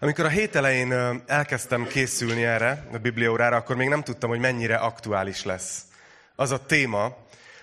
Amikor 0.00 0.24
a 0.24 0.28
hét 0.28 0.54
elején 0.54 1.22
elkezdtem 1.26 1.86
készülni 1.86 2.44
erre, 2.44 2.86
a 2.92 2.98
Bibliaórára, 2.98 3.56
akkor 3.56 3.76
még 3.76 3.88
nem 3.88 4.02
tudtam, 4.02 4.30
hogy 4.30 4.38
mennyire 4.38 4.74
aktuális 4.76 5.44
lesz. 5.44 5.82
Az 6.34 6.50
a 6.50 6.66
téma, 6.66 7.16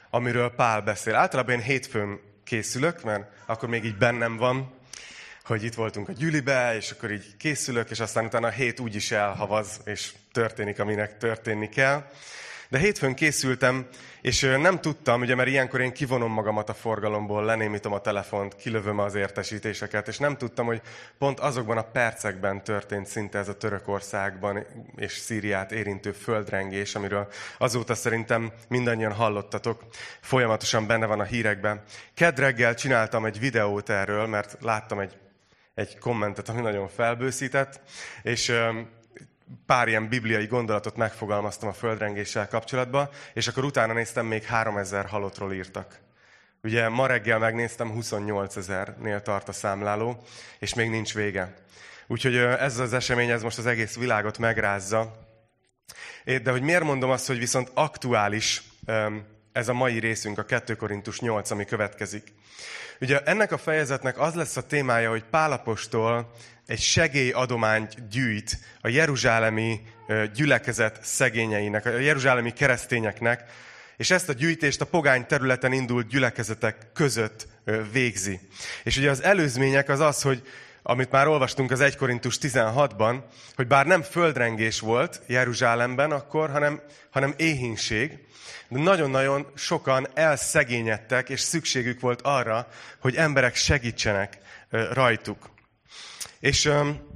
amiről 0.09 0.49
Pál 0.55 0.81
beszél. 0.81 1.15
Általában 1.15 1.53
én 1.53 1.61
hétfőn 1.61 2.19
készülök, 2.43 3.03
mert 3.03 3.23
akkor 3.45 3.69
még 3.69 3.85
így 3.85 3.97
bennem 3.97 4.37
van, 4.37 4.73
hogy 5.45 5.63
itt 5.63 5.73
voltunk 5.73 6.09
a 6.09 6.11
gyűlibe, 6.11 6.75
és 6.75 6.91
akkor 6.91 7.11
így 7.11 7.37
készülök, 7.37 7.89
és 7.89 7.99
aztán 7.99 8.25
utána 8.25 8.47
a 8.47 8.51
hét 8.51 8.79
úgy 8.79 8.95
is 8.95 9.11
elhavaz, 9.11 9.81
és 9.85 10.13
történik, 10.31 10.79
aminek 10.79 11.17
történni 11.17 11.69
kell. 11.69 12.09
De 12.73 12.79
hétfőn 12.79 13.13
készültem, 13.13 13.87
és 14.21 14.41
nem 14.41 14.81
tudtam, 14.81 15.21
ugye, 15.21 15.35
mert 15.35 15.49
ilyenkor 15.49 15.81
én 15.81 15.93
kivonom 15.93 16.31
magamat 16.31 16.69
a 16.69 16.73
forgalomból, 16.73 17.45
lenémítom 17.45 17.93
a 17.93 17.99
telefont, 17.99 18.55
kilövöm 18.55 18.99
az 18.99 19.15
értesítéseket, 19.15 20.07
és 20.07 20.17
nem 20.17 20.37
tudtam, 20.37 20.65
hogy 20.65 20.81
pont 21.17 21.39
azokban 21.39 21.77
a 21.77 21.91
percekben 21.91 22.63
történt 22.63 23.07
szinte 23.07 23.37
ez 23.37 23.47
a 23.47 23.57
Törökországban 23.57 24.65
és 24.95 25.11
Szíriát 25.11 25.71
érintő 25.71 26.11
földrengés, 26.11 26.95
amiről 26.95 27.27
azóta 27.57 27.95
szerintem 27.95 28.51
mindannyian 28.67 29.13
hallottatok, 29.13 29.83
folyamatosan 30.21 30.87
benne 30.87 31.05
van 31.05 31.19
a 31.19 31.23
hírekben. 31.23 31.81
Kedd 32.13 32.39
reggel 32.39 32.73
csináltam 32.73 33.25
egy 33.25 33.39
videót 33.39 33.89
erről, 33.89 34.27
mert 34.27 34.57
láttam 34.61 34.99
egy, 34.99 35.17
egy 35.73 35.97
kommentet, 35.97 36.49
ami 36.49 36.61
nagyon 36.61 36.87
felbőszített, 36.87 37.81
és 38.23 38.53
pár 39.65 39.87
ilyen 39.87 40.07
bibliai 40.07 40.45
gondolatot 40.45 40.95
megfogalmaztam 40.95 41.69
a 41.69 41.73
földrengéssel 41.73 42.47
kapcsolatban, 42.47 43.09
és 43.33 43.47
akkor 43.47 43.63
utána 43.63 43.93
néztem, 43.93 44.25
még 44.25 44.43
3000 44.43 45.05
halottról 45.05 45.53
írtak. 45.53 45.99
Ugye 46.63 46.89
ma 46.89 47.05
reggel 47.07 47.39
megnéztem, 47.39 47.91
28 47.91 48.55
ezernél 48.55 49.21
tart 49.21 49.47
a 49.47 49.51
számláló, 49.51 50.23
és 50.59 50.73
még 50.73 50.89
nincs 50.89 51.13
vége. 51.13 51.53
Úgyhogy 52.07 52.35
ez 52.35 52.79
az 52.79 52.93
esemény, 52.93 53.29
ez 53.29 53.43
most 53.43 53.57
az 53.57 53.65
egész 53.65 53.97
világot 53.97 54.37
megrázza. 54.37 55.11
De 56.25 56.51
hogy 56.51 56.61
miért 56.61 56.83
mondom 56.83 57.09
azt, 57.09 57.27
hogy 57.27 57.37
viszont 57.37 57.71
aktuális 57.73 58.63
ez 59.53 59.67
a 59.67 59.73
mai 59.73 59.99
részünk, 59.99 60.37
a 60.37 60.43
2 60.43 60.75
Korintus 60.75 61.19
8, 61.19 61.51
ami 61.51 61.65
következik. 61.65 62.23
Ugye 63.01 63.19
ennek 63.19 63.51
a 63.51 63.57
fejezetnek 63.57 64.19
az 64.19 64.33
lesz 64.33 64.57
a 64.57 64.67
témája, 64.67 65.09
hogy 65.09 65.23
Pálapostól 65.23 66.31
egy 66.67 66.79
segélyadományt 66.79 68.09
gyűjt 68.09 68.57
a 68.81 68.87
jeruzsálemi 68.87 69.81
gyülekezet 70.33 70.99
szegényeinek, 71.03 71.85
a 71.85 71.89
jeruzsálemi 71.89 72.53
keresztényeknek, 72.53 73.43
és 73.97 74.11
ezt 74.11 74.29
a 74.29 74.33
gyűjtést 74.33 74.81
a 74.81 74.85
pogány 74.85 75.25
területen 75.25 75.71
indult 75.71 76.07
gyülekezetek 76.07 76.77
között 76.93 77.47
végzi. 77.91 78.39
És 78.83 78.97
ugye 78.97 79.09
az 79.09 79.23
előzmények 79.23 79.89
az 79.89 79.99
az, 79.99 80.21
hogy 80.21 80.41
amit 80.83 81.11
már 81.11 81.27
olvastunk 81.27 81.71
az 81.71 81.79
1 81.79 81.95
Korintus 81.95 82.37
16-ban, 82.41 83.23
hogy 83.55 83.67
bár 83.67 83.85
nem 83.85 84.01
földrengés 84.01 84.79
volt 84.79 85.21
Jeruzsálemben 85.27 86.11
akkor, 86.11 86.49
hanem, 86.49 86.81
hanem 87.11 87.33
éhínség, 87.37 88.27
de 88.67 88.79
nagyon-nagyon 88.79 89.47
sokan 89.55 90.07
elszegényedtek, 90.13 91.29
és 91.29 91.39
szükségük 91.39 91.99
volt 91.99 92.21
arra, 92.21 92.67
hogy 92.99 93.15
emberek 93.15 93.55
segítsenek 93.55 94.37
rajtuk. 94.69 95.49
És 96.39 96.65
um, 96.65 97.11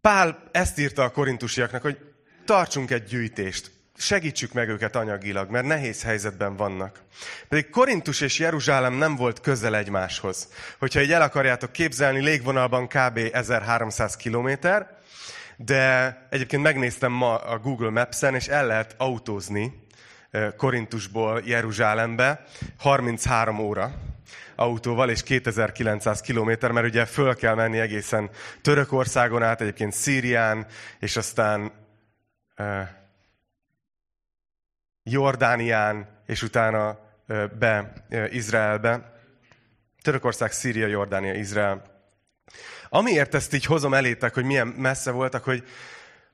Pál 0.00 0.48
ezt 0.52 0.78
írta 0.78 1.02
a 1.02 1.10
korintusiaknak, 1.10 1.82
hogy 1.82 1.98
tartsunk 2.44 2.90
egy 2.90 3.04
gyűjtést, 3.04 3.70
segítsük 4.00 4.52
meg 4.52 4.68
őket 4.68 4.96
anyagilag, 4.96 5.50
mert 5.50 5.66
nehéz 5.66 6.02
helyzetben 6.02 6.56
vannak. 6.56 7.02
Pedig 7.48 7.70
Korintus 7.70 8.20
és 8.20 8.38
Jeruzsálem 8.38 8.92
nem 8.92 9.16
volt 9.16 9.40
közel 9.40 9.76
egymáshoz. 9.76 10.48
Hogyha 10.78 11.00
így 11.00 11.12
el 11.12 11.22
akarjátok 11.22 11.72
képzelni, 11.72 12.20
légvonalban 12.20 12.86
kb. 12.86 13.18
1300 13.32 14.16
kilométer, 14.16 14.98
de 15.56 16.16
egyébként 16.30 16.62
megnéztem 16.62 17.12
ma 17.12 17.34
a 17.34 17.58
Google 17.58 17.90
Maps-en, 17.90 18.34
és 18.34 18.46
el 18.46 18.66
lehet 18.66 18.94
autózni 18.98 19.86
Korintusból 20.56 21.42
Jeruzsálembe 21.44 22.44
33 22.78 23.58
óra 23.58 23.94
autóval, 24.54 25.10
és 25.10 25.22
2900 25.22 26.20
kilométer, 26.20 26.70
mert 26.70 26.86
ugye 26.86 27.04
föl 27.04 27.36
kell 27.36 27.54
menni 27.54 27.78
egészen 27.78 28.30
Törökországon 28.62 29.42
át, 29.42 29.60
egyébként 29.60 29.92
Szírián, 29.92 30.66
és 30.98 31.16
aztán 31.16 31.72
uh, 32.58 32.66
Jordánián, 35.02 36.22
és 36.26 36.42
utána 36.42 36.98
be 37.58 37.92
Izraelbe. 38.30 39.18
Törökország, 40.02 40.52
Szíria, 40.52 40.86
Jordánia, 40.86 41.34
Izrael. 41.34 41.82
Amiért 42.88 43.34
ezt 43.34 43.54
így 43.54 43.64
hozom 43.64 43.94
elétek, 43.94 44.34
hogy 44.34 44.44
milyen 44.44 44.66
messze 44.66 45.10
voltak, 45.10 45.44
hogy 45.44 45.64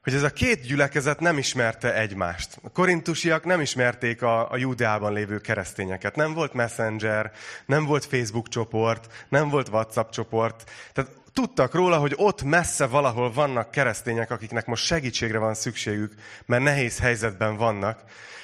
hogy 0.07 0.15
ez 0.15 0.23
a 0.23 0.31
két 0.31 0.61
gyülekezet 0.61 1.21
nem 1.21 1.39
ismerte 1.39 1.95
egymást. 1.95 2.59
A 2.63 2.71
korintusiak 2.71 3.45
nem 3.45 3.61
ismerték 3.61 4.23
a, 4.23 4.51
a 4.51 4.57
Júdeában 4.57 5.13
lévő 5.13 5.39
keresztényeket. 5.39 6.17
Nem 6.17 6.33
volt 6.33 6.53
Messenger, 6.53 7.33
nem 7.67 7.85
volt 7.85 8.05
Facebook 8.05 8.49
csoport, 8.49 9.27
nem 9.29 9.49
volt 9.49 9.69
WhatsApp 9.69 10.11
csoport. 10.11 10.71
Tehát 10.93 11.11
tudtak 11.37 11.75
róla, 11.75 11.97
hogy 11.97 12.13
ott 12.17 12.43
messze 12.43 12.87
valahol 12.87 13.33
vannak 13.33 13.71
keresztények, 13.71 14.31
akiknek 14.31 14.67
most 14.67 14.85
segítségre 14.85 15.39
van 15.39 15.55
szükségük, 15.55 16.15
mert 16.47 16.63
nehéz 16.63 16.99
helyzetben 16.99 17.57
vannak. 17.57 18.01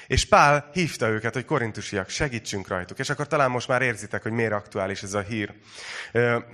És 0.07 0.25
Pál 0.25 0.69
hívta 0.73 1.07
őket, 1.07 1.33
hogy 1.33 1.45
korintusiak, 1.45 2.09
segítsünk 2.09 2.67
rajtuk. 2.67 2.99
És 2.99 3.09
akkor 3.09 3.27
talán 3.27 3.51
most 3.51 3.67
már 3.67 3.81
érzitek, 3.81 4.21
hogy 4.23 4.31
miért 4.31 4.51
aktuális 4.51 5.03
ez 5.03 5.13
a 5.13 5.19
hír. 5.19 5.53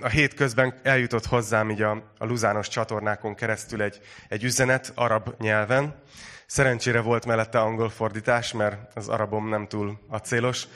A 0.00 0.08
hét 0.08 0.34
közben 0.34 0.80
eljutott 0.82 1.26
hozzám 1.26 1.70
így 1.70 1.82
a, 1.82 2.12
a 2.18 2.24
luzános 2.24 2.68
csatornákon 2.68 3.34
keresztül 3.34 3.82
egy, 3.82 4.00
egy 4.28 4.44
üzenet 4.44 4.92
arab 4.94 5.34
nyelven. 5.38 6.02
Szerencsére 6.46 7.00
volt 7.00 7.26
mellette 7.26 7.60
angol 7.60 7.90
fordítás, 7.90 8.52
mert 8.52 8.96
az 8.96 9.08
arabom 9.08 9.48
nem 9.48 9.66
túl 9.66 9.98
acélos. 10.08 10.66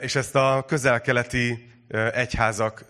És 0.00 0.14
ezt 0.14 0.34
a 0.34 0.64
közel-keleti 0.66 1.72
egyházak 2.12 2.84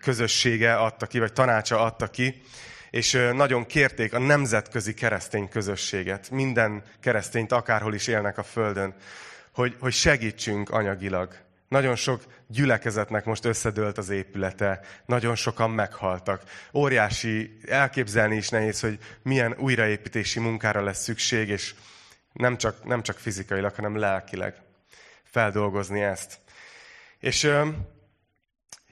közössége 0.00 0.74
adta 0.74 1.06
ki, 1.06 1.18
vagy 1.18 1.32
tanácsa 1.32 1.80
adta 1.80 2.06
ki, 2.06 2.42
és 2.90 3.12
nagyon 3.32 3.66
kérték 3.66 4.14
a 4.14 4.18
nemzetközi 4.18 4.94
keresztény 4.94 5.48
közösséget, 5.48 6.30
minden 6.30 6.82
keresztényt, 7.00 7.52
akárhol 7.52 7.94
is 7.94 8.06
élnek 8.06 8.38
a 8.38 8.42
Földön, 8.42 8.94
hogy, 9.52 9.76
hogy 9.80 9.92
segítsünk 9.92 10.70
anyagilag. 10.70 11.36
Nagyon 11.68 11.96
sok 11.96 12.22
gyülekezetnek 12.46 13.24
most 13.24 13.44
összedőlt 13.44 13.98
az 13.98 14.10
épülete, 14.10 14.80
nagyon 15.06 15.34
sokan 15.34 15.70
meghaltak. 15.70 16.42
Óriási, 16.72 17.58
elképzelni 17.66 18.36
is 18.36 18.48
nehéz, 18.48 18.80
hogy 18.80 18.98
milyen 19.22 19.56
újraépítési 19.58 20.40
munkára 20.40 20.82
lesz 20.82 21.02
szükség, 21.02 21.48
és 21.48 21.74
nem 22.32 22.56
csak, 22.56 22.84
nem 22.84 23.02
csak 23.02 23.18
fizikailag, 23.18 23.74
hanem 23.74 23.96
lelkileg 23.96 24.54
feldolgozni 25.24 26.02
ezt. 26.02 26.40
És 27.18 27.50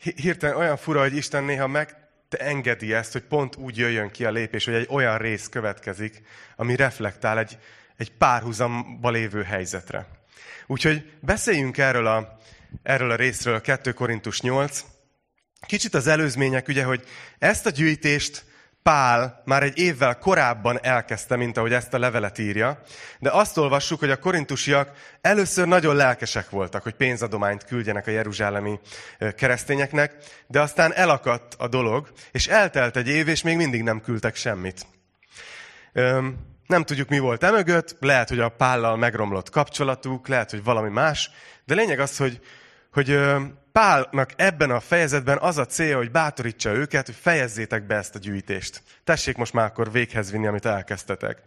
hirtelen 0.01 0.57
olyan 0.57 0.77
fura, 0.77 1.01
hogy 1.01 1.17
Isten 1.17 1.45
néha 1.45 1.67
meg 1.67 1.97
engedi 2.29 2.93
ezt, 2.93 3.13
hogy 3.13 3.23
pont 3.23 3.57
úgy 3.57 3.77
jöjjön 3.77 4.11
ki 4.11 4.25
a 4.25 4.31
lépés, 4.31 4.65
hogy 4.65 4.75
egy 4.75 4.87
olyan 4.91 5.19
rész 5.19 5.49
következik, 5.49 6.23
ami 6.57 6.77
reflektál 6.77 7.39
egy, 7.39 7.59
egy 7.97 8.13
párhuzamba 8.13 9.11
lévő 9.11 9.43
helyzetre. 9.43 10.07
Úgyhogy 10.67 11.13
beszéljünk 11.21 11.79
erről 11.79 12.07
a, 12.07 12.39
erről 12.83 13.11
a 13.11 13.17
részről, 13.17 13.61
2 13.61 13.93
Korintus 13.93 14.41
8. 14.41 14.85
Kicsit 15.67 15.95
az 15.95 16.07
előzmények, 16.07 16.69
ugye, 16.69 16.85
hogy 16.85 17.05
ezt 17.39 17.67
a 17.67 17.71
gyűjtést 17.71 18.45
Pál 18.83 19.43
már 19.45 19.63
egy 19.63 19.79
évvel 19.79 20.19
korábban 20.19 20.79
elkezdte, 20.83 21.37
mint 21.37 21.57
ahogy 21.57 21.73
ezt 21.73 21.95
a 21.95 21.99
levelet 21.99 22.39
írja, 22.39 22.81
de 23.19 23.31
azt 23.31 23.57
olvassuk, 23.57 23.99
hogy 23.99 24.11
a 24.11 24.17
korintusiak 24.19 24.91
először 25.21 25.67
nagyon 25.67 25.97
lelkesek 25.97 26.51
voltak, 26.51 26.83
hogy 26.83 26.95
pénzadományt 26.95 27.65
küldjenek 27.65 28.07
a 28.07 28.11
jeruzsálemi 28.11 28.81
keresztényeknek, 29.37 30.15
de 30.47 30.61
aztán 30.61 30.95
elakadt 30.95 31.55
a 31.59 31.69
dolog, 31.69 32.13
és 32.33 32.47
eltelt 32.47 32.97
egy 32.97 33.09
év, 33.09 33.29
és 33.29 33.43
még 33.43 33.57
mindig 33.57 33.83
nem 33.83 34.01
küldtek 34.01 34.37
semmit. 34.37 34.87
Nem 36.67 36.85
tudjuk, 36.85 37.09
mi 37.09 37.19
volt 37.19 37.45
emögött, 37.45 37.97
lehet, 38.01 38.29
hogy 38.29 38.41
a 38.41 38.49
Pállal 38.49 38.97
megromlott 38.97 39.51
kapcsolatuk, 39.51 40.29
lehet, 40.29 40.51
hogy 40.51 40.65
valami 40.65 40.89
más, 40.89 41.31
de 41.65 41.75
lényeg 41.75 42.01
az, 42.01 42.17
hogy, 42.17 42.41
hogy 42.93 43.19
Pálnak 43.73 44.33
ebben 44.37 44.71
a 44.71 44.81
fejezetben 44.81 45.39
az 45.39 45.59
a 45.59 45.67
célja, 45.67 45.97
hogy 45.97 46.11
bátorítsa 46.11 46.73
őket, 46.73 47.07
hogy 47.07 47.15
fejezzétek 47.21 47.87
be 47.87 47.95
ezt 47.95 48.15
a 48.15 48.19
gyűjtést. 48.19 48.83
Tessék 49.05 49.37
most 49.37 49.53
már 49.53 49.65
akkor 49.65 49.93
véghez 49.93 50.31
vinni, 50.31 50.47
amit 50.47 50.67
elkezdtetek. 50.67 51.43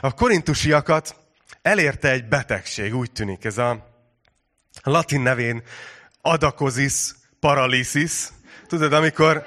A 0.00 0.14
korintusiakat 0.14 1.16
elérte 1.62 2.10
egy 2.10 2.28
betegség, 2.28 2.94
úgy 2.94 3.12
tűnik. 3.12 3.44
Ez 3.44 3.58
a 3.58 3.86
latin 4.82 5.20
nevén 5.20 5.62
adakozis 6.20 7.14
paralysis. 7.40 8.28
Tudod, 8.66 8.92
amikor 8.92 9.46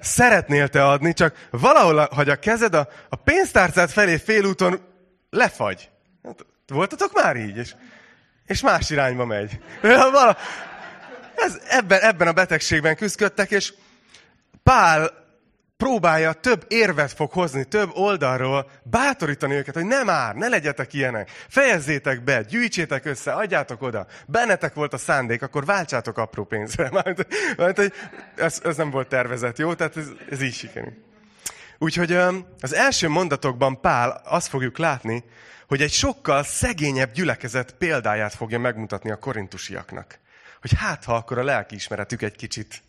szeretnél 0.00 0.68
te 0.68 0.84
adni, 0.84 1.12
csak 1.12 1.48
valahol, 1.50 2.08
hogy 2.10 2.28
a 2.28 2.36
kezed 2.36 2.74
a, 2.74 2.88
a 3.08 3.16
pénztárcát 3.16 3.90
felé 3.90 4.16
félúton 4.16 4.80
lefagy. 5.30 5.90
Hát, 6.22 6.46
voltatok 6.66 7.12
már 7.22 7.36
így? 7.36 7.56
És, 7.56 7.74
és 8.46 8.60
más 8.60 8.90
irányba 8.90 9.24
megy. 9.24 9.58
Ez, 11.34 11.60
ebben, 11.68 12.00
ebben 12.00 12.28
a 12.28 12.32
betegségben 12.32 12.96
küzdöttek, 12.96 13.50
és 13.50 13.72
Pál 14.62 15.24
próbálja 15.76 16.32
több 16.32 16.64
érvet 16.68 17.12
fog 17.12 17.30
hozni, 17.30 17.64
több 17.64 17.90
oldalról 17.94 18.70
bátorítani 18.82 19.54
őket, 19.54 19.74
hogy 19.74 19.86
nem 19.86 20.04
már, 20.04 20.34
ne 20.34 20.48
legyetek 20.48 20.92
ilyenek. 20.92 21.30
Fejezzétek 21.48 22.24
be, 22.24 22.42
gyűjtsétek 22.42 23.04
össze, 23.04 23.32
adjátok 23.32 23.82
oda. 23.82 24.06
Bennetek 24.26 24.74
volt 24.74 24.92
a 24.92 24.98
szándék, 24.98 25.42
akkor 25.42 25.64
váltsátok 25.64 26.18
apró 26.18 26.44
pénzre. 26.44 26.90
Mert, 27.04 27.26
mert 27.56 27.92
ez, 28.36 28.60
ez 28.64 28.76
nem 28.76 28.90
volt 28.90 29.08
tervezett, 29.08 29.58
jó? 29.58 29.74
Tehát 29.74 29.96
ez, 29.96 30.06
ez 30.30 30.42
így 30.42 30.54
sikerült. 30.54 31.13
Úgyhogy 31.84 32.12
az 32.60 32.74
első 32.74 33.08
mondatokban 33.08 33.80
Pál 33.80 34.22
azt 34.24 34.48
fogjuk 34.48 34.78
látni, 34.78 35.24
hogy 35.66 35.82
egy 35.82 35.92
sokkal 35.92 36.42
szegényebb 36.42 37.12
gyülekezet 37.12 37.74
példáját 37.78 38.34
fogja 38.34 38.58
megmutatni 38.58 39.10
a 39.10 39.18
korintusiaknak. 39.18 40.18
Hogy 40.60 40.72
hát, 40.76 41.04
ha 41.04 41.14
akkor 41.14 41.38
a 41.38 41.44
lelkiismeretük 41.44 42.22
egy 42.22 42.36
kicsit 42.36 42.82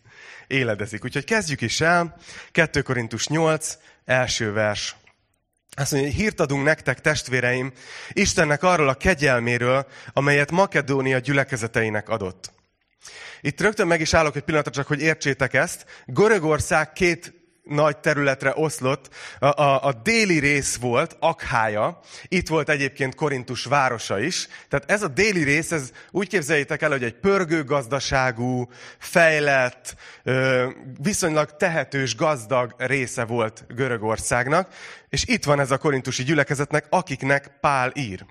éledezik. 0.46 1.04
Úgyhogy 1.04 1.24
kezdjük 1.24 1.60
is 1.60 1.80
el. 1.80 2.16
2 2.52 2.82
Korintus 2.82 3.26
8, 3.26 3.78
első 4.04 4.52
vers. 4.52 4.96
Azt 5.74 5.92
mondja, 5.92 6.10
hogy 6.10 6.20
hírt 6.20 6.40
adunk 6.40 6.64
nektek, 6.64 7.00
testvéreim, 7.00 7.72
Istennek 8.12 8.62
arról 8.62 8.88
a 8.88 8.94
kegyelméről, 8.94 9.86
amelyet 10.12 10.50
Makedónia 10.50 11.18
gyülekezeteinek 11.18 12.08
adott. 12.08 12.52
Itt 13.40 13.60
rögtön 13.60 13.86
meg 13.86 14.00
is 14.00 14.14
állok 14.14 14.36
egy 14.36 14.42
pillanatra, 14.42 14.72
csak 14.72 14.86
hogy 14.86 15.00
értsétek 15.00 15.54
ezt. 15.54 15.86
Görögország 16.06 16.92
két 16.92 17.35
nagy 17.68 17.96
területre 17.96 18.52
oszlott. 18.54 19.14
A, 19.38 19.46
a, 19.46 19.84
a 19.84 19.92
déli 19.92 20.38
rész 20.38 20.76
volt, 20.76 21.16
Akhája, 21.20 22.00
itt 22.28 22.48
volt 22.48 22.68
egyébként 22.68 23.14
Korintus 23.14 23.64
városa 23.64 24.20
is. 24.20 24.48
Tehát 24.68 24.90
ez 24.90 25.02
a 25.02 25.08
déli 25.08 25.42
rész, 25.42 25.72
ez 25.72 25.90
úgy 26.10 26.28
képzeljétek 26.28 26.82
el, 26.82 26.90
hogy 26.90 27.04
egy 27.04 27.14
pörgő 27.14 27.64
gazdaságú, 27.64 28.68
fejlett, 28.98 29.96
viszonylag 31.02 31.56
tehetős, 31.56 32.16
gazdag 32.16 32.74
része 32.78 33.24
volt 33.24 33.64
Görögországnak, 33.68 34.68
és 35.08 35.24
itt 35.26 35.44
van 35.44 35.60
ez 35.60 35.70
a 35.70 35.78
korintusi 35.78 36.22
gyülekezetnek, 36.22 36.86
akiknek 36.88 37.50
Pál 37.60 37.92
ír. 37.94 38.24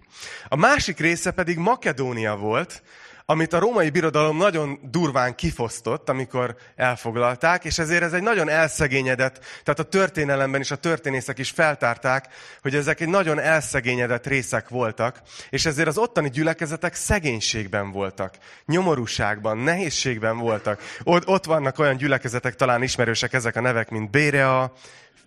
A 0.48 0.56
másik 0.56 1.00
része 1.00 1.32
pedig 1.32 1.58
Makedónia 1.58 2.36
volt, 2.36 2.84
amit 3.26 3.54
a 3.54 3.60
római 3.60 3.90
birodalom 3.90 4.38
nagyon 4.38 4.80
durván 4.92 5.36
kifosztott, 5.36 6.10
amikor 6.10 6.56
elfoglalták, 6.76 7.66
és 7.66 7.80
ezért 7.80 8.04
ez 8.04 8.14
egy 8.14 8.22
nagyon 8.22 8.50
elszegényedett, 8.50 9.40
tehát 9.64 9.80
a 9.80 9.84
történelemben 9.84 10.62
is 10.62 10.72
a 10.72 10.76
történészek 10.76 11.38
is 11.38 11.50
feltárták, 11.50 12.28
hogy 12.62 12.76
ezek 12.76 13.00
egy 13.00 13.08
nagyon 13.08 13.40
elszegényedett 13.40 14.28
részek 14.28 14.70
voltak, 14.70 15.22
és 15.50 15.66
ezért 15.66 15.88
az 15.88 15.98
ottani 15.98 16.30
gyülekezetek 16.30 16.94
szegénységben 16.94 17.92
voltak, 17.92 18.36
nyomorúságban, 18.66 19.58
nehézségben 19.58 20.38
voltak. 20.38 20.82
Ott, 21.04 21.28
ott 21.28 21.46
vannak 21.46 21.80
olyan 21.80 21.98
gyülekezetek, 21.98 22.56
talán 22.56 22.84
ismerősek 22.84 23.34
ezek 23.34 23.56
a 23.56 23.62
nevek, 23.62 23.90
mint 23.90 24.10
Bérea, 24.10 24.74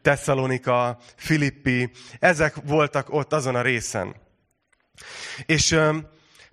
Tesszalonika, 0.02 0.98
Filippi, 1.16 1.90
ezek 2.18 2.54
voltak 2.64 3.12
ott 3.12 3.32
azon 3.32 3.54
a 3.54 3.62
részen. 3.62 4.14
És 5.46 5.78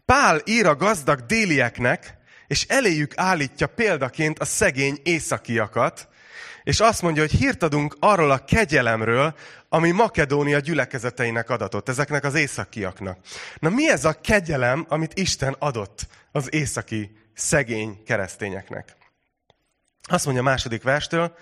Pál 0.06 0.42
ír 0.44 0.66
a 0.66 0.75
gazdag 0.75 1.19
délieknek, 1.19 2.18
és 2.48 2.66
eléjük 2.68 3.18
állítja 3.18 3.68
példaként 3.68 4.40
a 4.40 4.46
szegény 4.46 5.00
északiakat, 5.04 6.07
és 6.63 6.80
azt 6.80 7.02
mondja, 7.02 7.22
hogy 7.22 7.31
hírt 7.31 7.63
adunk 7.63 7.98
arról 8.00 8.31
a 8.31 8.46
kegyelemről, 8.46 9.36
ami 9.69 9.92
Makedónia 9.92 10.60
gyülekezeteinek 10.60 11.50
adatott, 11.50 11.90
ezeknek 11.90 12.24
az 12.24 12.36
északiaknak. 12.36 13.19
Na 13.60 13.69
mi 13.69 13.90
ez 13.90 14.06
a 14.06 14.22
kegyelem, 14.22 14.86
amit 14.90 15.18
Isten 15.18 15.56
adott 15.60 16.08
az 16.31 16.54
északi 16.54 17.18
szegény 17.34 18.04
keresztényeknek? 18.06 18.96
Azt 20.08 20.25
mondja 20.25 20.44
a 20.44 20.46
második 20.46 20.84
verstől, 20.84 21.36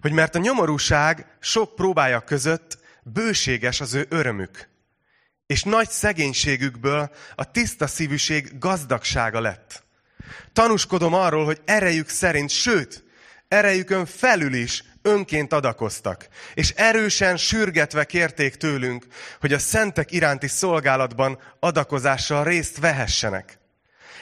hogy 0.00 0.12
mert 0.12 0.34
a 0.34 0.38
nyomorúság 0.38 1.36
sok 1.40 1.74
próbája 1.74 2.20
között 2.20 2.78
bőséges 3.02 3.80
az 3.80 3.94
ő 3.94 4.06
örömük 4.08 4.70
és 5.52 5.62
nagy 5.62 5.90
szegénységükből 5.90 7.10
a 7.34 7.50
tiszta 7.50 7.86
szívűség 7.86 8.58
gazdagsága 8.58 9.40
lett. 9.40 9.84
Tanúskodom 10.52 11.14
arról, 11.14 11.44
hogy 11.44 11.60
erejük 11.64 12.08
szerint, 12.08 12.50
sőt, 12.50 13.04
erejükön 13.48 14.06
felül 14.06 14.54
is 14.54 14.84
önként 15.02 15.52
adakoztak, 15.52 16.28
és 16.54 16.70
erősen 16.70 17.36
sürgetve 17.36 18.04
kérték 18.04 18.54
tőlünk, 18.54 19.06
hogy 19.40 19.52
a 19.52 19.58
szentek 19.58 20.12
iránti 20.12 20.48
szolgálatban 20.48 21.38
adakozással 21.60 22.44
részt 22.44 22.78
vehessenek. 22.78 23.58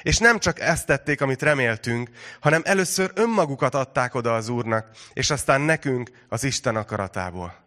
És 0.03 0.19
nem 0.19 0.39
csak 0.39 0.61
ezt 0.61 0.87
tették, 0.87 1.21
amit 1.21 1.43
reméltünk, 1.43 2.11
hanem 2.41 2.63
először 2.65 3.11
önmagukat 3.15 3.75
adták 3.75 4.15
oda 4.15 4.35
az 4.35 4.49
Úrnak, 4.49 4.89
és 5.13 5.31
aztán 5.31 5.61
nekünk 5.61 6.11
az 6.29 6.45
Isten 6.45 6.77
akaratából. 6.77 7.65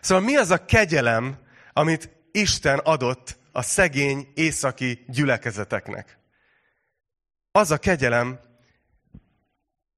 Szóval 0.00 0.24
mi 0.24 0.36
az 0.36 0.50
a 0.50 0.64
kegyelem, 0.64 1.38
amit 1.72 2.16
Isten 2.32 2.78
adott 2.78 3.38
a 3.52 3.62
szegény 3.62 4.28
északi 4.34 5.04
gyülekezeteknek. 5.06 6.18
Az 7.52 7.70
a 7.70 7.78
kegyelem, 7.78 8.40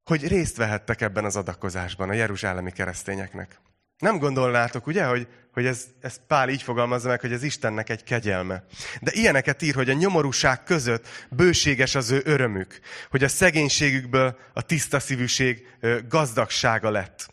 hogy 0.04 0.28
részt 0.28 0.56
vehettek 0.56 1.00
ebben 1.00 1.24
az 1.24 1.36
adakozásban 1.36 2.08
a 2.08 2.12
jeruzsálemi 2.12 2.72
keresztényeknek. 2.72 3.60
Nem 3.98 4.18
gondolnátok, 4.18 4.86
ugye, 4.86 5.04
hogy, 5.04 5.28
hogy 5.52 5.66
ez, 5.66 5.86
ez 6.00 6.20
Pál 6.26 6.48
így 6.48 6.62
fogalmazza 6.62 7.08
meg, 7.08 7.20
hogy 7.20 7.32
ez 7.32 7.42
Istennek 7.42 7.88
egy 7.88 8.02
kegyelme. 8.02 8.64
De 9.00 9.10
ilyeneket 9.14 9.62
ír, 9.62 9.74
hogy 9.74 9.90
a 9.90 9.94
nyomorúság 9.94 10.64
között 10.64 11.06
bőséges 11.30 11.94
az 11.94 12.10
ő 12.10 12.20
örömük, 12.24 12.80
hogy 13.10 13.24
a 13.24 13.28
szegénységükből 13.28 14.38
a 14.52 14.62
tiszta 14.62 15.00
szívűség 15.00 15.66
gazdagsága 16.08 16.90
lett. 16.90 17.28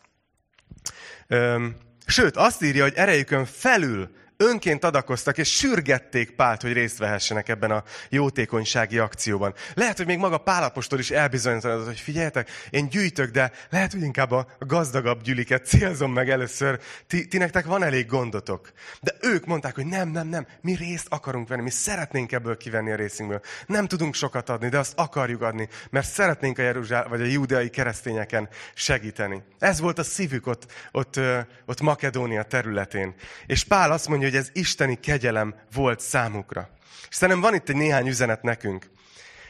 Sőt, 2.06 2.36
azt 2.36 2.62
írja, 2.62 2.82
hogy 2.82 2.94
erejükön 2.94 3.44
felül 3.44 4.10
önként 4.40 4.84
adakoztak, 4.84 5.38
és 5.38 5.56
sürgették 5.56 6.30
Pált, 6.30 6.62
hogy 6.62 6.72
részt 6.72 6.98
vehessenek 6.98 7.48
ebben 7.48 7.70
a 7.70 7.84
jótékonysági 8.08 8.98
akcióban. 8.98 9.54
Lehet, 9.74 9.96
hogy 9.96 10.06
még 10.06 10.18
maga 10.18 10.38
Pálapostól 10.38 10.98
is 10.98 11.10
elbizonyított, 11.10 11.86
hogy 11.86 12.00
figyeljetek, 12.00 12.50
én 12.70 12.88
gyűjtök, 12.88 13.30
de 13.30 13.52
lehet, 13.70 13.92
hogy 13.92 14.02
inkább 14.02 14.30
a 14.30 14.46
gazdagabb 14.58 15.22
gyüliket 15.22 15.66
célzom 15.66 16.12
meg 16.12 16.30
először. 16.30 16.80
Ti, 17.06 17.28
ti 17.28 17.38
nektek 17.38 17.64
van 17.64 17.82
elég 17.82 18.06
gondotok. 18.06 18.72
De 19.00 19.14
ők 19.20 19.46
mondták, 19.46 19.74
hogy 19.74 19.86
nem, 19.86 20.08
nem, 20.08 20.28
nem, 20.28 20.46
mi 20.60 20.74
részt 20.74 21.06
akarunk 21.08 21.48
venni, 21.48 21.62
mi 21.62 21.70
szeretnénk 21.70 22.32
ebből 22.32 22.56
kivenni 22.56 22.92
a 22.92 22.96
részünkből. 22.96 23.40
Nem 23.66 23.86
tudunk 23.86 24.14
sokat 24.14 24.48
adni, 24.48 24.68
de 24.68 24.78
azt 24.78 24.98
akarjuk 24.98 25.42
adni, 25.42 25.68
mert 25.90 26.08
szeretnénk 26.08 26.58
a 26.58 26.62
Jeruzsál, 26.62 27.08
vagy 27.08 27.20
a 27.20 27.24
júdeai 27.24 27.70
keresztényeken 27.70 28.48
segíteni. 28.74 29.42
Ez 29.58 29.80
volt 29.80 29.98
a 29.98 30.02
szívük 30.02 30.46
ott, 30.46 30.72
ott, 30.92 31.20
ott 31.66 31.80
Makedónia 31.80 32.42
területén. 32.42 33.14
És 33.46 33.64
Pál 33.64 33.92
azt 33.92 34.08
mondja, 34.08 34.27
hogy 34.28 34.36
ez 34.36 34.50
isteni 34.52 35.00
kegyelem 35.00 35.54
volt 35.72 36.00
számukra. 36.00 36.70
És 37.08 37.14
szerintem 37.14 37.42
van 37.42 37.54
itt 37.54 37.68
egy 37.68 37.76
néhány 37.76 38.06
üzenet 38.06 38.42
nekünk. 38.42 38.90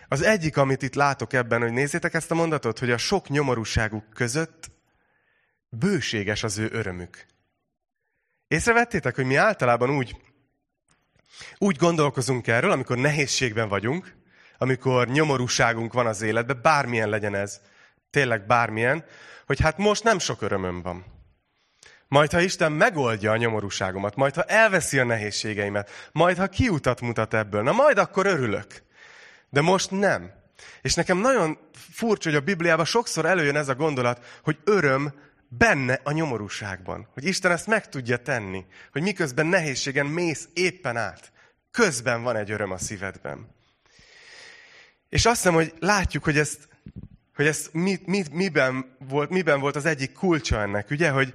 Az 0.09 0.23
egyik, 0.23 0.57
amit 0.57 0.83
itt 0.83 0.95
látok 0.95 1.33
ebben, 1.33 1.61
hogy 1.61 1.73
nézzétek 1.73 2.15
ezt 2.15 2.31
a 2.31 2.35
mondatot, 2.35 2.79
hogy 2.79 2.91
a 2.91 2.99
sok 2.99 3.29
nyomorúságuk 3.29 4.05
között 4.15 4.71
bőséges 5.69 6.43
az 6.43 6.59
ő 6.59 6.69
örömük. 6.73 7.27
Észrevettétek, 8.49 9.15
hogy 9.15 9.25
mi 9.25 9.35
általában 9.37 9.91
úgy, 9.91 10.17
úgy 11.59 11.77
gondolkozunk 11.77 12.47
erről, 12.47 12.71
amikor 12.71 12.97
nehézségben 12.97 13.69
vagyunk, 13.69 14.17
amikor 14.59 15.09
nyomorúságunk 15.09 15.93
van 15.93 16.07
az 16.07 16.23
életben, 16.23 16.59
bármilyen 16.63 17.09
legyen 17.09 17.35
ez, 17.35 17.61
tényleg 18.11 18.47
bármilyen, 18.47 19.05
hogy 19.47 19.61
hát 19.61 19.79
most 19.79 20.05
nem 20.05 20.19
sok 20.19 20.43
örömöm 20.43 20.83
van. 20.83 21.18
Majd, 22.09 22.33
ha 22.33 22.41
Isten 22.41 22.73
megoldja 22.73 23.33
a 23.33 23.37
nyomorúságomat, 23.37 24.17
majd, 24.17 24.35
ha 24.35 24.43
elveszi 24.43 24.99
a 24.99 25.05
nehézségeimet, 25.05 25.91
majd, 26.13 26.37
ha 26.37 26.47
kiutat 26.47 27.01
mutat 27.01 27.35
ebből, 27.35 27.63
na 27.63 27.73
majd 27.73 27.99
akkor 27.99 28.27
örülök. 28.27 28.83
De 29.51 29.61
most 29.61 29.91
nem. 29.91 30.33
És 30.83 30.95
nekem 30.95 31.19
nagyon 31.19 31.59
furcsa, 31.73 32.29
hogy 32.29 32.39
a 32.39 32.45
Bibliában 32.45 32.85
sokszor 32.85 33.25
előjön 33.25 33.57
ez 33.57 33.69
a 33.69 33.75
gondolat, 33.75 34.41
hogy 34.43 34.59
öröm 34.65 35.15
benne 35.49 36.01
a 36.03 36.13
nyomorúságban. 36.13 37.09
Hogy 37.15 37.25
Isten 37.25 37.51
ezt 37.51 37.67
meg 37.67 37.89
tudja 37.89 38.17
tenni. 38.17 38.65
Hogy 38.93 39.03
miközben 39.03 39.47
nehézségen 39.47 40.07
mész 40.07 40.49
éppen 40.53 40.97
át. 40.97 41.33
Közben 41.71 42.23
van 42.23 42.37
egy 42.37 42.51
öröm 42.51 42.71
a 42.71 42.79
szívedben. 42.79 43.57
És 45.09 45.27
azt 45.27 45.37
hiszem, 45.37 45.55
hogy 45.55 45.75
látjuk, 45.79 46.25
hogy 46.25 46.39
ezt, 46.39 46.69
hogy 47.35 47.47
ezt 47.47 47.73
mi, 47.73 47.99
mi, 48.05 48.25
miben, 48.33 48.97
volt, 49.09 49.31
miben 49.31 49.61
volt 49.61 49.77
az 49.77 49.85
egyik 49.85 50.13
kulcsa 50.13 50.61
ennek, 50.61 50.91
ugye, 50.91 51.11
hogy, 51.11 51.35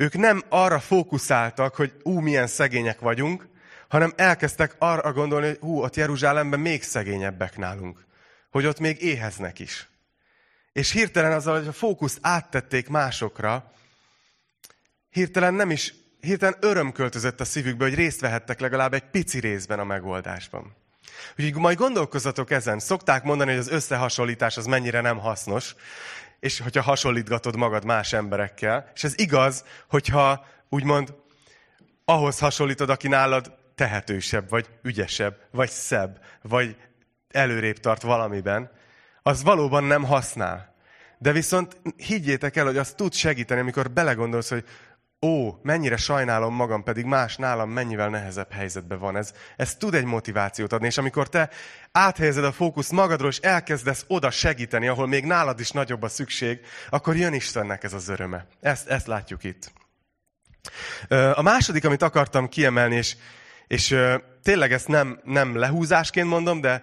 ők 0.00 0.16
nem 0.16 0.42
arra 0.48 0.80
fókuszáltak, 0.80 1.74
hogy 1.74 1.92
ú, 2.02 2.18
milyen 2.18 2.46
szegények 2.46 3.00
vagyunk, 3.00 3.48
hanem 3.88 4.12
elkezdtek 4.16 4.74
arra 4.78 5.12
gondolni, 5.12 5.46
hogy 5.46 5.58
hú, 5.60 5.82
ott 5.82 5.96
Jeruzsálemben 5.96 6.60
még 6.60 6.82
szegényebbek 6.82 7.56
nálunk. 7.56 8.06
Hogy 8.50 8.66
ott 8.66 8.78
még 8.78 9.02
éheznek 9.02 9.58
is. 9.58 9.88
És 10.72 10.90
hirtelen 10.90 11.32
azzal, 11.32 11.58
hogy 11.58 11.66
a 11.66 11.72
fókuszt 11.72 12.18
áttették 12.20 12.88
másokra, 12.88 13.72
hirtelen 15.10 15.54
nem 15.54 15.70
is, 15.70 15.94
hirtelen 16.20 16.56
öröm 16.60 16.92
költözött 16.92 17.40
a 17.40 17.44
szívükbe, 17.44 17.84
hogy 17.84 17.94
részt 17.94 18.20
vehettek 18.20 18.60
legalább 18.60 18.94
egy 18.94 19.04
pici 19.10 19.40
részben 19.40 19.78
a 19.78 19.84
megoldásban. 19.84 20.76
Úgyhogy 21.38 21.54
majd 21.54 21.78
gondolkozzatok 21.78 22.50
ezen. 22.50 22.78
Szokták 22.78 23.22
mondani, 23.22 23.50
hogy 23.50 23.60
az 23.60 23.68
összehasonlítás 23.68 24.56
az 24.56 24.66
mennyire 24.66 25.00
nem 25.00 25.18
hasznos. 25.18 25.74
És 26.40 26.60
hogyha 26.60 26.82
hasonlítgatod 26.82 27.56
magad 27.56 27.84
más 27.84 28.12
emberekkel, 28.12 28.90
és 28.94 29.04
ez 29.04 29.12
igaz, 29.16 29.64
hogyha 29.88 30.46
úgymond 30.68 31.14
ahhoz 32.04 32.38
hasonlítod, 32.38 32.90
aki 32.90 33.08
nálad 33.08 33.56
tehetősebb, 33.74 34.48
vagy 34.48 34.66
ügyesebb, 34.82 35.36
vagy 35.50 35.70
szebb, 35.70 36.20
vagy 36.42 36.76
előrébb 37.30 37.78
tart 37.78 38.02
valamiben, 38.02 38.70
az 39.22 39.42
valóban 39.42 39.84
nem 39.84 40.04
használ. 40.04 40.74
De 41.18 41.32
viszont 41.32 41.80
higgyétek 41.96 42.56
el, 42.56 42.64
hogy 42.64 42.76
az 42.76 42.92
tud 42.92 43.12
segíteni, 43.12 43.60
amikor 43.60 43.90
belegondolsz, 43.90 44.48
hogy 44.48 44.64
ó, 45.26 45.58
mennyire 45.62 45.96
sajnálom 45.96 46.54
magam, 46.54 46.82
pedig 46.82 47.04
más 47.04 47.36
nálam 47.36 47.70
mennyivel 47.70 48.08
nehezebb 48.08 48.52
helyzetben 48.52 48.98
van. 48.98 49.16
Ez, 49.16 49.32
ez 49.56 49.76
tud 49.76 49.94
egy 49.94 50.04
motivációt 50.04 50.72
adni, 50.72 50.86
és 50.86 50.98
amikor 50.98 51.28
te 51.28 51.50
áthelyezed 51.92 52.44
a 52.44 52.52
fókusz 52.52 52.90
magadról, 52.90 53.28
és 53.28 53.38
elkezdesz 53.38 54.04
oda 54.08 54.30
segíteni, 54.30 54.88
ahol 54.88 55.06
még 55.06 55.24
nálad 55.24 55.60
is 55.60 55.70
nagyobb 55.70 56.02
a 56.02 56.08
szükség, 56.08 56.60
akkor 56.90 57.16
jön 57.16 57.32
Istennek 57.32 57.84
ez 57.84 57.92
az 57.92 58.08
öröme. 58.08 58.46
Ezt, 58.60 58.88
ezt 58.88 59.06
látjuk 59.06 59.44
itt. 59.44 59.72
A 61.32 61.42
második, 61.42 61.84
amit 61.84 62.02
akartam 62.02 62.48
kiemelni, 62.48 62.96
és, 62.96 63.16
és 63.66 63.96
tényleg 64.42 64.72
ezt 64.72 64.88
nem, 64.88 65.20
nem 65.24 65.56
lehúzásként 65.56 66.28
mondom, 66.28 66.60
de 66.60 66.82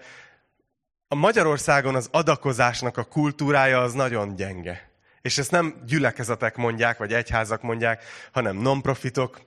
a 1.07 1.15
Magyarországon 1.15 1.95
az 1.95 2.07
adakozásnak 2.11 2.97
a 2.97 3.03
kultúrája 3.03 3.81
az 3.81 3.93
nagyon 3.93 4.35
gyenge. 4.35 4.94
És 5.25 5.38
ezt 5.38 5.51
nem 5.51 5.75
gyülekezetek 5.86 6.55
mondják, 6.55 6.98
vagy 6.98 7.13
egyházak 7.13 7.62
mondják, 7.62 8.03
hanem 8.32 8.58
non-profitok. 8.58 9.41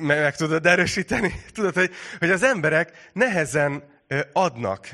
Meg, 0.00 0.20
meg 0.20 0.36
tudod 0.36 0.66
erősíteni? 0.66 1.42
Tudod, 1.54 1.74
hogy, 1.74 1.90
hogy 2.18 2.30
az 2.30 2.42
emberek 2.42 3.10
nehezen 3.12 3.82
adnak. 4.32 4.88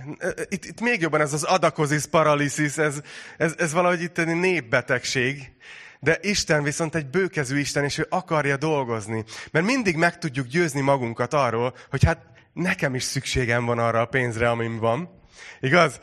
Itt, 0.49 0.65
itt 0.65 0.81
még 0.81 1.01
jobban 1.01 1.21
ez 1.21 1.33
az 1.33 1.43
adakozis 1.43 2.07
paralisis, 2.07 2.77
ez, 2.77 3.01
ez, 3.37 3.55
ez 3.59 3.73
valahogy 3.73 4.03
itt 4.03 4.19
egy 4.19 4.27
népbetegség. 4.27 5.53
De 6.01 6.19
Isten 6.21 6.63
viszont 6.63 6.95
egy 6.95 7.07
bőkezű 7.07 7.59
Isten, 7.59 7.85
és 7.85 7.99
ő 7.99 8.07
akarja 8.09 8.57
dolgozni. 8.57 9.25
Mert 9.51 9.67
mindig 9.67 9.97
meg 9.97 10.19
tudjuk 10.19 10.47
győzni 10.47 10.81
magunkat 10.81 11.35
arról, 11.35 11.75
hogy 11.91 12.05
hát 12.05 12.27
nekem 12.53 12.95
is 12.95 13.03
szükségem 13.03 13.65
van 13.65 13.79
arra 13.79 14.01
a 14.01 14.07
pénzre, 14.07 14.51
amim 14.51 14.79
van. 14.79 15.18
Igaz? 15.61 16.01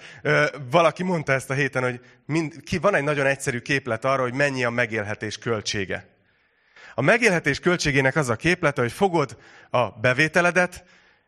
Valaki 0.71 1.03
mondta 1.03 1.31
ezt 1.31 1.49
a 1.49 1.53
héten, 1.53 1.83
hogy 1.83 1.99
mind, 2.25 2.63
ki, 2.63 2.77
van 2.77 2.95
egy 2.95 3.03
nagyon 3.03 3.25
egyszerű 3.25 3.59
képlet 3.59 4.05
arra, 4.05 4.21
hogy 4.21 4.33
mennyi 4.33 4.63
a 4.63 4.69
megélhetés 4.69 5.37
költsége. 5.37 6.07
A 6.95 7.01
megélhetés 7.01 7.59
költségének 7.59 8.15
az 8.15 8.29
a 8.29 8.35
képlete, 8.35 8.81
hogy 8.81 8.91
fogod 8.91 9.37
a 9.69 9.89
bevételedet, 9.89 10.83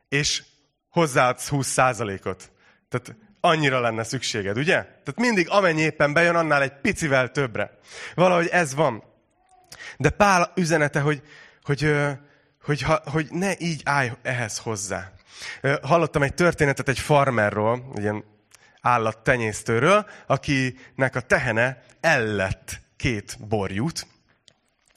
és 0.10 0.44
hozzáadsz 0.90 1.48
20%-ot. 1.52 2.52
Tehát 2.90 3.16
annyira 3.42 3.80
lenne 3.80 4.04
szükséged, 4.04 4.58
ugye? 4.58 4.76
Tehát 4.82 5.16
mindig 5.16 5.50
amennyi 5.50 5.82
éppen 5.82 6.14
bejön, 6.14 6.36
annál 6.36 6.62
egy 6.62 6.74
picivel 6.82 7.32
többre. 7.32 7.78
Valahogy 8.16 8.48
ez 8.48 8.76
van. 8.76 9.04
De 9.98 10.10
Pál 10.10 10.52
üzenete, 10.56 11.00
hogy, 11.00 11.22
hogy, 11.64 11.96
hogy, 12.62 12.82
hogy, 12.82 13.02
hogy 13.06 13.28
ne 13.30 13.52
így 13.58 13.82
állj 13.86 14.12
ehhez 14.22 14.58
hozzá. 14.58 15.12
Hallottam 15.82 16.22
egy 16.22 16.34
történetet 16.34 16.90
egy 16.90 17.00
farmerról, 17.00 17.92
egy 17.96 18.02
ilyen 18.02 18.24
állattenyésztőről, 18.82 20.06
akinek 20.28 21.16
a 21.16 21.22
tehene 21.22 21.84
ellett 22.00 22.82
két 22.98 23.38
borjút, 23.48 24.08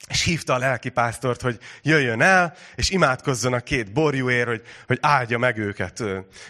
és 0.08 0.22
hívta 0.22 0.54
a 0.54 0.58
lelkipásztort, 0.58 1.40
hogy 1.40 1.58
jöjjön 1.82 2.20
el, 2.20 2.54
és 2.74 2.90
imádkozzon 2.90 3.52
a 3.52 3.60
két 3.60 3.92
borjúért, 3.92 4.48
hogy, 4.48 4.62
hogy 4.86 4.98
áldja 5.00 5.38
meg 5.38 5.58
őket. 5.58 6.00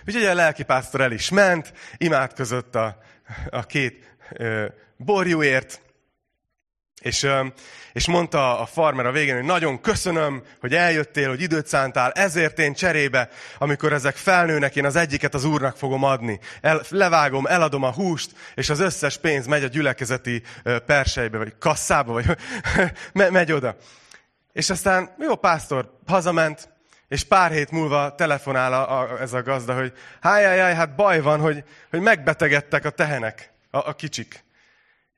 Úgyhogy 0.07 0.25
a 0.25 0.35
lelkipásztor 0.35 1.01
el 1.01 1.13
is 1.13 1.31
ment, 1.31 1.73
imádkozott 1.97 2.75
a, 2.75 2.99
a 3.51 3.63
két 3.67 4.17
borjúért, 4.97 5.83
és, 7.01 7.27
és 7.93 8.07
mondta 8.07 8.61
a 8.61 8.67
farmer 8.67 9.07
a 9.07 9.13
végén, 9.13 9.35
hogy 9.35 9.45
nagyon 9.45 9.81
köszönöm, 9.81 10.43
hogy 10.61 10.75
eljöttél, 10.75 11.29
hogy 11.29 11.43
időt 11.43 11.67
szántál, 11.67 12.11
ezért 12.11 12.59
én 12.59 12.75
cserébe, 12.75 13.29
amikor 13.59 13.93
ezek 13.93 14.17
felnőnek, 14.17 14.77
én 14.77 14.85
az 14.85 14.97
egyiket 14.97 15.35
az 15.35 15.45
úrnak 15.45 15.77
fogom 15.77 16.05
adni. 16.05 16.41
El, 16.61 16.81
levágom, 16.89 17.47
eladom 17.47 17.83
a 17.83 17.93
húst, 17.93 18.31
és 18.55 18.71
az 18.71 18.81
összes 18.81 19.19
pénz 19.19 19.47
megy 19.47 19.65
a 19.65 19.69
gyülekezeti 19.69 20.43
persejbe, 20.87 21.39
vagy 21.39 21.55
kasszába, 21.59 22.13
vagy 22.13 22.27
megy 23.31 23.53
oda. 23.53 23.77
És 24.53 24.71
aztán, 24.71 25.15
jó, 25.19 25.35
pásztor, 25.37 25.99
hazament, 26.07 26.69
és 27.09 27.25
pár 27.25 27.51
hét 27.51 27.71
múlva 27.71 28.15
telefonál 28.15 28.73
a, 28.73 29.01
a, 29.01 29.21
ez 29.21 29.33
a 29.33 29.43
gazda, 29.43 29.75
hogy 29.75 29.93
hájjájjáj, 30.21 30.75
hát 30.75 30.95
baj 30.95 31.21
van, 31.21 31.41
hogy, 31.41 31.65
hogy 31.91 32.01
megbetegedtek 32.01 32.85
a 32.85 32.91
tehenek, 32.91 33.53
a, 33.71 33.89
a 33.89 33.95
kicsik. 33.95 34.45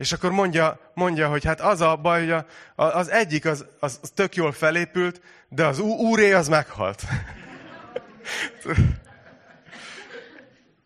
És 0.02 0.12
akkor 0.12 0.30
mondja, 0.30 0.78
mondja, 0.94 1.28
hogy 1.28 1.44
hát 1.44 1.60
az 1.60 1.80
a 1.80 1.96
baj, 1.96 2.20
hogy 2.20 2.30
a, 2.30 2.44
az 2.84 3.10
egyik 3.10 3.44
az, 3.44 3.64
az, 3.80 3.98
az 4.02 4.10
tök 4.10 4.34
jól 4.34 4.52
felépült, 4.52 5.20
de 5.48 5.66
az 5.66 5.78
úré 5.78 6.32
az 6.32 6.48
meghalt. 6.48 7.02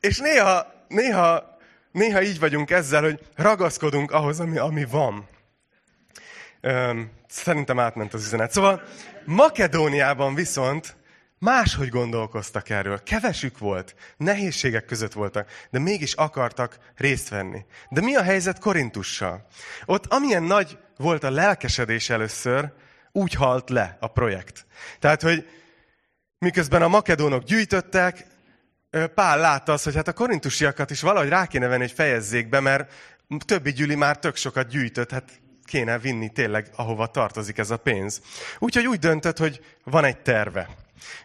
És 0.01 0.19
néha, 0.19 0.67
néha, 0.89 1.57
néha 1.93 2.23
így 2.23 2.39
vagyunk 2.39 2.71
ezzel, 2.71 3.03
hogy 3.03 3.21
ragaszkodunk 3.35 4.11
ahhoz, 4.11 4.41
ami, 4.41 4.59
ami 4.59 4.85
van. 4.85 5.29
Szerintem 7.29 7.79
átment 7.79 8.15
az 8.15 8.25
üzenet. 8.25 8.53
Szóval 8.53 8.83
Makedóniában 9.25 10.35
viszont 10.35 10.97
máshogy 11.39 11.89
gondolkoztak 11.89 12.69
erről. 12.69 13.03
Kevesük 13.03 13.59
volt, 13.59 13.95
nehézségek 14.17 14.85
között 14.85 15.13
voltak, 15.13 15.51
de 15.71 15.79
mégis 15.79 16.13
akartak 16.13 16.79
részt 16.95 17.29
venni. 17.29 17.65
De 17.91 18.01
mi 18.01 18.15
a 18.15 18.23
helyzet 18.23 18.59
Korintussal? 18.59 19.47
Ott 19.85 20.07
amilyen 20.07 20.43
nagy 20.43 20.79
volt 20.97 21.25
a 21.25 21.31
lelkesedés 21.31 22.11
először, 22.11 22.73
úgy 23.13 23.33
halt 23.33 23.71
le 23.71 23.97
a 24.01 24.07
projekt. 24.07 24.67
Tehát, 24.99 25.23
hogy 25.23 25.49
miközben 26.39 26.83
a 26.83 26.89
makedónok 26.89 27.43
gyűjtöttek, 27.43 28.27
Pál 29.15 29.39
látta 29.39 29.73
azt, 29.73 29.85
hogy 29.85 29.95
hát 29.95 30.09
a 30.09 30.13
korintusiakat 30.13 30.91
is 30.91 31.01
valahogy 31.01 31.29
rá 31.29 31.47
kéne 31.47 31.67
venni, 31.67 31.83
hogy 31.83 31.93
fejezzék 31.93 32.49
be, 32.49 32.61
mert 32.61 32.93
többi 33.45 33.73
gyüli 33.73 33.95
már 33.95 34.19
tök 34.19 34.37
sokat 34.37 34.69
gyűjtött, 34.69 35.11
hát 35.11 35.41
kéne 35.65 35.99
vinni 35.99 36.29
tényleg, 36.29 36.71
ahova 36.77 37.07
tartozik 37.07 37.59
ez 37.59 37.71
a 37.71 37.77
pénz. 37.77 38.21
Úgyhogy 38.59 38.87
úgy 38.87 38.99
döntött, 38.99 39.39
hogy 39.39 39.61
van 39.85 40.05
egy 40.05 40.19
terve. 40.19 40.69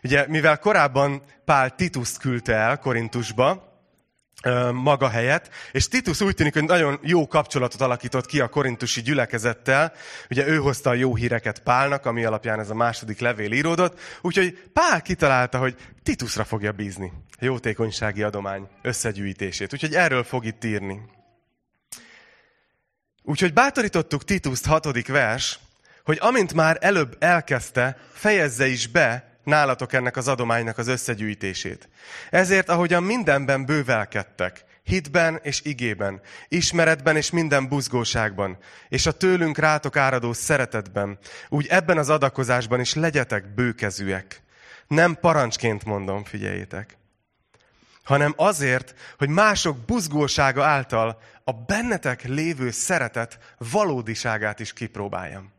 Ugye, 0.03 0.25
mivel 0.27 0.59
korábban 0.59 1.23
Pál 1.45 1.75
Tituszt 1.75 2.17
küldte 2.17 2.53
el 2.53 2.77
Korintusba, 2.77 3.71
maga 4.73 5.09
helyett, 5.09 5.49
és 5.71 5.87
Titus 5.87 6.21
úgy 6.21 6.35
tűnik, 6.35 6.53
hogy 6.53 6.63
nagyon 6.63 6.99
jó 7.01 7.27
kapcsolatot 7.27 7.81
alakított 7.81 8.25
ki 8.25 8.39
a 8.39 8.47
korintusi 8.47 9.01
gyülekezettel. 9.01 9.93
Ugye 10.29 10.47
ő 10.47 10.57
hozta 10.57 10.89
a 10.89 10.93
jó 10.93 11.15
híreket 11.15 11.59
Pálnak, 11.59 12.05
ami 12.05 12.25
alapján 12.25 12.59
ez 12.59 12.69
a 12.69 12.73
második 12.73 13.19
levél 13.19 13.51
íródott. 13.51 13.99
Úgyhogy 14.21 14.69
Pál 14.73 15.01
kitalálta, 15.01 15.57
hogy 15.57 15.75
Titusra 16.03 16.43
fogja 16.43 16.71
bízni 16.71 17.11
a 17.39 17.45
jótékonysági 17.45 18.23
adomány 18.23 18.67
összegyűjtését. 18.81 19.73
Úgyhogy 19.73 19.93
erről 19.93 20.23
fog 20.23 20.45
itt 20.45 20.63
írni. 20.63 21.01
Úgyhogy 23.23 23.53
bátorítottuk 23.53 24.23
Tituszt, 24.23 24.65
hatodik 24.65 25.07
vers, 25.07 25.59
hogy 26.03 26.17
amint 26.21 26.53
már 26.53 26.77
előbb 26.79 27.15
elkezdte, 27.19 27.97
fejezze 28.13 28.67
is 28.67 28.87
be 28.87 29.30
nálatok 29.43 29.93
ennek 29.93 30.17
az 30.17 30.27
adománynak 30.27 30.77
az 30.77 30.87
összegyűjtését. 30.87 31.89
Ezért, 32.29 32.69
ahogyan 32.69 33.03
mindenben 33.03 33.65
bővelkedtek, 33.65 34.65
hitben 34.83 35.39
és 35.43 35.61
igében, 35.63 36.21
ismeretben 36.47 37.15
és 37.15 37.29
minden 37.29 37.67
buzgóságban, 37.67 38.57
és 38.89 39.05
a 39.05 39.11
tőlünk 39.11 39.57
rátok 39.57 39.95
áradó 39.95 40.33
szeretetben, 40.33 41.17
úgy 41.49 41.67
ebben 41.67 41.97
az 41.97 42.09
adakozásban 42.09 42.79
is 42.79 42.93
legyetek 42.93 43.53
bőkezűek. 43.53 44.41
Nem 44.87 45.15
parancsként 45.15 45.85
mondom, 45.85 46.23
figyeljétek, 46.23 46.97
hanem 48.03 48.33
azért, 48.37 48.95
hogy 49.17 49.29
mások 49.29 49.77
buzgósága 49.77 50.65
által 50.65 51.21
a 51.43 51.53
bennetek 51.53 52.23
lévő 52.23 52.71
szeretet 52.71 53.55
valódiságát 53.57 54.59
is 54.59 54.73
kipróbáljam. 54.73 55.51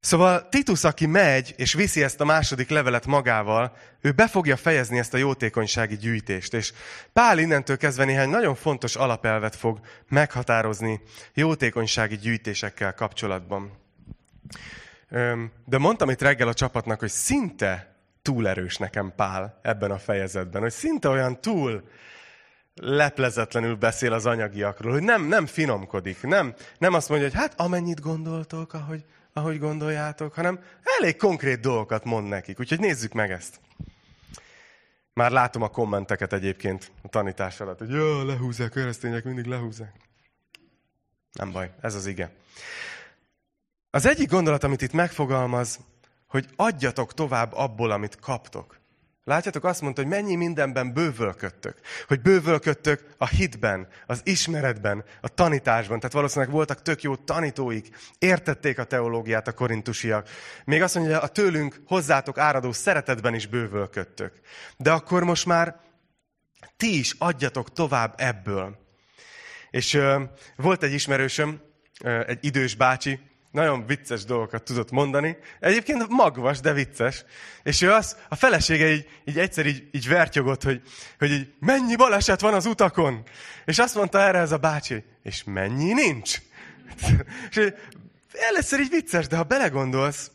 Szóval 0.00 0.48
Titus, 0.48 0.84
aki 0.84 1.06
megy 1.06 1.54
és 1.56 1.72
viszi 1.72 2.02
ezt 2.02 2.20
a 2.20 2.24
második 2.24 2.68
levelet 2.68 3.06
magával, 3.06 3.76
ő 4.00 4.12
be 4.12 4.28
fogja 4.28 4.56
fejezni 4.56 4.98
ezt 4.98 5.14
a 5.14 5.16
jótékonysági 5.16 5.96
gyűjtést. 5.96 6.54
És 6.54 6.72
Pál 7.12 7.38
innentől 7.38 7.76
kezdve 7.76 8.04
néhány 8.04 8.28
nagyon 8.28 8.54
fontos 8.54 8.96
alapelvet 8.96 9.56
fog 9.56 9.80
meghatározni 10.08 11.00
jótékonysági 11.34 12.16
gyűjtésekkel 12.16 12.94
kapcsolatban. 12.94 13.72
De 15.64 15.78
mondtam 15.78 16.10
itt 16.10 16.22
reggel 16.22 16.48
a 16.48 16.54
csapatnak, 16.54 17.00
hogy 17.00 17.10
szinte 17.10 17.94
túl 18.22 18.48
erős 18.48 18.76
nekem 18.76 19.12
Pál 19.16 19.60
ebben 19.62 19.90
a 19.90 19.98
fejezetben, 19.98 20.62
hogy 20.62 20.72
szinte 20.72 21.08
olyan 21.08 21.40
túl 21.40 21.88
leplezetlenül 22.80 23.76
beszél 23.76 24.12
az 24.12 24.26
anyagiakról, 24.26 24.92
hogy 24.92 25.02
nem, 25.02 25.24
nem 25.24 25.46
finomkodik, 25.46 26.22
nem, 26.22 26.54
nem 26.78 26.94
azt 26.94 27.08
mondja, 27.08 27.28
hogy 27.28 27.36
hát 27.36 27.60
amennyit 27.60 28.00
gondoltok, 28.00 28.72
ahogy, 28.72 29.04
ahogy 29.32 29.58
gondoljátok, 29.58 30.34
hanem 30.34 30.60
elég 30.98 31.16
konkrét 31.16 31.60
dolgokat 31.60 32.04
mond 32.04 32.28
nekik. 32.28 32.60
Úgyhogy 32.60 32.80
nézzük 32.80 33.12
meg 33.12 33.30
ezt. 33.30 33.60
Már 35.12 35.30
látom 35.30 35.62
a 35.62 35.68
kommenteket 35.68 36.32
egyébként 36.32 36.90
a 37.02 37.08
tanítás 37.08 37.60
alatt, 37.60 37.78
hogy 37.78 37.90
jó, 37.90 38.22
lehúzzák, 38.22 38.70
keresztények 38.70 39.24
mindig 39.24 39.44
lehúzzák. 39.44 39.94
Nem 41.32 41.52
baj, 41.52 41.70
ez 41.80 41.94
az 41.94 42.06
ige. 42.06 42.32
Az 43.90 44.06
egyik 44.06 44.30
gondolat, 44.30 44.64
amit 44.64 44.82
itt 44.82 44.92
megfogalmaz, 44.92 45.78
hogy 46.26 46.48
adjatok 46.56 47.14
tovább 47.14 47.52
abból, 47.52 47.90
amit 47.90 48.18
kaptok. 48.20 48.79
Látjátok, 49.30 49.64
azt 49.64 49.80
mondta, 49.80 50.02
hogy 50.02 50.10
mennyi 50.10 50.34
mindenben 50.34 50.92
bővölködtök. 50.92 51.78
Hogy 52.06 52.20
bővölködtök 52.20 53.06
a 53.18 53.28
hitben, 53.28 53.88
az 54.06 54.20
ismeretben, 54.24 55.04
a 55.20 55.28
tanításban. 55.28 55.98
Tehát 55.98 56.14
valószínűleg 56.14 56.54
voltak 56.54 56.82
tök 56.82 57.02
jó 57.02 57.16
tanítóik, 57.16 57.88
értették 58.18 58.78
a 58.78 58.84
teológiát 58.84 59.48
a 59.48 59.52
korintusiak. 59.52 60.28
Még 60.64 60.82
azt 60.82 60.94
mondja, 60.94 61.14
hogy 61.14 61.28
a 61.28 61.32
tőlünk 61.32 61.80
hozzátok 61.86 62.38
áradó 62.38 62.72
szeretetben 62.72 63.34
is 63.34 63.46
bővölködtök. 63.46 64.32
De 64.76 64.92
akkor 64.92 65.24
most 65.24 65.46
már 65.46 65.76
ti 66.76 66.98
is 66.98 67.14
adjatok 67.18 67.72
tovább 67.72 68.14
ebből. 68.16 68.78
És 69.70 69.94
uh, 69.94 70.22
volt 70.56 70.82
egy 70.82 70.92
ismerősöm, 70.92 71.60
uh, 72.04 72.24
egy 72.26 72.44
idős 72.44 72.74
bácsi, 72.74 73.29
nagyon 73.50 73.86
vicces 73.86 74.24
dolgokat 74.24 74.62
tudott 74.62 74.90
mondani. 74.90 75.36
Egyébként 75.60 76.08
magvas, 76.08 76.60
de 76.60 76.72
vicces. 76.72 77.24
És 77.62 77.82
ő 77.82 77.92
az, 77.92 78.16
a 78.28 78.34
felesége 78.34 78.90
így, 78.90 79.08
így 79.24 79.38
egyszer 79.38 79.66
így, 79.66 79.88
így 79.92 80.08
vertyogott, 80.08 80.62
hogy, 80.62 80.82
hogy 81.18 81.30
így, 81.30 81.52
mennyi 81.58 81.96
baleset 81.96 82.40
van 82.40 82.54
az 82.54 82.66
utakon. 82.66 83.22
És 83.64 83.78
azt 83.78 83.94
mondta 83.94 84.20
erre 84.20 84.38
ez 84.38 84.52
a 84.52 84.58
bácsi, 84.58 85.04
és 85.22 85.44
mennyi 85.44 85.92
nincs. 85.92 86.38
és 87.50 87.72
először 88.32 88.80
így 88.80 88.90
vicces, 88.90 89.26
de 89.26 89.36
ha 89.36 89.42
belegondolsz, 89.42 90.30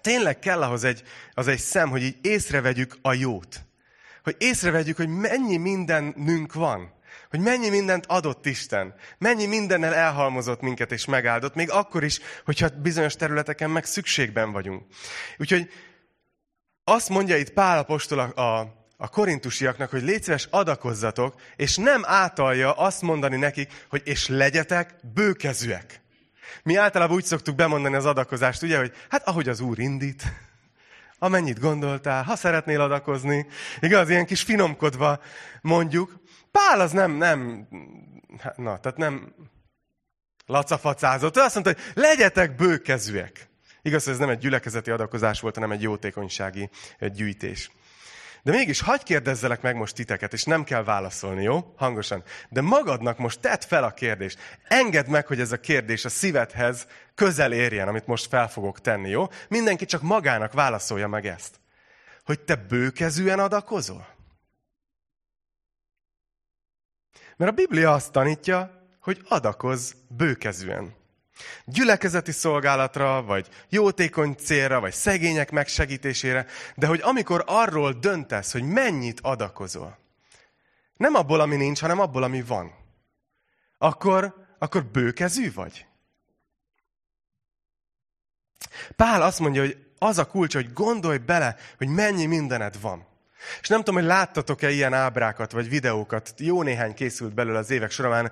tényleg 0.00 0.38
kell 0.38 0.62
ahhoz 0.62 0.84
egy, 0.84 1.02
az 1.34 1.48
egy 1.48 1.58
szem, 1.58 1.90
hogy 1.90 2.02
így 2.02 2.16
észrevegyük 2.22 2.98
a 3.02 3.12
jót. 3.12 3.60
Hogy 4.22 4.36
észrevegyük, 4.38 4.96
hogy 4.96 5.08
mennyi 5.08 5.56
mindenünk 5.56 6.54
van 6.54 6.94
hogy 7.30 7.40
mennyi 7.40 7.68
mindent 7.68 8.06
adott 8.06 8.46
Isten, 8.46 8.94
mennyi 9.18 9.46
mindennel 9.46 9.94
elhalmozott 9.94 10.60
minket 10.60 10.92
és 10.92 11.04
megáldott, 11.04 11.54
még 11.54 11.70
akkor 11.70 12.04
is, 12.04 12.20
hogyha 12.44 12.68
bizonyos 12.68 13.14
területeken 13.14 13.70
meg 13.70 13.84
szükségben 13.84 14.52
vagyunk. 14.52 14.84
Úgyhogy 15.38 15.70
azt 16.84 17.08
mondja 17.08 17.36
itt 17.36 17.52
Pál 17.52 17.78
apostol 17.78 18.18
a, 18.18 18.42
a, 18.42 18.74
a 18.96 19.08
korintusiaknak, 19.08 19.90
hogy 19.90 20.02
légy 20.02 20.22
szíves, 20.22 20.48
adakozzatok, 20.50 21.40
és 21.56 21.76
nem 21.76 22.02
átalja 22.04 22.72
azt 22.72 23.02
mondani 23.02 23.36
nekik, 23.36 23.72
hogy 23.88 24.02
és 24.04 24.28
legyetek 24.28 24.94
bőkezűek. 25.14 26.00
Mi 26.62 26.76
általában 26.76 27.16
úgy 27.16 27.24
szoktuk 27.24 27.54
bemondani 27.54 27.94
az 27.94 28.06
adakozást, 28.06 28.62
ugye, 28.62 28.78
hogy 28.78 28.92
hát 29.08 29.28
ahogy 29.28 29.48
az 29.48 29.60
Úr 29.60 29.78
indít, 29.78 30.22
amennyit 31.18 31.60
gondoltál, 31.60 32.22
ha 32.22 32.36
szeretnél 32.36 32.80
adakozni, 32.80 33.46
igaz, 33.80 34.08
ilyen 34.08 34.26
kis 34.26 34.42
finomkodva 34.42 35.20
mondjuk, 35.60 36.20
Pál 36.56 36.80
az 36.80 36.92
nem, 36.92 37.12
nem, 37.12 37.68
na, 38.56 38.78
tehát 38.78 38.96
nem 38.96 39.34
lacafacázott. 40.46 41.36
Ő 41.36 41.40
azt 41.40 41.54
mondta, 41.54 41.72
hogy 41.72 42.02
legyetek 42.02 42.56
bőkezűek. 42.56 43.48
Igaz, 43.82 44.04
hogy 44.04 44.12
ez 44.12 44.18
nem 44.18 44.28
egy 44.28 44.38
gyülekezeti 44.38 44.90
adakozás 44.90 45.40
volt, 45.40 45.54
hanem 45.54 45.70
egy 45.70 45.82
jótékonysági 45.82 46.70
gyűjtés. 46.98 47.70
De 48.42 48.52
mégis, 48.52 48.80
hagyj 48.80 49.02
kérdezzelek 49.02 49.62
meg 49.62 49.76
most 49.76 49.94
titeket, 49.94 50.32
és 50.32 50.44
nem 50.44 50.64
kell 50.64 50.84
válaszolni, 50.84 51.42
jó? 51.42 51.74
Hangosan. 51.76 52.22
De 52.48 52.60
magadnak 52.60 53.18
most 53.18 53.40
tedd 53.40 53.60
fel 53.66 53.84
a 53.84 53.90
kérdést. 53.90 54.38
Engedd 54.68 55.10
meg, 55.10 55.26
hogy 55.26 55.40
ez 55.40 55.52
a 55.52 55.60
kérdés 55.60 56.04
a 56.04 56.08
szívedhez 56.08 56.86
közel 57.14 57.52
érjen, 57.52 57.88
amit 57.88 58.06
most 58.06 58.28
fel 58.28 58.48
fogok 58.48 58.80
tenni, 58.80 59.08
jó? 59.08 59.28
Mindenki 59.48 59.84
csak 59.84 60.02
magának 60.02 60.52
válaszolja 60.52 61.08
meg 61.08 61.26
ezt. 61.26 61.60
Hogy 62.24 62.40
te 62.40 62.56
bőkezűen 62.56 63.38
adakozol? 63.38 64.15
Mert 67.36 67.50
a 67.50 67.54
Biblia 67.54 67.92
azt 67.92 68.12
tanítja, 68.12 68.88
hogy 69.00 69.20
adakoz 69.28 69.94
bőkezűen. 70.08 70.94
Gyülekezeti 71.64 72.32
szolgálatra, 72.32 73.22
vagy 73.22 73.48
jótékony 73.68 74.34
célra, 74.34 74.80
vagy 74.80 74.92
szegények 74.92 75.50
megsegítésére, 75.50 76.46
de 76.74 76.86
hogy 76.86 77.00
amikor 77.02 77.44
arról 77.46 77.92
döntesz, 77.92 78.52
hogy 78.52 78.62
mennyit 78.62 79.20
adakozol, 79.20 79.98
nem 80.96 81.14
abból, 81.14 81.40
ami 81.40 81.56
nincs, 81.56 81.80
hanem 81.80 82.00
abból, 82.00 82.22
ami 82.22 82.42
van, 82.42 82.72
akkor, 83.78 84.34
akkor 84.58 84.84
bőkezű 84.84 85.52
vagy. 85.52 85.86
Pál 88.96 89.22
azt 89.22 89.38
mondja, 89.38 89.60
hogy 89.60 89.86
az 89.98 90.18
a 90.18 90.26
kulcs, 90.26 90.54
hogy 90.54 90.72
gondolj 90.72 91.18
bele, 91.18 91.56
hogy 91.76 91.88
mennyi 91.88 92.26
mindened 92.26 92.80
van. 92.80 93.06
És 93.60 93.68
nem 93.68 93.78
tudom, 93.78 93.94
hogy 93.94 94.10
láttatok-e 94.10 94.70
ilyen 94.70 94.92
ábrákat, 94.92 95.52
vagy 95.52 95.68
videókat, 95.68 96.34
jó 96.38 96.62
néhány 96.62 96.94
készült 96.94 97.34
belőle 97.34 97.58
az 97.58 97.70
évek 97.70 97.90
során, 97.90 98.30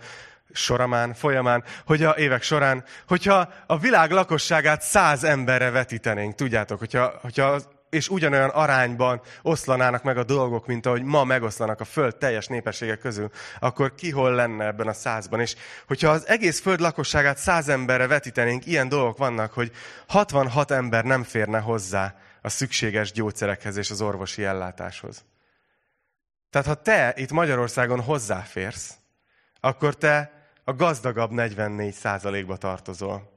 soramán, 0.52 1.14
folyamán, 1.14 1.64
hogy 1.86 2.02
a 2.02 2.14
évek 2.16 2.42
során, 2.42 2.84
hogyha 3.06 3.48
a 3.66 3.78
világ 3.78 4.10
lakosságát 4.10 4.82
száz 4.82 5.24
emberre 5.24 5.70
vetítenénk, 5.70 6.34
tudjátok, 6.34 6.78
hogyha, 6.78 7.14
hogyha 7.22 7.60
és 7.94 8.08
ugyanolyan 8.08 8.48
arányban 8.48 9.20
oszlanának 9.42 10.02
meg 10.02 10.18
a 10.18 10.24
dolgok, 10.24 10.66
mint 10.66 10.86
ahogy 10.86 11.02
ma 11.02 11.24
megoszlanak 11.24 11.80
a 11.80 11.84
Föld 11.84 12.16
teljes 12.16 12.46
népessége 12.46 12.96
közül, 12.96 13.30
akkor 13.58 13.94
ki 13.94 14.10
hol 14.10 14.34
lenne 14.34 14.66
ebben 14.66 14.88
a 14.88 14.92
százban? 14.92 15.40
És 15.40 15.54
hogyha 15.86 16.10
az 16.10 16.28
egész 16.28 16.60
Föld 16.60 16.80
lakosságát 16.80 17.38
száz 17.38 17.68
emberre 17.68 18.06
vetítenénk, 18.06 18.66
ilyen 18.66 18.88
dolgok 18.88 19.18
vannak, 19.18 19.52
hogy 19.52 19.70
66 20.06 20.70
ember 20.70 21.04
nem 21.04 21.22
férne 21.22 21.58
hozzá 21.58 22.14
a 22.44 22.48
szükséges 22.48 23.12
gyógyszerekhez 23.12 23.76
és 23.76 23.90
az 23.90 24.00
orvosi 24.00 24.44
ellátáshoz. 24.44 25.24
Tehát 26.50 26.66
ha 26.66 26.74
te 26.74 27.12
itt 27.16 27.30
Magyarországon 27.30 28.00
hozzáférsz, 28.00 28.94
akkor 29.60 29.96
te 29.96 30.32
a 30.64 30.72
gazdagabb 30.72 31.30
44 31.30 31.94
százalékba 31.94 32.56
tartozol. 32.56 33.32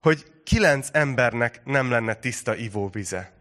Hogy 0.00 0.42
kilenc 0.44 0.88
embernek 0.92 1.64
nem 1.64 1.90
lenne 1.90 2.14
tiszta 2.14 2.54
ivóvize. 2.54 3.32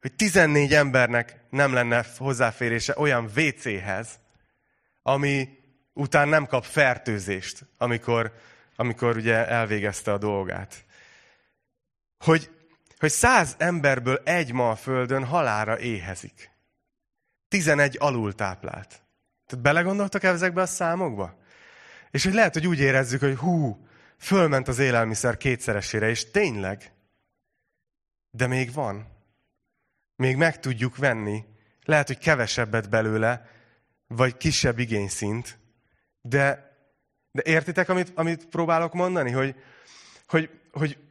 Hogy 0.00 0.12
14 0.14 0.74
embernek 0.74 1.40
nem 1.50 1.72
lenne 1.72 2.04
hozzáférése 2.16 2.94
olyan 2.96 3.30
WC-hez, 3.36 4.08
ami 5.02 5.58
után 5.92 6.28
nem 6.28 6.46
kap 6.46 6.64
fertőzést, 6.64 7.64
amikor, 7.78 8.32
amikor 8.76 9.16
ugye 9.16 9.46
elvégezte 9.48 10.12
a 10.12 10.18
dolgát. 10.18 10.84
Hogy 12.18 12.50
hogy 12.98 13.10
száz 13.10 13.54
emberből 13.58 14.20
egy 14.24 14.52
ma 14.52 14.70
a 14.70 14.76
földön 14.76 15.24
halára 15.24 15.78
éhezik. 15.78 16.50
Tizenegy 17.48 17.96
alultáplált. 18.00 19.02
Tehát 19.46 19.64
belegondoltak 19.64 20.22
ezekbe 20.22 20.62
a 20.62 20.66
számokba? 20.66 21.38
És 22.10 22.24
hogy 22.24 22.34
lehet, 22.34 22.52
hogy 22.52 22.66
úgy 22.66 22.80
érezzük, 22.80 23.20
hogy 23.20 23.36
hú, 23.36 23.86
fölment 24.18 24.68
az 24.68 24.78
élelmiszer 24.78 25.36
kétszeresére, 25.36 26.08
és 26.08 26.30
tényleg. 26.30 26.92
De 28.30 28.46
még 28.46 28.72
van. 28.72 29.06
Még 30.16 30.36
meg 30.36 30.60
tudjuk 30.60 30.96
venni. 30.96 31.44
Lehet, 31.84 32.06
hogy 32.06 32.18
kevesebbet 32.18 32.88
belőle, 32.88 33.50
vagy 34.06 34.36
kisebb 34.36 34.78
igényszint. 34.78 35.58
De, 36.20 36.76
de 37.30 37.42
értitek, 37.44 37.88
amit, 37.88 38.12
amit 38.14 38.46
próbálok 38.46 38.92
mondani? 38.92 39.30
Hogy, 39.30 39.54
hogy, 40.26 40.50
hogy 40.72 41.05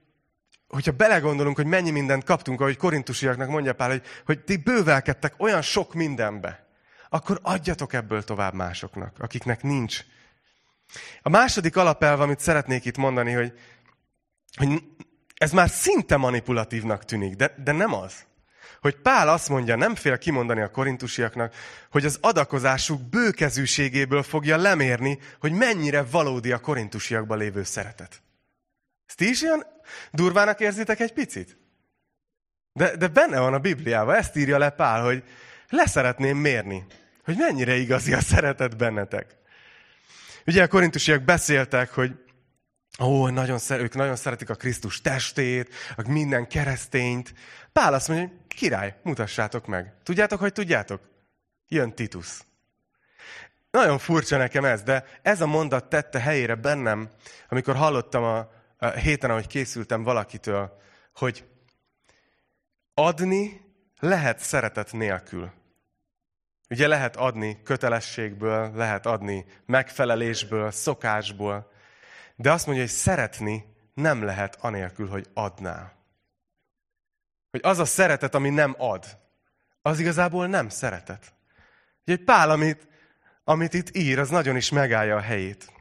hogyha 0.76 0.92
belegondolunk, 0.92 1.56
hogy 1.56 1.66
mennyi 1.66 1.92
mindent 1.92 2.24
kaptunk, 2.24 2.62
ahogy 2.62 2.78
korintusiaknak 2.78 3.50
mondja 3.50 3.74
Pál, 3.74 3.90
hogy, 3.90 4.02
hogy 4.26 4.44
ti 4.44 4.58
bővelkedtek 4.58 5.34
olyan 5.38 5.62
sok 5.62 5.94
mindenbe, 5.94 6.68
akkor 7.10 7.40
adjatok 7.42 7.94
ebből 7.94 8.24
tovább 8.24 8.54
másoknak, 8.54 9.16
akiknek 9.20 9.64
nincs. 9.64 10.00
A 11.22 11.30
második 11.30 11.78
alapelv, 11.78 12.22
amit 12.22 12.40
szeretnék 12.40 12.86
itt 12.86 12.98
mondani, 12.98 13.32
hogy, 13.32 13.54
hogy 14.58 14.84
ez 15.36 15.52
már 15.52 15.70
szinte 15.70 16.18
manipulatívnak 16.18 17.06
tűnik, 17.06 17.36
de, 17.36 17.56
de 17.64 17.72
nem 17.72 17.94
az. 17.94 18.14
Hogy 18.82 18.96
Pál 18.96 19.30
azt 19.30 19.50
mondja, 19.50 19.76
nem 19.76 19.96
fél 19.96 20.18
kimondani 20.18 20.62
a 20.62 20.72
korintusiaknak, 20.72 21.54
hogy 21.92 22.06
az 22.06 22.18
adakozásuk 22.22 23.02
bőkezűségéből 23.10 24.24
fogja 24.24 24.58
lemérni, 24.58 25.20
hogy 25.40 25.52
mennyire 25.52 26.04
valódi 26.04 26.52
a 26.52 26.60
korintusiakban 26.60 27.38
lévő 27.38 27.64
szeretet. 27.64 28.22
Ezt 29.08 29.18
ti 29.18 29.30
is 29.30 29.41
ilyen 29.41 29.65
durvának 30.12 30.60
érzitek 30.60 31.00
egy 31.00 31.13
picit? 31.13 31.58
De, 32.74 32.96
de 32.96 33.08
benne 33.08 33.39
van 33.39 33.54
a 33.54 33.60
Bibliában, 33.60 34.15
ezt 34.15 34.36
írja 34.36 34.58
le 34.58 34.70
Pál, 34.70 35.04
hogy 35.04 35.24
leszeretném 35.70 36.38
mérni, 36.38 36.86
hogy 37.24 37.36
mennyire 37.38 37.76
igazi 37.76 38.13
a 38.13 38.22
szeretet 38.22 38.78
bennetek. 38.78 39.36
Ugye 40.46 40.63
a 40.63 40.68
korintusiak 40.68 41.24
beszéltek, 41.24 41.94
hogy 41.94 42.12
ó, 43.00 43.28
nagyon 43.28 43.58
szer, 43.58 43.80
ők 43.80 43.96
nagyon 43.96 44.15
szeretik 44.15 44.50
a 44.50 44.56
Krisztus 44.56 45.02
testét, 45.02 45.74
a 45.96 46.12
minden 46.12 46.48
keresztényt. 46.48 47.34
Pál 47.74 47.94
azt 47.94 48.08
mondja, 48.08 48.28
hogy 48.28 48.38
király, 48.48 48.96
mutassátok 49.04 49.68
meg. 49.68 49.94
Tudjátok, 50.04 50.39
hogy 50.39 50.54
tudjátok? 50.54 51.02
Jön 51.68 51.94
Titus. 51.94 52.39
Nagyon 53.72 53.98
furcsa 53.98 54.38
nekem 54.38 54.65
ez, 54.65 54.82
de 54.82 55.06
ez 55.22 55.41
a 55.41 55.46
mondat 55.46 55.89
tette 55.89 56.20
helyére 56.20 56.56
bennem, 56.56 57.10
amikor 57.50 57.76
hallottam 57.76 58.24
a, 58.78 58.88
héten, 58.88 59.30
ahogy 59.30 59.48
készültem 59.48 60.04
valakitől, 60.04 60.78
hogy 61.14 61.46
adni 62.94 63.62
lehet 64.00 64.40
szeretet 64.40 64.92
nélkül. 64.92 65.52
Ugye 66.70 66.88
lehet 66.88 67.16
adni 67.16 67.62
kötelességből, 67.64 68.72
lehet 68.76 69.06
adni 69.06 69.46
megfelelésből, 69.66 70.72
szokásból, 70.72 71.72
de 72.36 72.52
azt 72.52 72.66
mondja, 72.66 72.84
hogy 72.84 72.94
szeretni 72.94 73.66
nem 73.94 74.24
lehet 74.24 74.56
anélkül, 74.56 75.08
hogy 75.08 75.28
adnál. 75.34 75.94
Hogy 77.52 77.60
az 77.64 77.80
a 77.80 77.86
szeretet, 77.86 78.36
ami 78.36 78.50
nem 78.50 78.76
ad, 78.78 79.06
az 79.82 80.00
igazából 80.00 80.48
nem 80.48 80.70
szeretet. 80.70 81.34
Ugye 82.06 82.18
Pál, 82.26 82.50
amit, 82.50 82.88
amit 83.44 83.74
itt 83.74 83.96
ír, 83.96 84.20
az 84.20 84.30
nagyon 84.30 84.56
is 84.56 84.70
megállja 84.70 85.16
a 85.16 85.22
helyét. 85.22 85.74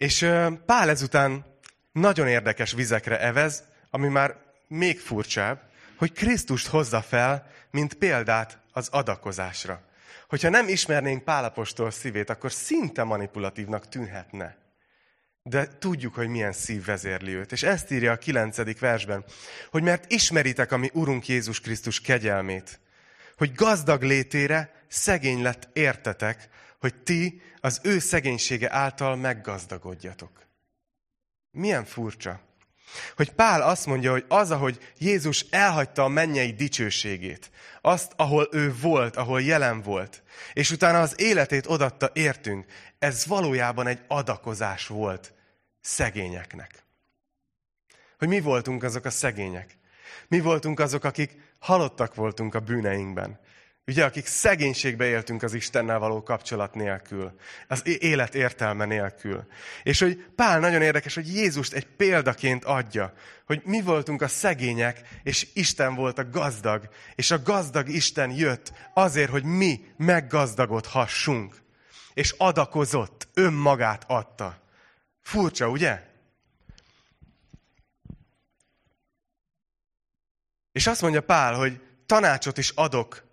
És 0.00 0.26
Pál 0.66 0.90
ezután 0.90 1.44
nagyon 1.92 2.28
érdekes 2.28 2.72
vizekre 2.72 3.20
evez, 3.20 3.64
ami 3.90 4.08
már 4.08 4.36
még 4.68 5.00
furcsább, 5.00 5.60
hogy 5.96 6.12
Krisztust 6.12 6.66
hozza 6.66 7.02
fel, 7.02 7.50
mint 7.70 7.94
példát 7.94 8.58
az 8.72 8.88
adakozásra. 8.88 9.82
Hogyha 10.28 10.48
nem 10.48 10.68
ismernénk 10.68 11.24
Pálapostól 11.24 11.90
szívét, 11.90 12.30
akkor 12.30 12.52
szinte 12.52 13.02
manipulatívnak 13.02 13.88
tűnhetne. 13.88 14.56
De 15.42 15.68
tudjuk, 15.78 16.14
hogy 16.14 16.28
milyen 16.28 16.52
szív 16.52 16.84
vezérli 16.84 17.34
őt. 17.34 17.52
És 17.52 17.62
ezt 17.62 17.90
írja 17.90 18.12
a 18.12 18.16
kilencedik 18.16 18.78
versben, 18.78 19.24
hogy 19.70 19.82
mert 19.82 20.12
ismeritek 20.12 20.72
a 20.72 20.76
mi 20.76 20.90
Urunk 20.92 21.28
Jézus 21.28 21.60
Krisztus 21.60 22.00
kegyelmét, 22.00 22.80
hogy 23.36 23.54
gazdag 23.54 24.02
létére 24.02 24.72
szegény 24.88 25.42
lett 25.42 25.68
értetek, 25.72 26.48
hogy 26.80 26.94
ti 26.94 27.42
az 27.60 27.80
ő 27.82 27.98
szegénysége 27.98 28.72
által 28.72 29.16
meggazdagodjatok. 29.16 30.46
Milyen 31.50 31.84
furcsa. 31.84 32.40
Hogy 33.16 33.32
Pál 33.32 33.62
azt 33.62 33.86
mondja, 33.86 34.10
hogy 34.10 34.24
az, 34.28 34.50
ahogy 34.50 34.92
Jézus 34.98 35.46
elhagyta 35.50 36.04
a 36.04 36.08
mennyei 36.08 36.52
dicsőségét, 36.52 37.50
azt, 37.80 38.12
ahol 38.16 38.48
ő 38.52 38.74
volt, 38.80 39.16
ahol 39.16 39.42
jelen 39.42 39.82
volt, 39.82 40.22
és 40.52 40.70
utána 40.70 41.00
az 41.00 41.20
életét 41.20 41.66
odatta 41.66 42.10
értünk, 42.12 42.66
ez 42.98 43.26
valójában 43.26 43.86
egy 43.86 44.04
adakozás 44.06 44.86
volt 44.86 45.32
szegényeknek. 45.80 46.84
Hogy 48.18 48.28
mi 48.28 48.40
voltunk 48.40 48.82
azok 48.82 49.04
a 49.04 49.10
szegények? 49.10 49.78
Mi 50.28 50.40
voltunk 50.40 50.80
azok, 50.80 51.04
akik 51.04 51.54
halottak 51.58 52.14
voltunk 52.14 52.54
a 52.54 52.60
bűneinkben. 52.60 53.40
Ugye, 53.90 54.04
akik 54.04 54.26
szegénységbe 54.26 55.04
éltünk 55.04 55.42
az 55.42 55.54
Istennel 55.54 55.98
való 55.98 56.22
kapcsolat 56.22 56.74
nélkül, 56.74 57.38
az 57.68 57.82
élet 57.84 58.34
értelme 58.34 58.84
nélkül. 58.84 59.46
És 59.82 60.00
hogy 60.00 60.24
Pál 60.36 60.60
nagyon 60.60 60.82
érdekes, 60.82 61.14
hogy 61.14 61.34
Jézust 61.34 61.72
egy 61.72 61.86
példaként 61.86 62.64
adja, 62.64 63.12
hogy 63.46 63.62
mi 63.64 63.80
voltunk 63.80 64.22
a 64.22 64.28
szegények, 64.28 65.00
és 65.22 65.46
Isten 65.52 65.94
volt 65.94 66.18
a 66.18 66.30
gazdag, 66.30 66.88
és 67.14 67.30
a 67.30 67.42
gazdag 67.42 67.88
Isten 67.88 68.30
jött 68.30 68.72
azért, 68.94 69.30
hogy 69.30 69.44
mi 69.44 69.80
meggazdagodhassunk. 69.96 71.56
És 72.14 72.34
adakozott, 72.38 73.28
önmagát 73.34 74.04
adta. 74.06 74.62
Furcsa, 75.20 75.68
ugye? 75.68 76.02
És 80.72 80.86
azt 80.86 81.02
mondja 81.02 81.20
Pál, 81.20 81.54
hogy 81.54 81.80
tanácsot 82.06 82.58
is 82.58 82.70
adok 82.70 83.28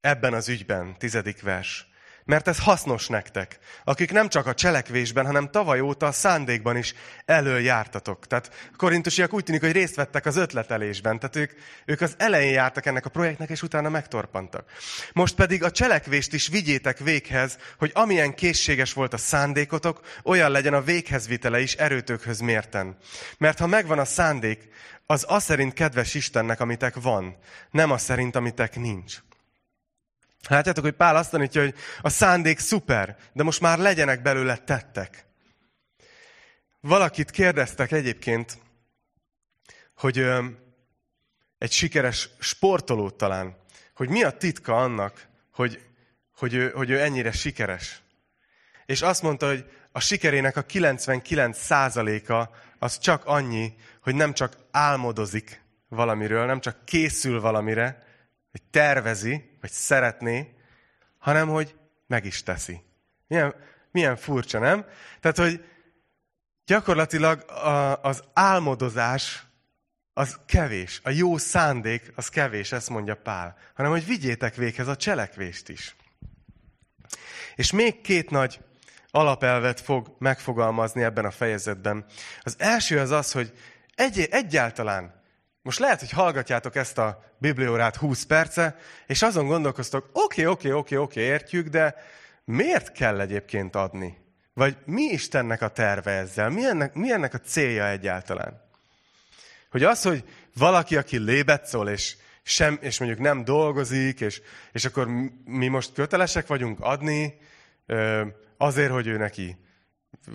ebben 0.00 0.34
az 0.34 0.48
ügyben, 0.48 0.98
tizedik 0.98 1.42
vers. 1.42 1.86
Mert 2.24 2.48
ez 2.48 2.58
hasznos 2.58 3.06
nektek, 3.06 3.58
akik 3.84 4.12
nem 4.12 4.28
csak 4.28 4.46
a 4.46 4.54
cselekvésben, 4.54 5.26
hanem 5.26 5.50
tavaly 5.50 5.80
óta 5.80 6.06
a 6.06 6.12
szándékban 6.12 6.76
is 6.76 6.94
előjártatok. 7.24 8.26
Tehát 8.26 8.70
korintusiak 8.76 9.32
úgy 9.32 9.44
tűnik, 9.44 9.60
hogy 9.60 9.72
részt 9.72 9.94
vettek 9.94 10.26
az 10.26 10.36
ötletelésben. 10.36 11.18
Tehát 11.18 11.36
ők, 11.36 11.52
ők 11.84 12.00
az 12.00 12.14
elején 12.18 12.52
jártak 12.52 12.86
ennek 12.86 13.06
a 13.06 13.10
projektnek, 13.10 13.50
és 13.50 13.62
utána 13.62 13.88
megtorpantak. 13.88 14.70
Most 15.12 15.34
pedig 15.34 15.64
a 15.64 15.70
cselekvést 15.70 16.32
is 16.32 16.48
vigyétek 16.48 16.98
véghez, 16.98 17.58
hogy 17.78 17.90
amilyen 17.94 18.34
készséges 18.34 18.92
volt 18.92 19.12
a 19.12 19.18
szándékotok, 19.18 20.00
olyan 20.24 20.50
legyen 20.50 20.74
a 20.74 20.82
véghez 20.82 21.28
vitele 21.28 21.60
is 21.60 21.74
erőtökhöz 21.74 22.40
mérten. 22.40 22.96
Mert 23.38 23.58
ha 23.58 23.66
megvan 23.66 23.98
a 23.98 24.04
szándék, 24.04 24.68
az 25.06 25.24
az 25.28 25.44
szerint 25.44 25.72
kedves 25.72 26.14
Istennek, 26.14 26.60
amitek 26.60 26.94
van, 27.00 27.36
nem 27.70 27.90
az 27.90 28.02
szerint, 28.02 28.36
amitek 28.36 28.76
nincs. 28.76 29.16
Látjátok, 30.46 30.84
hogy 30.84 30.94
Pál 30.94 31.16
azt 31.16 31.30
tanítja, 31.30 31.62
hogy 31.62 31.74
a 32.00 32.08
szándék 32.08 32.58
szuper, 32.58 33.16
de 33.32 33.42
most 33.42 33.60
már 33.60 33.78
legyenek 33.78 34.22
belőle 34.22 34.56
tettek. 34.56 35.26
Valakit 36.80 37.30
kérdeztek 37.30 37.92
egyébként, 37.92 38.58
hogy 39.94 40.18
ö, 40.18 40.44
egy 41.58 41.72
sikeres 41.72 42.28
sportolót 42.38 43.14
talán, 43.14 43.56
hogy 43.94 44.08
mi 44.08 44.22
a 44.22 44.36
titka 44.36 44.82
annak, 44.82 45.26
hogy, 45.52 45.82
hogy, 46.36 46.54
ő, 46.54 46.70
hogy 46.70 46.90
ő 46.90 47.00
ennyire 47.00 47.32
sikeres. 47.32 48.02
És 48.86 49.02
azt 49.02 49.22
mondta, 49.22 49.46
hogy 49.46 49.70
a 49.92 50.00
sikerének 50.00 50.56
a 50.56 50.64
99%-a 50.64 52.48
az 52.78 52.98
csak 52.98 53.24
annyi, 53.24 53.74
hogy 54.02 54.14
nem 54.14 54.32
csak 54.32 54.56
álmodozik 54.70 55.62
valamiről, 55.88 56.46
nem 56.46 56.60
csak 56.60 56.84
készül 56.84 57.40
valamire, 57.40 58.07
hogy 58.58 58.70
tervezi, 58.70 59.56
vagy 59.60 59.70
szeretné, 59.70 60.54
hanem 61.18 61.48
hogy 61.48 61.76
meg 62.06 62.24
is 62.24 62.42
teszi. 62.42 62.82
Milyen, 63.26 63.54
milyen 63.90 64.16
furcsa, 64.16 64.58
nem? 64.58 64.86
Tehát, 65.20 65.36
hogy 65.36 65.64
gyakorlatilag 66.64 67.50
a, 67.50 68.02
az 68.02 68.22
álmodozás 68.32 69.46
az 70.12 70.38
kevés, 70.46 71.00
a 71.04 71.10
jó 71.10 71.36
szándék 71.36 72.12
az 72.14 72.28
kevés, 72.28 72.72
ezt 72.72 72.88
mondja 72.88 73.16
Pál, 73.16 73.56
hanem 73.74 73.90
hogy 73.90 74.06
vigyétek 74.06 74.54
véghez 74.54 74.86
a 74.88 74.96
cselekvést 74.96 75.68
is. 75.68 75.96
És 77.54 77.72
még 77.72 78.00
két 78.00 78.30
nagy 78.30 78.60
alapelvet 79.10 79.80
fog 79.80 80.16
megfogalmazni 80.18 81.02
ebben 81.02 81.24
a 81.24 81.30
fejezetben. 81.30 82.04
Az 82.42 82.54
első 82.58 82.98
az 82.98 83.10
az, 83.10 83.32
hogy 83.32 83.52
egy, 83.94 84.20
egyáltalán 84.30 85.17
most 85.68 85.80
lehet, 85.80 86.00
hogy 86.00 86.10
hallgatjátok 86.10 86.76
ezt 86.76 86.98
a 86.98 87.24
bibliórát 87.38 87.96
20 87.96 88.22
perce, 88.22 88.76
és 89.06 89.22
azon 89.22 89.46
gondolkoztok, 89.46 90.10
oké, 90.12 90.44
oké, 90.44 90.70
oké, 90.70 90.96
oké, 90.96 91.20
értjük, 91.20 91.68
de 91.68 91.94
miért 92.44 92.92
kell 92.92 93.20
egyébként 93.20 93.74
adni? 93.76 94.18
Vagy 94.54 94.76
mi 94.84 95.02
Istennek 95.02 95.62
a 95.62 95.68
terve 95.68 96.10
ezzel? 96.10 96.50
Mi 96.50 96.64
ennek, 96.64 96.94
mi 96.94 97.12
ennek 97.12 97.34
a 97.34 97.38
célja 97.38 97.88
egyáltalán? 97.88 98.60
Hogy 99.70 99.82
az, 99.82 100.02
hogy 100.02 100.24
valaki, 100.54 100.96
aki 100.96 101.18
lébet 101.18 101.66
szól, 101.66 101.88
és, 101.88 102.16
sem, 102.42 102.78
és 102.80 102.98
mondjuk 102.98 103.20
nem 103.20 103.44
dolgozik, 103.44 104.20
és, 104.20 104.40
és 104.72 104.84
akkor 104.84 105.08
mi 105.44 105.68
most 105.68 105.92
kötelesek 105.92 106.46
vagyunk 106.46 106.80
adni, 106.80 107.38
azért, 108.56 108.90
hogy 108.90 109.06
ő 109.06 109.16
neki 109.16 109.56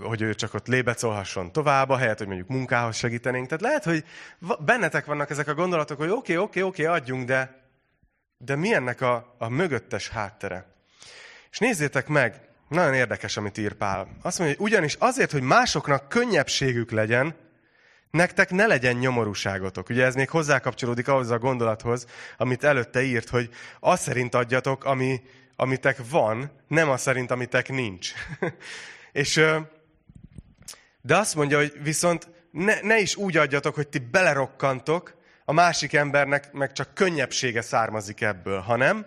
hogy 0.02 0.22
ő 0.22 0.34
csak 0.34 0.54
ott 0.54 0.68
lébecolhasson 0.68 1.52
tovább, 1.52 1.98
helyett, 1.98 2.18
hogy 2.18 2.28
mondjuk 2.28 2.48
munkához 2.48 2.96
segítenénk. 2.96 3.48
Tehát 3.48 3.64
lehet, 3.64 3.84
hogy 3.84 4.04
bennetek 4.60 5.06
vannak 5.06 5.30
ezek 5.30 5.48
a 5.48 5.54
gondolatok, 5.54 5.98
hogy 5.98 6.10
oké, 6.10 6.18
okay, 6.18 6.36
oké, 6.36 6.62
okay, 6.62 6.70
oké, 6.70 6.84
okay, 6.84 7.00
adjunk, 7.00 7.28
de, 7.28 7.62
de 8.38 8.56
mi 8.56 8.74
ennek 8.74 9.02
a, 9.02 9.36
a 9.38 9.50
mögöttes 9.50 10.10
háttere? 10.10 10.66
És 11.52 11.60
nézzétek 11.60 12.08
meg, 12.08 12.42
nagyon 12.68 12.94
érdekes, 12.94 13.38
amit 13.38 13.58
ír 13.58 13.74
Pál. 13.74 14.08
Azt 14.22 14.40
mondja, 14.40 14.58
hogy 14.58 14.68
ugyanis 14.68 14.96
azért, 15.00 15.32
hogy 15.32 15.42
másoknak 15.42 16.10
könnyebbségük 16.10 16.92
legyen, 16.92 17.36
nektek 18.12 18.50
ne 18.50 18.68
legyen 18.68 18.96
nyomorúságotok. 18.96 19.90
Ugye 19.90 20.06
ez 20.06 20.16
még 20.16 20.30
hozzákapcsolódik 20.30 21.08
ahhoz 21.08 21.30
a 21.30 21.38
gondolathoz, 21.38 22.06
amit 22.38 22.64
előtte 22.64 23.02
írt, 23.02 23.30
hogy 23.30 23.50
az 23.80 24.00
szerint 24.00 24.36
adjatok, 24.36 24.86
ami, 24.86 25.22
amitek 25.56 25.98
van, 26.10 26.52
nem 26.68 26.90
az 26.90 27.02
szerint, 27.02 27.32
amitek 27.32 27.70
nincs. 27.70 28.12
És, 29.12 29.42
de 31.06 31.18
azt 31.18 31.36
mondja, 31.36 31.58
hogy 31.58 31.74
viszont 31.82 32.28
ne, 32.52 32.82
ne 32.82 33.00
is 33.00 33.16
úgy 33.16 33.38
adjatok, 33.38 33.76
hogy 33.76 33.88
ti 33.88 34.00
belerokkantok, 34.00 35.16
a 35.46 35.52
másik 35.52 35.94
embernek 35.94 36.52
meg 36.52 36.72
csak 36.72 36.94
könnyebbsége 36.94 37.62
származik 37.62 38.22
ebből, 38.22 38.60
hanem 38.60 39.06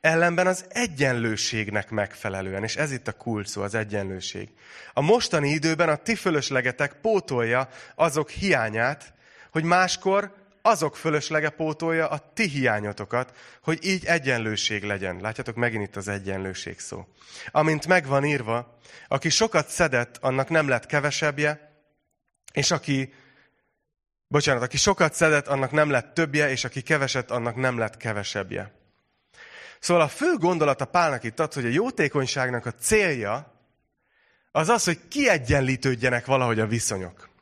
ellenben 0.00 0.46
az 0.46 0.64
egyenlőségnek 0.68 1.90
megfelelően, 1.90 2.62
és 2.62 2.76
ez 2.76 2.92
itt 2.92 3.08
a 3.08 3.12
kulcs 3.12 3.48
szó, 3.48 3.62
az 3.62 3.74
egyenlőség. 3.74 4.48
A 4.92 5.00
mostani 5.00 5.48
időben 5.48 5.88
a 5.88 5.96
ti 5.96 6.14
fölöslegetek 6.14 6.92
pótolja 7.00 7.68
azok 7.94 8.30
hiányát, 8.30 9.12
hogy 9.50 9.64
máskor 9.64 10.34
azok 10.66 10.96
fölöslege 10.96 11.50
pótolja 11.50 12.08
a 12.08 12.32
ti 12.34 12.48
hiányotokat, 12.48 13.36
hogy 13.62 13.78
így 13.84 14.04
egyenlőség 14.04 14.84
legyen. 14.84 15.20
Látjátok, 15.20 15.54
megint 15.54 15.82
itt 15.82 15.96
az 15.96 16.08
egyenlőség 16.08 16.80
szó. 16.80 17.06
Amint 17.50 17.86
megvan 17.86 18.24
írva, 18.24 18.78
aki 19.08 19.28
sokat 19.28 19.68
szedett, 19.68 20.16
annak 20.16 20.48
nem 20.48 20.68
lett 20.68 20.86
kevesebbje, 20.86 21.72
és 22.52 22.70
aki, 22.70 23.14
bocsánat, 24.28 24.62
aki 24.62 24.76
sokat 24.76 25.14
szedett, 25.14 25.46
annak 25.46 25.70
nem 25.70 25.90
lett 25.90 26.14
többje, 26.14 26.50
és 26.50 26.64
aki 26.64 26.80
keveset, 26.80 27.30
annak 27.30 27.56
nem 27.56 27.78
lett 27.78 27.96
kevesebbje. 27.96 28.72
Szóval 29.80 30.02
a 30.02 30.08
fő 30.08 30.36
gondolat 30.36 30.80
a 30.80 30.84
Pálnak 30.84 31.24
itt 31.24 31.40
az, 31.40 31.54
hogy 31.54 31.64
a 31.64 31.68
jótékonyságnak 31.68 32.66
a 32.66 32.74
célja 32.74 33.52
az 34.50 34.68
az, 34.68 34.84
hogy 34.84 35.08
kiegyenlítődjenek 35.08 36.26
valahogy 36.26 36.60
a 36.60 36.66
viszonyok 36.66 37.32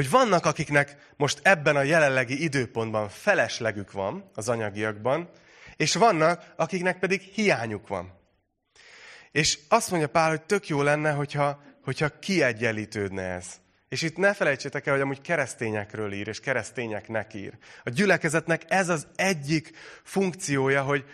hogy 0.00 0.10
vannak, 0.10 0.46
akiknek 0.46 0.96
most 1.16 1.40
ebben 1.42 1.76
a 1.76 1.82
jelenlegi 1.82 2.42
időpontban 2.42 3.08
feleslegük 3.08 3.92
van 3.92 4.30
az 4.34 4.48
anyagiakban, 4.48 5.30
és 5.76 5.94
vannak, 5.94 6.52
akiknek 6.56 6.98
pedig 6.98 7.20
hiányuk 7.20 7.88
van. 7.88 8.12
És 9.30 9.58
azt 9.68 9.90
mondja 9.90 10.08
Pál, 10.08 10.28
hogy 10.28 10.42
tök 10.42 10.68
jó 10.68 10.82
lenne, 10.82 11.10
hogyha, 11.10 11.62
hogyha 11.84 12.18
kiegyenlítődne 12.18 13.22
ez. 13.22 13.46
És 13.88 14.02
itt 14.02 14.16
ne 14.16 14.34
felejtsétek 14.34 14.86
el, 14.86 14.92
hogy 14.92 15.02
amúgy 15.02 15.20
keresztényekről 15.20 16.12
ír, 16.12 16.28
és 16.28 16.40
keresztényeknek 16.40 17.34
ír. 17.34 17.58
A 17.84 17.90
gyülekezetnek 17.90 18.62
ez 18.68 18.88
az 18.88 19.06
egyik 19.16 19.70
funkciója, 20.02 20.82
hogy 20.82 21.04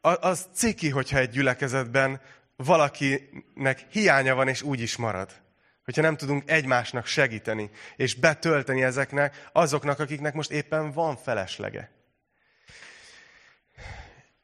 az 0.00 0.46
ciki, 0.54 0.88
hogyha 0.88 1.18
egy 1.18 1.30
gyülekezetben 1.30 2.20
valakinek 2.56 3.86
hiánya 3.90 4.34
van, 4.34 4.48
és 4.48 4.62
úgy 4.62 4.80
is 4.80 4.96
marad. 4.96 5.41
Hogyha 5.84 6.02
nem 6.02 6.16
tudunk 6.16 6.50
egymásnak 6.50 7.06
segíteni, 7.06 7.70
és 7.96 8.14
betölteni 8.14 8.82
ezeknek, 8.82 9.48
azoknak, 9.52 9.98
akiknek 9.98 10.34
most 10.34 10.50
éppen 10.50 10.92
van 10.92 11.16
feleslege. 11.16 11.90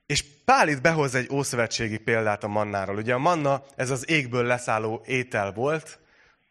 És 0.07 0.24
Pál 0.44 0.68
itt 0.68 0.81
behoz 0.81 1.14
egy 1.14 1.29
ószövetségi 1.33 1.98
példát 1.98 2.44
a 2.44 2.48
mannáról. 2.48 2.96
Ugye 2.96 3.14
a 3.14 3.18
manna, 3.18 3.64
ez 3.77 3.90
az 3.90 4.11
égből 4.11 4.44
leszálló 4.44 5.03
étel 5.07 5.53
volt, 5.53 5.98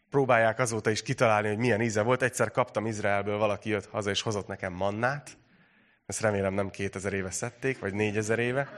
próbálják 0.10 0.60
azóta 0.60 0.90
is 0.90 1.02
kitalálni, 1.02 1.48
hogy 1.48 1.58
milyen 1.58 1.82
íze 1.82 2.02
volt. 2.02 2.22
Egyszer 2.22 2.52
kaptam 2.52 2.86
Izraelből, 2.86 3.38
valaki 3.38 3.70
jött 3.70 3.86
haza 3.86 4.10
és 4.10 4.22
hozott 4.22 4.48
nekem 4.48 4.74
mannát. 4.74 5.38
Ezt 6.06 6.22
remélem 6.22 6.54
nem 6.54 6.70
2000 6.70 7.14
éve 7.14 7.32
szedték, 7.32 7.80
vagy 7.80 7.94
4000 7.94 8.40
éve 8.40 8.70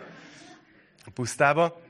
a 1.06 1.10
pusztába. 1.14 1.82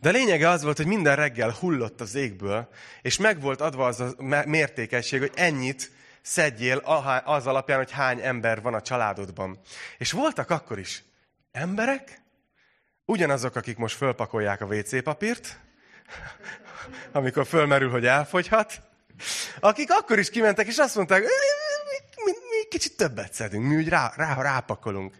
De 0.00 0.08
a 0.08 0.12
lényege 0.12 0.48
az 0.48 0.62
volt, 0.62 0.76
hogy 0.76 0.86
minden 0.86 1.16
reggel 1.16 1.56
hullott 1.60 2.00
az 2.00 2.14
égből, 2.14 2.68
és 3.02 3.18
meg 3.18 3.40
volt 3.40 3.60
adva 3.60 3.86
az 3.86 4.00
a 4.00 4.14
mértékesség, 4.46 5.20
hogy 5.20 5.32
ennyit 5.34 5.90
szedjél 6.22 6.76
az 7.24 7.46
alapján, 7.46 7.78
hogy 7.78 7.90
hány 7.90 8.20
ember 8.20 8.62
van 8.62 8.74
a 8.74 8.82
családodban. 8.82 9.58
És 9.98 10.12
voltak 10.12 10.50
akkor 10.50 10.78
is 10.78 11.04
emberek, 11.52 12.22
ugyanazok, 13.04 13.56
akik 13.56 13.76
most 13.76 13.96
fölpakolják 13.96 14.60
a 14.60 14.64
WC 14.64 15.02
papírt, 15.02 15.60
amikor 17.12 17.46
fölmerül, 17.46 17.90
hogy 17.90 18.06
elfogyhat, 18.06 18.80
akik 19.60 19.90
akkor 19.90 20.18
is 20.18 20.30
kimentek, 20.30 20.66
és 20.66 20.78
azt 20.78 20.96
mondták, 20.96 21.22
mi, 22.24 22.30
mi 22.30 22.68
kicsit 22.68 22.96
többet 22.96 23.32
szedünk, 23.32 23.66
mi 23.66 23.76
úgy 23.76 23.88
rá, 23.88 24.12
rá, 24.16 24.42
rápakolunk. 24.42 25.14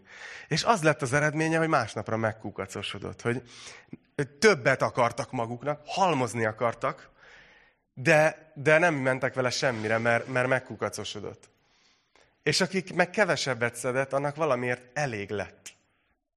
És 0.48 0.64
az 0.64 0.82
lett 0.82 1.02
az 1.02 1.12
eredménye, 1.12 1.58
hogy 1.58 1.68
másnapra 1.68 2.16
megkukacosodott, 2.16 3.20
hogy 3.20 3.42
többet 4.24 4.82
akartak 4.82 5.30
maguknak, 5.30 5.80
halmozni 5.84 6.44
akartak, 6.44 7.08
de, 7.94 8.52
de 8.54 8.78
nem 8.78 8.94
mentek 8.94 9.34
vele 9.34 9.50
semmire, 9.50 9.98
mert, 9.98 10.28
mert 10.28 10.48
megkukacosodott. 10.48 11.50
És 12.42 12.60
akik 12.60 12.94
meg 12.94 13.10
kevesebbet 13.10 13.74
szedett, 13.74 14.12
annak 14.12 14.36
valamiért 14.36 14.82
elég 14.92 15.30
lett. 15.30 15.68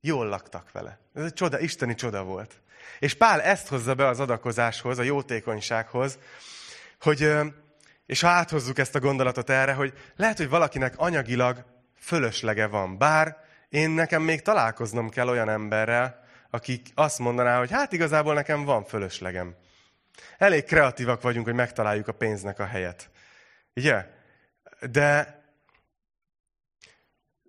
Jól 0.02 0.28
laktak 0.28 0.72
vele. 0.72 1.00
Ez 1.14 1.24
egy 1.24 1.34
csoda, 1.34 1.60
isteni 1.60 1.96
csoda 1.96 2.24
volt. 2.24 2.62
És 3.00 3.14
Pál 3.14 3.42
ezt 3.42 3.68
hozza 3.68 3.94
be 3.94 4.08
az 4.08 4.20
adakozáshoz, 4.20 5.00
a 5.00 5.04
jótékonysághoz, 5.04 6.18
hogy, 7.02 7.32
és 8.06 8.22
ha 8.22 8.28
áthozzuk 8.28 8.78
ezt 8.78 8.96
a 8.96 9.00
gondolatot 9.00 9.50
erre, 9.50 9.74
hogy 9.74 9.94
lehet, 10.16 10.38
hogy 10.38 10.50
valakinek 10.50 10.94
anyagilag 10.98 11.66
fölöslege 12.00 12.68
van. 12.68 12.98
Bár 12.98 13.38
én 13.70 13.90
nekem 13.90 14.22
még 14.22 14.42
találkoznom 14.42 15.10
kell 15.10 15.28
olyan 15.28 15.50
emberrel, 15.50 16.23
akik 16.54 16.92
azt 16.96 17.20
mondaná, 17.20 17.58
hogy 17.58 17.72
hát 17.72 17.92
igazából 17.92 18.34
nekem 18.34 18.64
van 18.64 18.84
fölöslegem. 18.84 19.56
Elég 20.38 20.64
kreatívak 20.64 21.22
vagyunk, 21.22 21.46
hogy 21.46 21.54
megtaláljuk 21.54 22.08
a 22.08 22.12
pénznek 22.12 22.60
a 22.60 22.66
helyet. 22.66 23.10
Ugye? 23.76 24.06
De, 24.80 25.42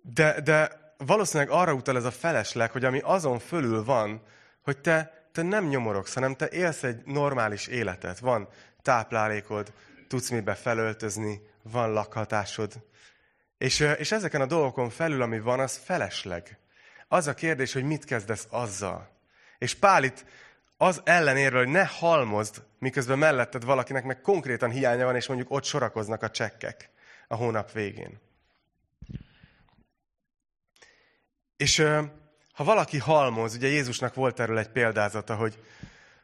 de, 0.01 0.41
de 0.41 0.69
valószínűleg 0.97 1.53
arra 1.53 1.73
utal 1.73 1.97
ez 1.97 2.03
a 2.03 2.11
felesleg, 2.11 2.71
hogy 2.71 2.85
ami 2.85 2.99
azon 2.99 3.39
fölül 3.39 3.83
van, 3.83 4.21
hogy 4.61 4.77
te, 4.77 5.27
te 5.31 5.41
nem 5.41 5.67
nyomorogsz, 5.67 6.13
hanem 6.13 6.35
te 6.35 6.49
élsz 6.49 6.83
egy 6.83 7.01
normális 7.05 7.67
életet. 7.67 8.19
Van 8.19 8.47
táplálékod, 8.81 9.73
tudsz 10.07 10.29
mibe 10.29 10.55
felöltözni, 10.55 11.41
van 11.61 11.91
lakhatásod. 11.91 12.73
És, 13.57 13.79
és 13.79 14.11
ezeken 14.11 14.41
a 14.41 14.45
dolgokon 14.45 14.89
felül, 14.89 15.21
ami 15.21 15.39
van, 15.39 15.59
az 15.59 15.77
felesleg. 15.77 16.57
Az 17.07 17.27
a 17.27 17.33
kérdés, 17.33 17.73
hogy 17.73 17.83
mit 17.83 18.05
kezdesz 18.05 18.47
azzal. 18.49 19.09
És 19.57 19.75
Pál 19.75 20.03
itt 20.03 20.25
az 20.77 21.01
ellenérve, 21.03 21.57
hogy 21.57 21.67
ne 21.67 21.85
halmozd, 21.85 22.63
miközben 22.79 23.17
melletted 23.17 23.63
valakinek 23.63 24.03
meg 24.03 24.21
konkrétan 24.21 24.69
hiánya 24.69 25.05
van, 25.05 25.15
és 25.15 25.27
mondjuk 25.27 25.51
ott 25.51 25.63
sorakoznak 25.63 26.23
a 26.23 26.29
csekkek 26.29 26.89
a 27.27 27.35
hónap 27.35 27.71
végén. 27.71 28.19
És 31.57 31.83
ha 32.53 32.63
valaki 32.63 32.97
halmoz, 32.97 33.55
ugye 33.55 33.67
Jézusnak 33.67 34.13
volt 34.13 34.39
erről 34.39 34.57
egy 34.57 34.69
példázata, 34.69 35.35
hogy, 35.35 35.59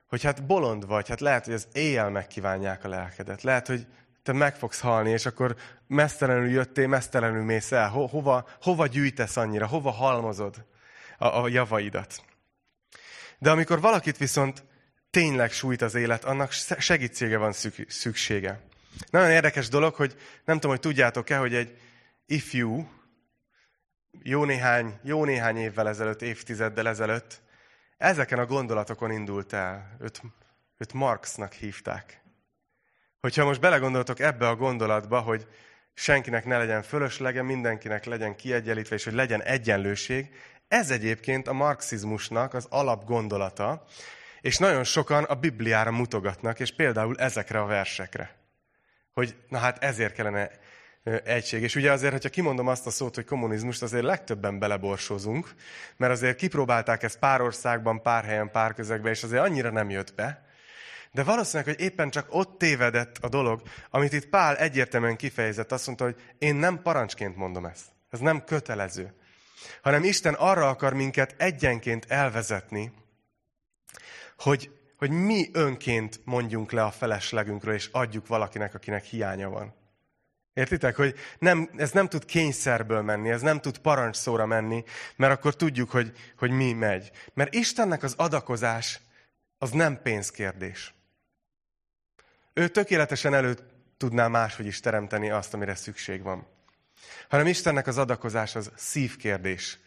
hogy 0.08 0.24
hát 0.24 0.46
bolond 0.46 0.88
vagy, 0.88 1.08
hát 1.08 1.20
lehet, 1.20 1.46
hogy 1.46 1.54
az 1.54 1.68
éjjel 1.74 2.10
megkívánják 2.10 2.84
a 2.84 2.90
lelkedet. 2.90 3.42
Lehet, 3.42 3.68
hogy 3.68 3.88
te 4.24 4.34
meg 4.34 4.56
fogsz 4.56 4.80
halni, 4.80 5.10
és 5.10 5.26
akkor 5.26 5.56
mesztelenül 5.88 6.50
jöttél, 6.50 6.88
mesztelenül 6.88 7.44
mész 7.44 7.72
el. 7.72 7.90
Ho, 7.90 8.06
hova, 8.06 8.48
hova 8.62 8.88
gyűjtesz 8.88 9.38
annyira? 9.38 9.68
Hova 9.68 9.92
halmozod 9.92 10.66
a, 11.22 11.44
a 11.44 11.48
javaidat? 11.48 12.24
De 13.38 13.52
amikor 13.52 13.82
valakit 13.82 14.18
viszont 14.18 14.64
tényleg 15.10 15.52
sújt 15.52 15.82
az 15.82 15.96
élet, 15.96 16.26
annak 16.26 16.52
segítsége 16.78 17.38
van 17.38 17.54
szüksége. 17.88 18.62
Nagyon 19.10 19.30
érdekes 19.30 19.68
dolog, 19.68 19.94
hogy 19.94 20.16
nem 20.46 20.56
tudom, 20.56 20.72
hogy 20.72 20.80
tudjátok-e, 20.80 21.38
hogy 21.38 21.56
egy 21.56 21.78
ifjú, 22.26 22.90
jó 24.24 24.46
néhány, 24.46 25.00
jó 25.04 25.26
néhány 25.26 25.58
évvel 25.58 25.88
ezelőtt, 25.88 26.22
évtizeddel 26.22 26.88
ezelőtt, 26.88 27.42
ezeken 27.98 28.40
a 28.40 28.46
gondolatokon 28.46 29.12
indult 29.12 29.54
el. 29.54 29.98
Őt, 30.00 30.22
őt 30.78 30.94
Marxnak 30.94 31.54
hívták. 31.54 32.22
Hogyha 33.20 33.46
most 33.46 33.60
belegondoltok 33.60 34.20
ebbe 34.20 34.48
a 34.48 34.56
gondolatba, 34.56 35.20
hogy 35.20 35.48
senkinek 35.94 36.46
ne 36.46 36.58
legyen 36.58 36.82
fölöslege, 36.82 37.42
mindenkinek 37.42 38.06
legyen 38.06 38.36
kiegyenlítve, 38.36 38.96
és 38.96 39.04
hogy 39.04 39.14
legyen 39.14 39.42
egyenlőség, 39.42 40.30
ez 40.72 40.90
egyébként 40.90 41.48
a 41.48 41.54
marxizmusnak 41.54 42.54
az 42.54 42.68
alapgondolata, 42.70 43.84
és 44.42 44.58
nagyon 44.58 44.84
sokan 44.84 45.24
a 45.24 45.36
Bibliára 45.36 45.92
mutogatnak, 45.92 46.60
és 46.60 46.76
például 46.76 47.18
ezekre 47.18 47.60
a 47.60 47.66
versekre. 47.66 48.36
Hogy 49.14 49.36
na 49.50 49.58
hát 49.58 49.84
ezért 49.84 50.14
kellene 50.14 50.50
egység. 51.24 51.62
És 51.62 51.76
ugye 51.76 51.92
azért, 51.92 52.12
hogyha 52.12 52.30
kimondom 52.30 52.68
azt 52.68 52.88
a 52.88 52.90
szót, 52.90 53.16
hogy 53.16 53.26
kommunizmust, 53.26 53.82
azért 53.82 54.04
legtöbben 54.04 54.60
beleborsozunk, 54.60 55.54
mert 55.98 56.12
azért 56.12 56.38
kipróbálták 56.38 57.04
ezt 57.04 57.20
pár 57.20 57.42
országban, 57.42 58.02
pár 58.02 58.24
helyen, 58.24 58.52
pár 58.52 58.74
közegben, 58.74 59.12
és 59.12 59.24
azért 59.24 59.44
annyira 59.44 59.72
nem 59.72 59.90
jött 59.90 60.14
be. 60.16 60.46
De 61.12 61.24
valószínűleg, 61.24 61.76
hogy 61.76 61.86
éppen 61.86 62.10
csak 62.10 62.28
ott 62.30 62.58
tévedett 62.58 63.18
a 63.18 63.30
dolog, 63.30 63.62
amit 63.90 64.14
itt 64.14 64.30
Pál 64.30 64.58
egyértelműen 64.58 65.16
kifejezett, 65.16 65.72
azt 65.72 65.86
mondta, 65.86 66.04
hogy 66.04 66.16
én 66.38 66.56
nem 66.56 66.82
parancsként 66.82 67.36
mondom 67.36 67.66
ezt. 67.66 67.86
Ez 68.10 68.20
nem 68.20 68.44
kötelező. 68.44 69.14
Hanem 69.82 70.04
Isten 70.04 70.34
arra 70.34 70.70
akar 70.70 70.94
minket 70.94 71.36
egyenként 71.38 72.06
elvezetni, 72.10 72.92
hogy, 74.38 74.72
hogy 74.98 75.10
mi 75.10 75.50
önként 75.54 76.20
mondjunk 76.24 76.72
le 76.72 76.84
a 76.84 76.92
feleslegünkről, 76.92 77.74
és 77.74 77.90
adjuk 77.92 78.28
valakinek, 78.28 78.74
akinek 78.74 79.04
hiánya 79.04 79.50
van. 79.50 79.74
Értitek, 80.54 80.96
hogy 80.96 81.16
nem, 81.40 81.70
ez 81.76 81.92
nem 81.92 82.08
tud 82.08 82.26
kényszerből 82.26 83.02
menni, 83.02 83.30
ez 83.30 83.42
nem 83.42 83.60
tud 83.60 83.78
parancsszóra 83.78 84.46
menni, 84.46 84.84
mert 85.16 85.34
akkor 85.34 85.56
tudjuk, 85.56 85.90
hogy, 85.90 86.12
hogy 86.38 86.52
mi 86.52 86.74
megy. 86.74 87.12
Mert 87.34 87.54
Istennek 87.54 88.04
az 88.04 88.14
adakozás 88.18 89.00
az 89.58 89.72
nem 89.72 90.02
pénzkérdés. 90.02 90.94
Ő 92.54 92.68
tökéletesen 92.68 93.34
elő 93.34 93.58
tudná 93.98 94.28
máshogy 94.28 94.66
is 94.66 94.80
teremteni 94.80 95.30
azt, 95.30 95.54
amire 95.54 95.76
szükség 95.76 96.22
van. 96.22 96.48
Hanem 97.30 97.48
Istennek 97.48 97.88
az 97.88 97.98
adakozás 97.98 98.56
az 98.56 98.72
szívkérdés. 98.76 99.80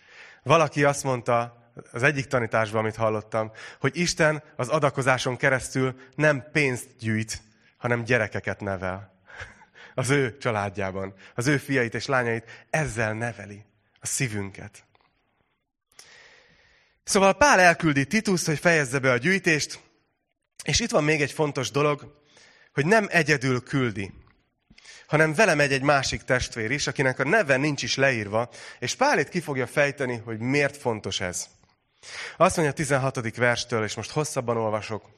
Valaki 0.43 0.85
azt 0.85 1.03
mondta 1.03 1.63
az 1.93 2.03
egyik 2.03 2.27
tanításban, 2.27 2.81
amit 2.81 2.97
hallottam, 2.97 3.53
hogy 3.81 3.97
Isten 3.97 4.43
az 4.57 4.69
adakozáson 4.69 5.37
keresztül 5.37 5.95
nem 6.15 6.45
pénzt 6.53 6.97
gyűjt, 6.99 7.43
hanem 7.77 8.05
gyerekeket 8.05 8.61
nevel 8.61 9.21
az 9.95 10.11
ő 10.11 10.37
családjában, 10.37 11.15
az 11.35 11.47
ő 11.47 11.57
fiait 11.57 11.95
és 11.95 12.07
lányait, 12.07 12.67
ezzel 12.71 13.13
neveli 13.13 13.65
a 14.01 14.07
szívünket. 14.07 14.85
Szóval 17.05 17.35
Pál 17.35 17.61
elküldi 17.61 18.07
Tituszt, 18.07 18.47
hogy 18.47 18.59
fejezze 18.59 18.99
be 18.99 19.11
a 19.11 19.17
gyűjtést, 19.17 19.81
és 20.65 20.81
itt 20.81 20.91
van 20.91 21.05
még 21.05 21.23
egy 21.23 21.33
fontos 21.33 21.71
dolog, 21.71 22.23
hogy 22.73 22.87
nem 22.87 23.07
egyedül 23.11 23.63
küldi, 23.63 24.13
hanem 25.07 25.35
vele 25.35 25.55
megy 25.55 25.73
egy 25.73 25.83
másik 25.83 26.23
testvér 26.23 26.71
is, 26.71 26.87
akinek 26.87 27.19
a 27.19 27.25
neve 27.25 27.57
nincs 27.57 27.83
is 27.83 27.97
leírva, 27.97 28.49
és 28.79 28.95
Pál 28.95 29.19
itt 29.19 29.29
ki 29.29 29.41
fogja 29.41 29.67
fejteni, 29.67 30.23
hogy 30.25 30.39
miért 30.39 30.77
fontos 30.77 31.21
ez. 31.21 31.47
Azt 32.37 32.57
mondja 32.57 32.75
a 32.75 32.77
16. 32.77 33.37
verstől, 33.37 33.85
és 33.85 33.95
most 33.95 34.11
hosszabban 34.11 34.57
olvasok, 34.57 35.15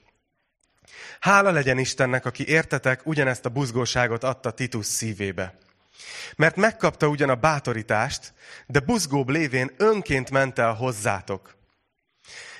Hála 1.21 1.51
legyen 1.51 1.79
Istennek, 1.79 2.25
aki 2.25 2.49
értetek 2.49 3.07
ugyanezt 3.07 3.45
a 3.45 3.49
buzgóságot 3.49 4.25
adta 4.25 4.51
Titus 4.51 4.87
szívébe. 4.87 5.59
Mert 6.37 6.57
megkapta 6.57 7.09
ugyan 7.09 7.29
a 7.29 7.35
bátorítást, 7.35 8.33
de 8.67 8.81
buzgóbb 8.81 9.29
lévén 9.29 9.71
önként 9.77 10.31
ment 10.31 10.59
el 10.59 10.73
hozzátok. 10.73 11.57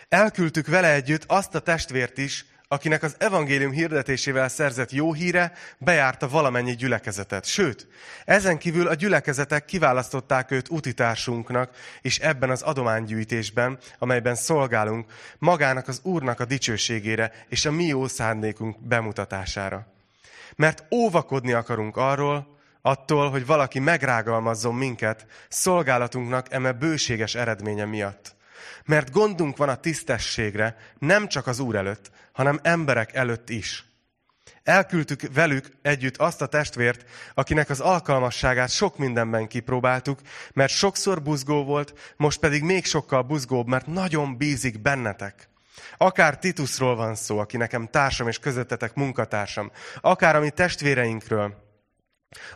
Elküldtük 0.09 0.67
vele 0.67 0.93
együtt 0.93 1.25
azt 1.27 1.55
a 1.55 1.61
testvért 1.61 2.19
is, 2.19 2.45
akinek 2.69 3.03
az 3.03 3.15
evangélium 3.19 3.73
hirdetésével 3.73 4.49
szerzett 4.49 4.91
jó 4.91 5.13
híre 5.13 5.53
bejárta 5.79 6.29
valamennyi 6.29 6.75
gyülekezetet. 6.75 7.45
Sőt, 7.45 7.89
ezen 8.25 8.59
kívül 8.59 8.87
a 8.87 8.95
gyülekezetek 8.95 9.65
kiválasztották 9.65 10.51
őt 10.51 10.69
utitársunknak, 10.69 11.77
és 12.01 12.19
ebben 12.19 12.51
az 12.51 12.63
adománygyűjtésben, 12.63 13.79
amelyben 13.99 14.35
szolgálunk, 14.35 15.13
magának 15.39 15.89
az 15.89 16.01
Úrnak 16.03 16.41
a 16.41 16.45
dicsőségére 16.45 17.33
és 17.49 17.65
a 17.65 17.71
mi 17.71 17.85
jó 17.85 18.07
szándékunk 18.07 18.81
bemutatására. 18.81 19.87
Mert 20.57 20.85
óvakodni 20.95 21.53
akarunk 21.53 21.97
arról, 21.97 22.55
attól, 22.83 23.31
hogy 23.31 23.47
valaki 23.47 23.79
megrágalmazzon 23.79 24.75
minket 24.75 25.27
szolgálatunknak 25.49 26.53
eme 26.53 26.73
bőséges 26.73 27.35
eredménye 27.35 27.85
miatt. 27.85 28.36
Mert 28.87 29.11
gondunk 29.11 29.57
van 29.57 29.69
a 29.69 29.81
tisztességre, 29.81 30.77
nem 30.99 31.29
csak 31.29 31.47
az 31.47 31.59
Úr 31.59 31.75
előtt, 31.75 32.11
hanem 32.33 32.61
emberek 32.63 33.15
előtt 33.15 33.51
is. 33.51 33.85
Elküldtük 34.63 35.21
velük 35.35 35.69
együtt 35.83 36.17
azt 36.17 36.43
a 36.43 36.47
testvért, 36.47 37.05
akinek 37.35 37.71
az 37.71 37.81
alkalmasságát 37.81 38.71
sok 38.71 38.99
mindenben 38.99 39.49
kipróbáltuk, 39.49 40.21
mert 40.53 40.73
sokszor 40.73 41.23
buzgó 41.23 41.65
volt, 41.65 42.15
most 42.17 42.41
pedig 42.41 42.63
még 42.63 42.85
sokkal 42.85 43.23
buzgóbb, 43.23 43.67
mert 43.67 43.87
nagyon 43.87 44.37
bízik 44.37 44.83
bennetek. 44.83 45.49
Akár 45.97 46.39
Titusról 46.39 46.97
van 46.97 47.15
szó, 47.15 47.39
aki 47.39 47.57
nekem 47.57 47.89
társam 47.89 48.29
és 48.29 48.39
közöttetek 48.39 48.95
munkatársam, 48.95 49.71
akár 50.01 50.37
a 50.37 50.41
mi 50.41 50.51
testvéreinkről, 50.51 51.65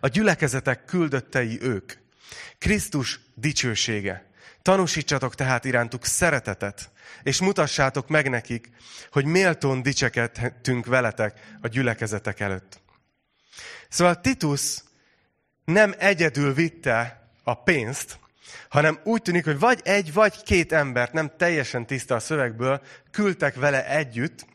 a 0.01 0.09
gyülekezetek 0.09 0.85
küldöttei 0.85 1.59
ők. 1.63 1.93
Krisztus 2.59 3.21
dicsősége. 3.35 4.30
Tanúsítsatok 4.63 5.35
tehát 5.35 5.65
irántuk 5.65 6.05
szeretetet, 6.05 6.91
és 7.23 7.41
mutassátok 7.41 8.09
meg 8.09 8.31
nekik, 8.31 8.71
hogy 9.11 9.25
méltón 9.25 9.83
dicsekedhetünk 9.83 10.87
veletek 10.87 11.41
a 11.61 11.69
gyülekezetek 11.69 12.41
előtt. 12.41 12.81
Szóval 13.89 14.21
Titus 14.21 14.79
nem 15.65 15.95
egyedül 15.99 16.55
vitte 16.55 17.29
a 17.43 17.55
pénzt, 17.55 18.19
hanem 18.69 19.01
úgy 19.05 19.23
tűnik, 19.23 19.45
hogy 19.45 19.59
vagy 19.59 19.81
egy, 19.85 20.13
vagy 20.13 20.43
két 20.43 20.73
embert, 20.73 21.13
nem 21.13 21.33
teljesen 21.37 21.87
tiszta 21.87 22.15
a 22.15 22.21
szövegből, 22.21 22.81
küldtek 23.11 23.55
vele 23.55 23.89
együtt, 23.89 24.47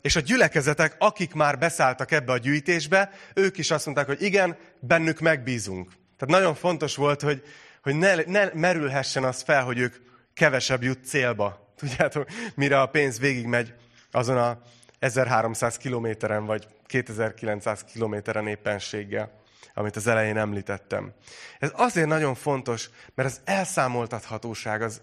és 0.00 0.16
a 0.16 0.20
gyülekezetek, 0.20 0.96
akik 0.98 1.34
már 1.34 1.58
beszálltak 1.58 2.10
ebbe 2.10 2.32
a 2.32 2.38
gyűjtésbe, 2.38 3.10
ők 3.34 3.58
is 3.58 3.70
azt 3.70 3.84
mondták, 3.84 4.06
hogy 4.06 4.22
igen, 4.22 4.56
bennük 4.80 5.20
megbízunk. 5.20 5.90
Tehát 6.16 6.34
nagyon 6.34 6.54
fontos 6.54 6.96
volt, 6.96 7.20
hogy, 7.20 7.42
hogy 7.86 7.96
ne, 7.96 8.14
ne 8.14 8.50
merülhessen 8.54 9.24
az 9.24 9.42
fel, 9.42 9.64
hogy 9.64 9.78
ők 9.78 9.94
kevesebb 10.34 10.82
jut 10.82 11.04
célba. 11.04 11.60
Tudjátok, 11.78 12.28
mire 12.54 12.80
a 12.80 12.86
pénz 12.86 13.18
végigmegy 13.18 13.74
azon 14.10 14.36
a 14.36 14.60
1300 14.98 15.76
kilométeren, 15.76 16.46
vagy 16.46 16.66
2900 16.86 17.84
kilométeren 17.84 18.46
éppenséggel, 18.46 19.40
amit 19.74 19.96
az 19.96 20.06
elején 20.06 20.36
említettem. 20.36 21.12
Ez 21.58 21.70
azért 21.74 22.06
nagyon 22.06 22.34
fontos, 22.34 22.90
mert 23.14 23.28
az 23.28 23.40
elszámoltathatóság 23.44 24.82
az, 24.82 25.02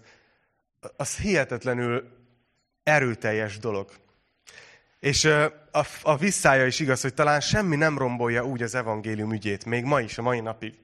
az 0.96 1.16
hihetetlenül 1.16 2.04
erőteljes 2.82 3.58
dolog. 3.58 3.90
És 5.00 5.24
a, 5.24 5.86
a 6.02 6.16
visszája 6.16 6.66
is 6.66 6.80
igaz, 6.80 7.02
hogy 7.02 7.14
talán 7.14 7.40
semmi 7.40 7.76
nem 7.76 7.98
rombolja 7.98 8.44
úgy 8.44 8.62
az 8.62 8.74
evangélium 8.74 9.32
ügyét, 9.32 9.64
még 9.64 9.84
ma 9.84 10.00
is, 10.00 10.18
a 10.18 10.22
mai 10.22 10.40
napig, 10.40 10.83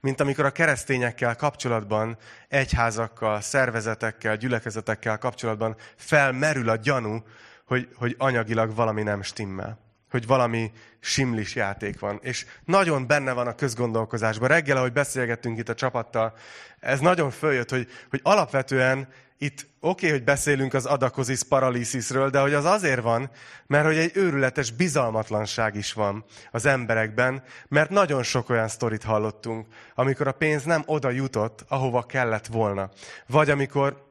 mint 0.00 0.20
amikor 0.20 0.44
a 0.44 0.50
keresztényekkel 0.50 1.36
kapcsolatban, 1.36 2.16
egyházakkal, 2.48 3.40
szervezetekkel, 3.40 4.36
gyülekezetekkel 4.36 5.18
kapcsolatban 5.18 5.76
felmerül 5.96 6.68
a 6.68 6.76
gyanú, 6.76 7.24
hogy, 7.66 7.88
hogy 7.94 8.14
anyagilag 8.18 8.74
valami 8.74 9.02
nem 9.02 9.22
stimmel. 9.22 9.78
Hogy 10.10 10.26
valami 10.26 10.72
simlis 11.00 11.54
játék 11.54 11.98
van. 11.98 12.18
És 12.22 12.46
nagyon 12.64 13.06
benne 13.06 13.32
van 13.32 13.46
a 13.46 13.54
közgondolkozásban. 13.54 14.48
Reggel, 14.48 14.76
ahogy 14.76 14.92
beszélgettünk 14.92 15.58
itt 15.58 15.68
a 15.68 15.74
csapattal, 15.74 16.34
ez 16.80 17.00
nagyon 17.00 17.30
följött, 17.30 17.70
hogy, 17.70 17.88
hogy 18.10 18.20
alapvetően 18.22 19.08
itt 19.38 19.66
oké, 19.80 20.06
okay, 20.06 20.10
hogy 20.10 20.24
beszélünk 20.24 20.74
az 20.74 20.86
adakozis 20.86 21.42
paralíszisről, 21.42 22.30
de 22.30 22.40
hogy 22.40 22.54
az 22.54 22.64
azért 22.64 23.02
van, 23.02 23.30
mert 23.66 23.84
hogy 23.84 23.96
egy 23.96 24.10
őrületes 24.14 24.70
bizalmatlanság 24.70 25.74
is 25.74 25.92
van 25.92 26.24
az 26.50 26.66
emberekben, 26.66 27.42
mert 27.68 27.90
nagyon 27.90 28.22
sok 28.22 28.50
olyan 28.50 28.68
sztorit 28.68 29.02
hallottunk, 29.02 29.66
amikor 29.94 30.26
a 30.26 30.32
pénz 30.32 30.64
nem 30.64 30.82
oda 30.86 31.10
jutott, 31.10 31.64
ahova 31.68 32.02
kellett 32.02 32.46
volna. 32.46 32.90
Vagy 33.26 33.50
amikor 33.50 34.04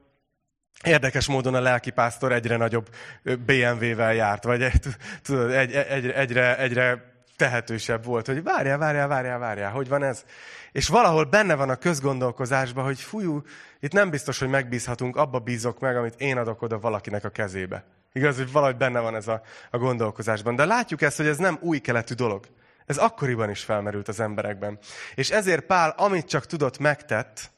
Érdekes 0.83 1.27
módon 1.27 1.53
a 1.53 1.61
lelkipásztor 1.61 2.31
egyre 2.31 2.57
nagyobb 2.57 2.89
BMW-vel 3.23 4.13
járt, 4.13 4.43
vagy 4.43 4.71
tudod, 5.23 5.51
egy, 5.51 5.73
egy, 5.73 6.09
egyre, 6.09 6.57
egyre 6.57 7.14
tehetősebb 7.35 8.05
volt, 8.05 8.25
hogy 8.25 8.43
várjál, 8.43 8.77
várjál, 8.77 9.07
várjál, 9.07 9.39
várjál, 9.39 9.71
hogy 9.71 9.87
van 9.87 10.03
ez? 10.03 10.23
És 10.71 10.87
valahol 10.87 11.23
benne 11.23 11.55
van 11.55 11.69
a 11.69 11.75
közgondolkozásban, 11.75 12.83
hogy 12.83 12.99
fújú, 12.99 13.41
itt 13.79 13.91
nem 13.91 14.09
biztos, 14.09 14.39
hogy 14.39 14.49
megbízhatunk, 14.49 15.15
abba 15.15 15.39
bízok 15.39 15.79
meg, 15.79 15.97
amit 15.97 16.15
én 16.17 16.37
adok 16.37 16.61
oda 16.61 16.79
valakinek 16.79 17.23
a 17.23 17.29
kezébe. 17.29 17.85
Igaz, 18.13 18.37
hogy 18.37 18.51
valahogy 18.51 18.77
benne 18.77 18.99
van 18.99 19.15
ez 19.15 19.27
a, 19.27 19.41
a 19.71 19.77
gondolkozásban. 19.77 20.55
De 20.55 20.65
látjuk 20.65 21.01
ezt, 21.01 21.17
hogy 21.17 21.27
ez 21.27 21.37
nem 21.37 21.57
új 21.61 21.79
keletű 21.79 22.13
dolog. 22.13 22.45
Ez 22.85 22.97
akkoriban 22.97 23.49
is 23.49 23.63
felmerült 23.63 24.07
az 24.07 24.19
emberekben. 24.19 24.79
És 25.15 25.31
ezért 25.31 25.65
Pál, 25.65 25.89
amit 25.97 26.27
csak 26.27 26.45
tudott, 26.45 26.77
megtett, 26.77 27.51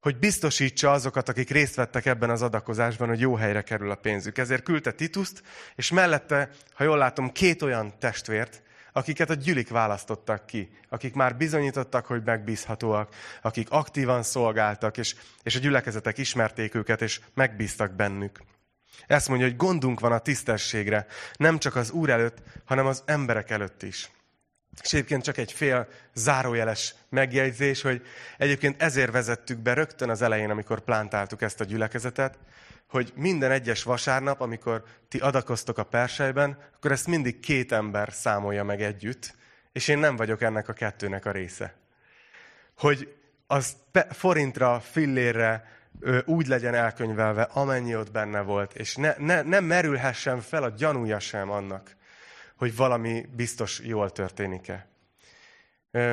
hogy 0.00 0.18
biztosítsa 0.18 0.90
azokat, 0.90 1.28
akik 1.28 1.50
részt 1.50 1.74
vettek 1.74 2.06
ebben 2.06 2.30
az 2.30 2.42
adakozásban, 2.42 3.08
hogy 3.08 3.20
jó 3.20 3.34
helyre 3.34 3.62
kerül 3.62 3.90
a 3.90 3.94
pénzük. 3.94 4.38
Ezért 4.38 4.62
küldte 4.62 4.92
Tituszt, 4.92 5.42
és 5.74 5.90
mellette, 5.90 6.50
ha 6.74 6.84
jól 6.84 6.98
látom, 6.98 7.32
két 7.32 7.62
olyan 7.62 7.98
testvért, 7.98 8.62
akiket 8.92 9.30
a 9.30 9.34
gyülik 9.34 9.68
választottak 9.68 10.46
ki, 10.46 10.70
akik 10.88 11.14
már 11.14 11.36
bizonyítottak, 11.36 12.06
hogy 12.06 12.22
megbízhatóak, 12.24 13.14
akik 13.42 13.70
aktívan 13.70 14.22
szolgáltak, 14.22 14.96
és, 14.96 15.14
és 15.42 15.56
a 15.56 15.58
gyülekezetek 15.58 16.18
ismerték 16.18 16.74
őket, 16.74 17.02
és 17.02 17.20
megbíztak 17.34 17.92
bennük. 17.92 18.40
Ezt 19.06 19.28
mondja, 19.28 19.46
hogy 19.46 19.56
gondunk 19.56 20.00
van 20.00 20.12
a 20.12 20.18
tisztességre, 20.18 21.06
nem 21.36 21.58
csak 21.58 21.76
az 21.76 21.90
Úr 21.90 22.10
előtt, 22.10 22.38
hanem 22.64 22.86
az 22.86 23.02
emberek 23.06 23.50
előtt 23.50 23.82
is. 23.82 24.10
És 24.82 24.92
egyébként 24.92 25.22
csak 25.22 25.36
egy 25.36 25.52
fél 25.52 25.88
zárójeles 26.14 26.94
megjegyzés, 27.08 27.82
hogy 27.82 28.02
egyébként 28.38 28.82
ezért 28.82 29.12
vezettük 29.12 29.58
be 29.58 29.72
rögtön 29.72 30.10
az 30.10 30.22
elején, 30.22 30.50
amikor 30.50 30.80
plántáltuk 30.80 31.42
ezt 31.42 31.60
a 31.60 31.64
gyülekezetet, 31.64 32.38
hogy 32.90 33.12
minden 33.16 33.50
egyes 33.50 33.82
vasárnap, 33.82 34.40
amikor 34.40 34.84
ti 35.08 35.18
adakoztok 35.18 35.78
a 35.78 35.84
persejben, 35.84 36.58
akkor 36.76 36.92
ezt 36.92 37.06
mindig 37.06 37.40
két 37.40 37.72
ember 37.72 38.12
számolja 38.12 38.64
meg 38.64 38.82
együtt, 38.82 39.34
és 39.72 39.88
én 39.88 39.98
nem 39.98 40.16
vagyok 40.16 40.42
ennek 40.42 40.68
a 40.68 40.72
kettőnek 40.72 41.26
a 41.26 41.30
része. 41.30 41.74
Hogy 42.78 43.14
az 43.46 43.76
forintra, 44.10 44.80
fillérre 44.80 45.78
úgy 46.24 46.46
legyen 46.46 46.74
elkönyvelve, 46.74 47.42
amennyi 47.42 47.96
ott 47.96 48.10
benne 48.10 48.40
volt, 48.40 48.74
és 48.74 48.96
ne, 48.96 49.14
ne, 49.18 49.42
ne 49.42 49.60
merülhessen 49.60 50.40
fel 50.40 50.62
a 50.62 50.68
gyanúja 50.68 51.18
sem 51.18 51.50
annak, 51.50 51.96
hogy 52.56 52.76
valami 52.76 53.26
biztos 53.36 53.80
jól 53.80 54.10
történik-e. 54.10 54.88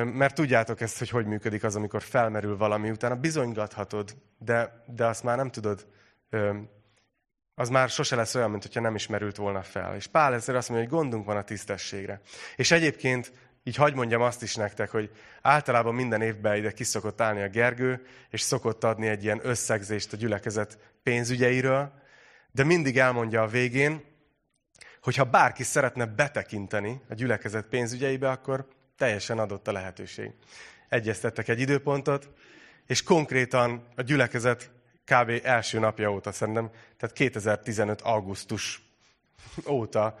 Mert 0.04 0.34
tudjátok 0.34 0.80
ezt, 0.80 0.98
hogy 0.98 1.10
hogy 1.10 1.26
működik 1.26 1.64
az, 1.64 1.76
amikor 1.76 2.02
felmerül 2.02 2.56
valami, 2.56 2.90
utána 2.90 3.14
bizonygathatod, 3.14 4.16
de, 4.38 4.84
de 4.86 5.06
azt 5.06 5.22
már 5.22 5.36
nem 5.36 5.50
tudod 5.50 5.86
az 7.54 7.68
már 7.68 7.88
sose 7.88 8.16
lesz 8.16 8.34
olyan, 8.34 8.50
mint 8.50 8.62
hogyha 8.62 8.80
nem 8.80 8.94
ismerült 8.94 9.36
volna 9.36 9.62
fel. 9.62 9.96
És 9.96 10.06
Pál 10.06 10.34
ezzel 10.34 10.56
azt 10.56 10.68
mondja, 10.68 10.88
hogy 10.88 10.98
gondunk 10.98 11.24
van 11.24 11.36
a 11.36 11.44
tisztességre. 11.44 12.20
És 12.56 12.70
egyébként 12.70 13.32
így 13.62 13.76
hagy 13.76 13.94
mondjam 13.94 14.22
azt 14.22 14.42
is 14.42 14.54
nektek, 14.54 14.90
hogy 14.90 15.10
általában 15.42 15.94
minden 15.94 16.22
évben 16.22 16.56
ide 16.56 16.72
kiszokott 16.72 17.20
állni 17.20 17.42
a 17.42 17.48
Gergő, 17.48 18.06
és 18.30 18.40
szokott 18.40 18.84
adni 18.84 19.06
egy 19.06 19.24
ilyen 19.24 19.40
összegzést 19.42 20.12
a 20.12 20.16
gyülekezet 20.16 20.78
pénzügyeiről, 21.02 21.92
de 22.52 22.64
mindig 22.64 22.98
elmondja 22.98 23.42
a 23.42 23.46
végén, 23.46 24.04
hogy 25.02 25.16
ha 25.16 25.24
bárki 25.24 25.62
szeretne 25.62 26.06
betekinteni 26.06 27.00
a 27.08 27.14
gyülekezet 27.14 27.66
pénzügyeibe, 27.66 28.30
akkor 28.30 28.68
teljesen 28.96 29.38
adott 29.38 29.68
a 29.68 29.72
lehetőség. 29.72 30.32
Egyeztettek 30.88 31.48
egy 31.48 31.60
időpontot, 31.60 32.30
és 32.86 33.02
konkrétan 33.02 33.88
a 33.96 34.02
gyülekezet 34.02 34.70
kb. 35.08 35.40
első 35.42 35.78
napja 35.78 36.12
óta 36.12 36.32
szerintem, 36.32 36.70
tehát 36.96 37.14
2015. 37.14 38.00
augusztus 38.00 38.82
óta 39.66 40.18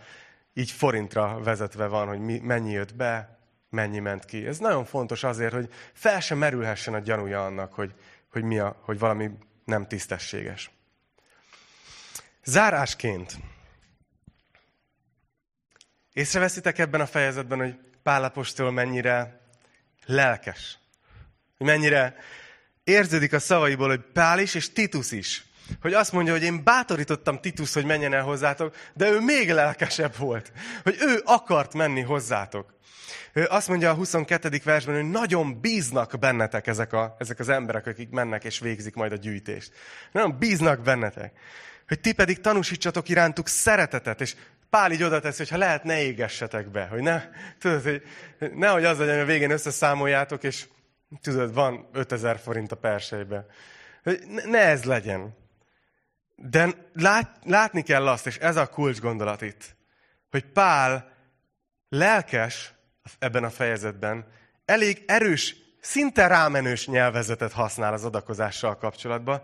így 0.54 0.70
forintra 0.70 1.40
vezetve 1.40 1.86
van, 1.86 2.08
hogy 2.08 2.20
mi, 2.20 2.38
mennyi 2.38 2.70
jött 2.70 2.94
be, 2.94 3.38
mennyi 3.70 3.98
ment 3.98 4.24
ki. 4.24 4.46
Ez 4.46 4.58
nagyon 4.58 4.84
fontos 4.84 5.24
azért, 5.24 5.52
hogy 5.52 5.72
fel 5.92 6.20
sem 6.20 6.38
merülhessen 6.38 6.94
a 6.94 6.98
gyanúja 6.98 7.44
annak, 7.44 7.72
hogy, 7.72 7.94
hogy, 8.30 8.42
mi 8.42 8.58
a, 8.58 8.76
hogy 8.80 8.98
valami 8.98 9.30
nem 9.64 9.86
tisztességes. 9.86 10.70
Zárásként 12.44 13.36
Észreveszitek 16.18 16.78
ebben 16.78 17.00
a 17.00 17.06
fejezetben, 17.06 17.58
hogy 17.58 17.78
Pálapostól 18.02 18.70
mennyire 18.70 19.40
lelkes. 20.06 20.78
Mennyire 21.58 22.16
érződik 22.88 23.32
a 23.32 23.38
szavaiból, 23.38 23.88
hogy 23.88 24.00
Pál 24.12 24.38
is 24.38 24.54
és 24.54 24.72
Titus 24.72 25.10
is. 25.10 25.44
Hogy 25.80 25.92
azt 25.92 26.12
mondja, 26.12 26.32
hogy 26.32 26.42
én 26.42 26.64
bátorítottam 26.64 27.40
Titus, 27.40 27.74
hogy 27.74 27.84
menjen 27.84 28.14
el 28.14 28.22
hozzátok, 28.22 28.74
de 28.94 29.10
ő 29.10 29.20
még 29.20 29.50
lelkesebb 29.50 30.16
volt. 30.16 30.52
Hogy 30.82 30.96
ő 31.00 31.20
akart 31.24 31.74
menni 31.74 32.00
hozzátok. 32.00 32.76
Ő 33.32 33.46
azt 33.50 33.68
mondja 33.68 33.90
a 33.90 33.94
22. 33.94 34.60
versben, 34.64 34.94
hogy 34.94 35.10
nagyon 35.10 35.60
bíznak 35.60 36.18
bennetek 36.18 36.66
ezek, 36.66 36.92
a, 36.92 37.16
ezek 37.18 37.38
az 37.38 37.48
emberek, 37.48 37.86
akik 37.86 38.10
mennek 38.10 38.44
és 38.44 38.58
végzik 38.58 38.94
majd 38.94 39.12
a 39.12 39.16
gyűjtést. 39.16 39.72
Nagyon 40.12 40.38
bíznak 40.38 40.82
bennetek. 40.82 41.32
Hogy 41.88 42.00
ti 42.00 42.12
pedig 42.12 42.40
tanúsítsatok 42.40 43.08
irántuk 43.08 43.48
szeretetet, 43.48 44.20
és 44.20 44.34
Pál 44.70 44.92
így 44.92 45.02
oda 45.02 45.20
teszi, 45.20 45.38
hogy 45.38 45.48
ha 45.48 45.56
lehet, 45.56 45.84
ne 45.84 46.02
égessetek 46.02 46.70
be. 46.70 46.86
Hogy 46.86 47.02
ne, 47.02 47.22
tudod, 47.58 47.82
hogy 47.82 48.02
nehogy 48.54 48.84
az 48.84 48.98
legyen, 48.98 49.14
hogy 49.14 49.22
a 49.22 49.26
végén 49.26 49.50
összeszámoljátok, 49.50 50.42
és 50.42 50.66
tudod, 51.20 51.54
van 51.54 51.88
5000 51.92 52.38
forint 52.38 52.72
a 52.72 52.76
persejbe. 52.76 53.46
Hogy 54.02 54.20
ne 54.26 54.58
ez 54.58 54.84
legyen. 54.84 55.36
De 56.36 56.68
lát, 56.92 57.38
látni 57.44 57.82
kell 57.82 58.08
azt, 58.08 58.26
és 58.26 58.36
ez 58.36 58.56
a 58.56 58.68
kulcs 58.68 59.00
gondolat 59.00 59.42
itt, 59.42 59.76
hogy 60.30 60.44
Pál 60.44 61.12
lelkes 61.88 62.72
ebben 63.18 63.44
a 63.44 63.50
fejezetben, 63.50 64.26
elég 64.64 65.04
erős, 65.06 65.56
szinte 65.80 66.26
rámenős 66.26 66.86
nyelvezetet 66.86 67.52
használ 67.52 67.92
az 67.92 68.04
adakozással 68.04 68.76
kapcsolatban, 68.76 69.42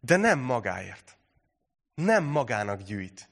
de 0.00 0.16
nem 0.16 0.38
magáért. 0.38 1.16
Nem 1.94 2.24
magának 2.24 2.82
gyűjt. 2.82 3.28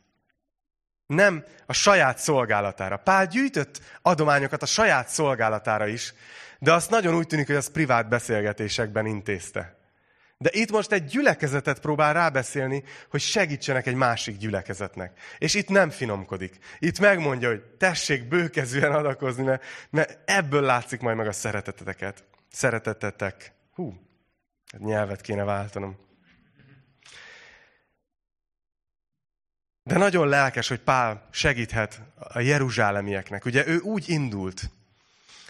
Nem 1.07 1.45
a 1.67 1.73
saját 1.73 2.19
szolgálatára. 2.19 2.97
Pál 2.97 3.27
gyűjtött 3.27 3.81
adományokat 4.03 4.63
a 4.63 4.67
saját 4.67 5.09
szolgálatára 5.09 5.87
is, 5.87 6.15
de 6.59 6.73
azt 6.73 6.91
nagyon 6.91 7.15
úgy 7.15 7.27
tűnik, 7.27 7.47
hogy 7.47 7.57
az 7.57 7.71
privát 7.71 8.09
beszélgetésekben 8.09 9.07
intézte. 9.07 9.83
De 10.39 10.51
itt 10.53 10.71
most 10.71 10.93
egy 10.93 11.05
gyülekezetet 11.05 11.81
próbál 11.81 12.13
rábeszélni, 12.13 12.85
hogy 13.11 13.21
segítsenek 13.21 13.87
egy 13.87 13.95
másik 13.95 14.37
gyülekezetnek. 14.37 15.19
És 15.39 15.55
itt 15.55 15.69
nem 15.69 15.91
finomkodik. 15.91 16.59
Itt 16.79 16.99
megmondja, 16.99 17.49
hogy 17.49 17.63
tessék 17.63 18.29
bőkezűen 18.29 18.93
adakozni, 18.93 19.59
mert, 19.91 20.19
ebből 20.25 20.63
látszik 20.63 21.01
majd 21.01 21.17
meg 21.17 21.27
a 21.27 21.33
szereteteteket. 21.33 22.25
Szeretetetek. 22.53 23.53
Hú, 23.73 23.95
hát 24.73 24.81
nyelvet 24.81 25.21
kéne 25.21 25.45
váltanom. 25.45 25.97
De 29.83 29.99
nagyon 29.99 30.29
lelkes, 30.29 30.69
hogy 30.69 30.81
Pál 30.81 31.29
segíthet 31.31 32.03
a 32.17 32.41
jeruzsálemieknek. 32.41 33.45
Ugye 33.45 33.67
ő 33.67 33.79
úgy 33.79 34.09
indult, 34.09 34.71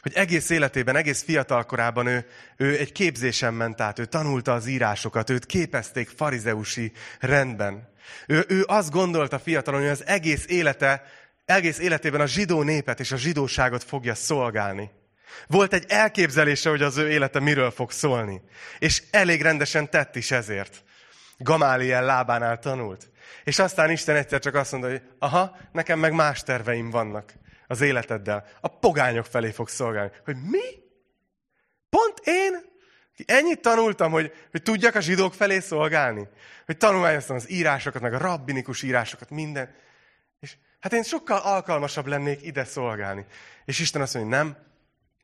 hogy 0.05 0.15
egész 0.15 0.51
életében, 0.51 0.97
egész 0.97 1.23
fiatal 1.23 1.65
korában 1.65 2.07
ő, 2.07 2.27
ő 2.57 2.79
egy 2.79 2.93
képzésen 2.93 3.55
ment 3.55 3.81
át, 3.81 3.99
ő 3.99 4.05
tanulta 4.05 4.53
az 4.53 4.67
írásokat, 4.67 5.31
őt 5.31 5.47
képezték 5.47 6.09
farizeusi 6.17 6.93
rendben. 7.21 7.89
Ő, 8.27 8.45
ő 8.49 8.65
azt 8.67 8.91
gondolta 8.91 9.39
fiatalon, 9.39 9.81
hogy 9.81 9.91
az 9.91 10.07
egész 10.07 10.45
élete, 10.49 11.03
egész 11.45 11.79
életében 11.79 12.21
a 12.21 12.27
zsidó 12.27 12.63
népet 12.63 13.01
és 13.01 13.13
a 13.13 13.17
zsidóságot 13.17 13.85
fogja 13.85 14.15
szolgálni. 14.15 14.91
Volt 15.47 15.73
egy 15.73 15.85
elképzelése, 15.89 16.71
hogy 16.71 16.83
az 16.83 16.97
ő 16.97 17.11
élete 17.11 17.41
miről 17.41 17.71
fog 17.71 17.91
szólni. 17.91 18.41
És 18.79 19.03
elég 19.11 19.43
rendesen 19.43 19.91
tett 19.91 20.17
is 20.17 20.31
ezért. 20.31 20.83
Gamáliel 21.39 22.05
lábánál 22.05 22.59
tanult. 22.59 23.11
És 23.45 23.59
aztán 23.59 23.91
Isten 23.91 24.17
egyszer 24.17 24.39
csak 24.41 24.55
azt 24.55 24.73
mondta, 24.73 24.91
hogy 24.91 25.03
aha, 25.19 25.57
nekem 25.73 25.99
meg 25.99 26.13
más 26.13 26.43
terveim 26.43 26.91
vannak 26.91 27.33
az 27.75 27.81
életeddel. 27.81 28.47
A 28.61 28.69
pogányok 28.69 29.27
felé 29.27 29.51
fog 29.51 29.69
szolgálni. 29.69 30.11
Hogy 30.25 30.37
mi? 30.51 30.83
Pont 31.89 32.21
én? 32.25 32.73
Ennyit 33.27 33.61
tanultam, 33.61 34.13
hogy, 34.13 34.33
hogy 34.51 34.63
tudjak 34.63 34.95
a 34.95 35.01
zsidók 35.01 35.35
felé 35.35 35.59
szolgálni. 35.59 36.29
Hogy 36.67 36.77
tanulmányoztam 36.77 37.37
az 37.37 37.51
írásokat, 37.51 38.03
meg 38.03 38.15
a 38.15 38.19
rabbinikus 38.19 38.83
írásokat, 38.83 39.31
minden. 39.31 39.75
És 40.41 40.57
hát 40.81 40.93
én 40.93 41.03
sokkal 41.03 41.39
alkalmasabb 41.39 42.07
lennék 42.07 42.43
ide 42.43 42.65
szolgálni. 42.65 43.27
És 43.65 43.79
Isten 43.79 44.03
azt 44.03 44.15
mondja, 44.15 44.37
nem, 44.37 44.57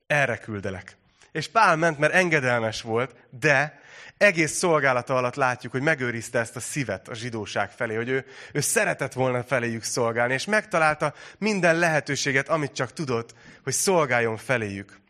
erre 0.06 0.36
küldelek. 0.36 0.96
És 1.32 1.48
Pál 1.48 1.76
ment, 1.76 1.98
mert 1.98 2.12
engedelmes 2.12 2.82
volt, 2.82 3.14
de 3.30 3.80
egész 4.16 4.52
szolgálata 4.52 5.16
alatt 5.16 5.34
látjuk, 5.34 5.72
hogy 5.72 5.82
megőrizte 5.82 6.38
ezt 6.38 6.56
a 6.56 6.60
szívet 6.60 7.08
a 7.08 7.14
zsidóság 7.14 7.70
felé, 7.70 7.94
hogy 7.94 8.08
ő, 8.08 8.24
ő 8.52 8.60
szeretett 8.60 9.12
volna 9.12 9.42
feléjük 9.42 9.82
szolgálni, 9.82 10.32
és 10.32 10.44
megtalálta 10.44 11.14
minden 11.38 11.78
lehetőséget, 11.78 12.48
amit 12.48 12.72
csak 12.72 12.92
tudott, 12.92 13.34
hogy 13.62 13.72
szolgáljon 13.72 14.36
feléjük. 14.36 15.00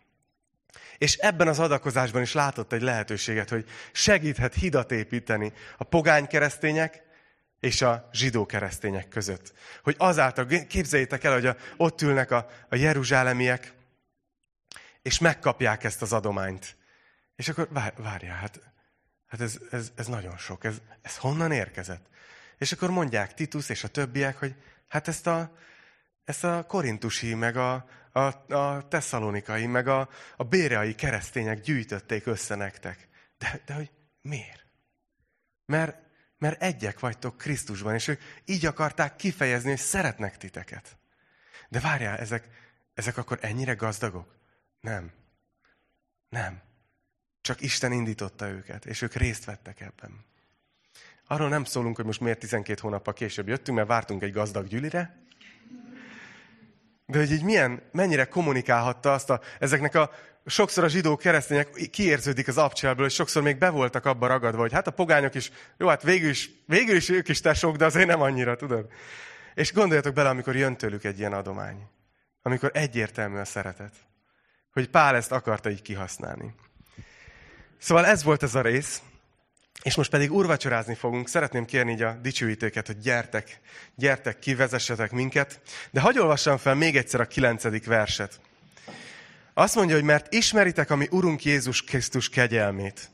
És 0.99 1.17
ebben 1.17 1.49
az 1.49 1.59
adakozásban 1.59 2.23
is 2.23 2.33
látott 2.33 2.73
egy 2.73 2.83
lehetőséget, 2.83 3.49
hogy 3.49 3.65
segíthet 3.93 4.55
hidat 4.55 4.93
építeni 4.93 5.53
a 5.77 5.85
pogány 5.85 6.27
keresztények 6.27 7.03
és 7.61 7.83
a 7.83 8.09
zsidó 8.13 8.47
keresztények 8.47 9.09
között. 9.09 9.53
Hogy 9.83 9.95
azáltal, 9.99 10.47
képzeljétek 10.69 11.25
el, 11.25 11.33
hogy 11.33 11.47
a, 11.47 11.57
ott 11.77 12.03
ülnek 12.03 12.31
a, 12.31 12.47
a 12.69 12.77
jeruzsálemiek, 12.77 13.73
és 15.03 15.19
megkapják 15.19 15.85
ezt 15.85 16.03
az 16.03 16.13
adományt. 16.13 16.77
És 17.37 17.49
akkor 17.49 17.69
várjál, 17.97 18.37
hát 18.37 18.71
Hát 19.31 19.41
ez, 19.41 19.59
ez, 19.71 19.93
ez 19.97 20.07
nagyon 20.07 20.37
sok. 20.37 20.65
Ez, 20.65 20.81
ez 21.03 21.17
honnan 21.17 21.53
érkezett? 21.53 22.07
És 22.59 22.73
akkor 22.73 22.91
mondják 22.91 23.35
Titus 23.35 23.69
és 23.69 23.85
a 23.85 23.89
többiek, 23.89 24.37
hogy 24.37 24.55
hát 24.89 25.09
ezt 25.09 25.27
a, 25.27 25.57
ezt 26.25 26.45
a 26.45 26.65
korintusi, 26.67 27.35
meg 27.35 27.57
a, 27.57 27.89
a, 28.13 28.55
a 28.55 28.89
tesszalonikai, 28.89 29.67
meg 29.67 29.89
a, 29.89 30.09
a 30.37 30.45
béreai 30.45 30.95
keresztények 30.95 31.61
gyűjtötték 31.61 32.27
össze 32.27 32.55
nektek. 32.55 33.09
De, 33.39 33.61
de 33.67 33.75
hogy 33.75 33.91
miért? 34.21 34.65
Mert, 35.67 35.99
mert 36.39 36.63
egyek 36.63 37.01
vagytok 37.01 37.39
Krisztusban, 37.39 37.95
és 37.95 38.09
ők 38.09 38.21
így 38.45 38.67
akarták 38.67 39.17
kifejezni, 39.17 39.69
hogy 39.69 39.79
szeretnek 39.79 40.37
titeket. 40.37 40.99
De 41.69 41.81
várjál, 41.81 42.19
ezek, 42.19 42.49
ezek 42.95 43.17
akkor 43.17 43.39
ennyire 43.41 43.75
gazdagok? 43.75 44.40
Nem. 44.81 45.13
Nem. 46.29 46.63
Csak 47.41 47.61
Isten 47.61 47.93
indította 47.93 48.49
őket, 48.49 48.85
és 48.87 49.03
ők 49.03 49.15
részt 49.15 49.45
vettek 49.45 49.81
ebben. 49.81 50.25
Arról 51.27 51.49
nem 51.49 51.65
szólunk, 51.65 51.97
hogy 51.97 52.05
most 52.05 52.21
miért 52.21 52.39
12 52.39 52.81
hónappal 52.81 53.13
később 53.13 53.49
jöttünk, 53.49 53.77
mert 53.77 53.89
vártunk 53.89 54.23
egy 54.23 54.33
gazdag 54.33 54.67
gyűlire. 54.67 55.19
De 57.07 57.19
hogy 57.19 57.33
így 57.33 57.45
milyen, 57.45 57.83
mennyire 57.93 58.25
kommunikálhatta 58.25 59.13
azt 59.13 59.31
a, 59.31 59.41
ezeknek 59.59 59.95
a, 59.95 60.11
sokszor 60.47 60.85
a 60.85 60.89
zsidó 60.89 61.17
keresztények 61.17 61.71
kiérződik 61.91 62.49
az 62.49 62.59
abcselből, 62.59 63.07
és 63.07 63.15
sokszor 63.15 63.43
még 63.43 63.59
be 63.59 63.71
voltak 63.71 64.05
abba 64.05 64.27
ragadva, 64.27 64.61
hogy 64.61 64.73
hát 64.73 64.87
a 64.87 64.91
pogányok 64.91 65.35
is, 65.35 65.51
jó, 65.77 65.89
hát 65.89 66.03
végül 66.03 66.29
is, 66.29 66.51
végül 66.67 66.97
is 66.97 67.09
ők 67.09 67.29
is 67.29 67.41
tesók, 67.41 67.77
de 67.77 67.85
azért 67.85 68.07
nem 68.07 68.21
annyira, 68.21 68.57
tudod? 68.57 68.91
És 69.55 69.73
gondoljatok 69.73 70.15
bele, 70.15 70.29
amikor 70.29 70.57
jön 70.57 70.77
tőlük 70.77 71.05
egy 71.05 71.19
ilyen 71.19 71.33
adomány. 71.33 71.89
Amikor 72.43 72.71
egyértelmű 72.75 73.39
a 73.39 73.45
szeretet. 73.45 73.95
Hogy 74.73 74.89
Pál 74.89 75.17
ezt 75.17 75.33
akarta 75.33 75.71
így 75.71 75.83
kihasználni. 75.83 76.55
Szóval 77.79 78.07
ez 78.07 78.23
volt 78.23 78.43
ez 78.43 78.55
a 78.55 78.61
rész, 78.61 79.03
és 79.83 79.95
most 79.95 80.11
pedig 80.11 80.33
urvacsorázni 80.33 80.95
fogunk. 80.95 81.29
Szeretném 81.29 81.65
kérni 81.65 81.93
így 81.93 82.03
a 82.03 82.13
dicsőítőket, 82.23 82.87
hogy 82.87 82.99
gyertek, 82.99 83.61
gyertek, 83.95 84.39
kivezessetek 84.39 85.11
minket. 85.11 85.61
De 85.91 86.01
hagyj 86.01 86.19
olvassam 86.19 86.57
fel 86.57 86.75
még 86.75 86.97
egyszer 86.97 87.21
a 87.21 87.27
kilencedik 87.27 87.87
verset. 87.87 88.41
Azt 89.55 89.75
mondja, 89.75 89.95
hogy 89.95 90.05
mert 90.05 90.33
ismeritek 90.33 90.91
a 90.91 90.97
mi 90.97 91.07
Urunk 91.11 91.45
Jézus 91.45 91.83
Krisztus 91.83 92.29
kegyelmét, 92.29 93.11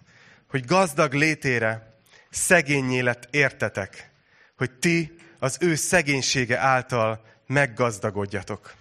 hogy 0.48 0.64
gazdag 0.64 1.12
létére 1.12 1.94
szegényé 2.30 3.00
lett 3.00 3.28
értetek, 3.30 4.10
hogy 4.56 4.70
ti 4.70 5.16
az 5.38 5.56
ő 5.60 5.74
szegénysége 5.74 6.58
által 6.58 7.24
meggazdagodjatok. 7.46 8.74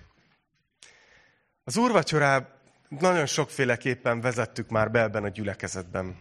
Az 1.64 1.78
úrvacsorában 1.78 2.55
nagyon 3.02 3.26
sokféleképpen 3.26 4.22
vezettük 4.22 4.70
már 4.70 4.92
be 4.92 5.02
ebben 5.02 5.24
a 5.24 5.30
gyülekezetben. 5.30 6.18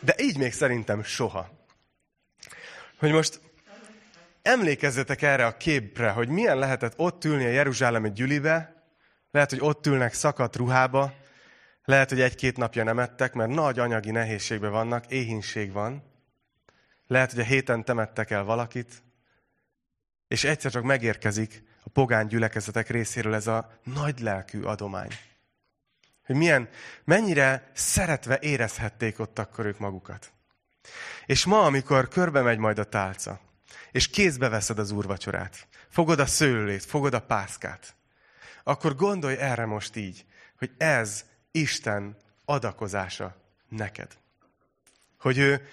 De 0.00 0.14
így 0.18 0.38
még 0.38 0.52
szerintem 0.52 1.02
soha. 1.02 1.50
Hogy 2.98 3.12
most 3.12 3.40
emlékezzetek 4.42 5.22
erre 5.22 5.46
a 5.46 5.56
képre, 5.56 6.10
hogy 6.10 6.28
milyen 6.28 6.58
lehetett 6.58 6.92
ott 6.96 7.24
ülni 7.24 7.44
a 7.44 7.48
Jeruzsálemi 7.48 8.12
gyülibe, 8.12 8.84
lehet, 9.30 9.50
hogy 9.50 9.60
ott 9.60 9.86
ülnek 9.86 10.12
szakadt 10.12 10.56
ruhába, 10.56 11.14
lehet, 11.84 12.08
hogy 12.08 12.20
egy-két 12.20 12.56
napja 12.56 12.84
nem 12.84 12.98
ettek, 12.98 13.32
mert 13.32 13.50
nagy 13.50 13.78
anyagi 13.78 14.10
nehézségben 14.10 14.70
vannak, 14.70 15.06
éhínség 15.06 15.72
van. 15.72 16.02
Lehet, 17.06 17.30
hogy 17.30 17.40
a 17.40 17.44
héten 17.44 17.84
temettek 17.84 18.30
el 18.30 18.44
valakit, 18.44 19.02
és 20.28 20.44
egyszer 20.44 20.70
csak 20.70 20.82
megérkezik 20.82 21.62
a 21.84 21.88
pogány 21.88 22.26
gyülekezetek 22.26 22.88
részéről 22.88 23.34
ez 23.34 23.46
a 23.46 23.78
nagy 23.82 24.20
lelkű 24.20 24.62
adomány. 24.62 25.08
Hogy 26.26 26.36
milyen, 26.36 26.68
mennyire 27.04 27.70
szeretve 27.72 28.38
érezhették 28.40 29.18
ott 29.18 29.38
akkor 29.38 29.66
ők 29.66 29.78
magukat. 29.78 30.32
És 31.26 31.44
ma, 31.44 31.64
amikor 31.64 32.08
körbe 32.08 32.40
megy 32.40 32.58
majd 32.58 32.78
a 32.78 32.84
tálca, 32.84 33.40
és 33.90 34.08
kézbe 34.08 34.48
veszed 34.48 34.78
az 34.78 34.90
úrvacsorát, 34.90 35.66
fogod 35.88 36.18
a 36.18 36.26
szőlőlét, 36.26 36.84
fogod 36.84 37.14
a 37.14 37.20
pászkát, 37.20 37.94
akkor 38.62 38.96
gondolj 38.96 39.36
erre 39.36 39.66
most 39.66 39.96
így, 39.96 40.24
hogy 40.58 40.70
ez 40.78 41.24
Isten 41.50 42.16
adakozása 42.44 43.36
neked. 43.68 44.18
Hogy, 45.18 45.38
ő, 45.38 45.68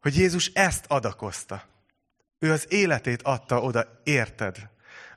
hogy 0.00 0.16
Jézus 0.16 0.46
ezt 0.46 0.84
adakozta. 0.88 1.64
Ő 2.38 2.52
az 2.52 2.66
életét 2.68 3.22
adta 3.22 3.60
oda, 3.60 4.00
érted? 4.04 4.68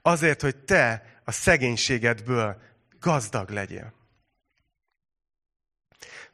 Azért, 0.01 0.41
hogy 0.41 0.55
te 0.55 1.05
a 1.23 1.31
szegénységedből 1.31 2.61
gazdag 2.99 3.49
legyél. 3.49 3.93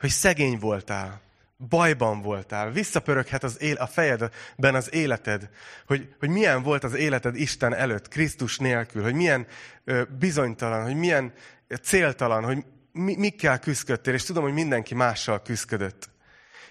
Hogy 0.01 0.09
szegény 0.09 0.59
voltál, 0.59 1.21
bajban 1.69 2.21
voltál, 2.21 2.71
visszapöröghet 2.71 3.43
az 3.43 3.61
él, 3.61 3.75
a 3.75 3.87
fejedben 3.87 4.75
az 4.75 4.93
életed, 4.93 5.49
hogy, 5.87 6.15
hogy 6.19 6.29
milyen 6.29 6.63
volt 6.63 6.83
az 6.83 6.93
életed 6.93 7.35
Isten 7.35 7.73
előtt, 7.73 8.07
Krisztus 8.07 8.57
nélkül, 8.57 9.03
hogy 9.03 9.13
milyen 9.13 9.47
ö, 9.83 10.01
bizonytalan, 10.19 10.83
hogy 10.83 10.95
milyen 10.95 11.33
céltalan, 11.81 12.43
hogy 12.43 12.65
mi, 12.91 13.15
mikkel 13.15 13.59
küzdködtél, 13.59 14.13
és 14.13 14.23
tudom, 14.23 14.43
hogy 14.43 14.53
mindenki 14.53 14.95
mással 14.95 15.41
küzdködött. 15.41 16.09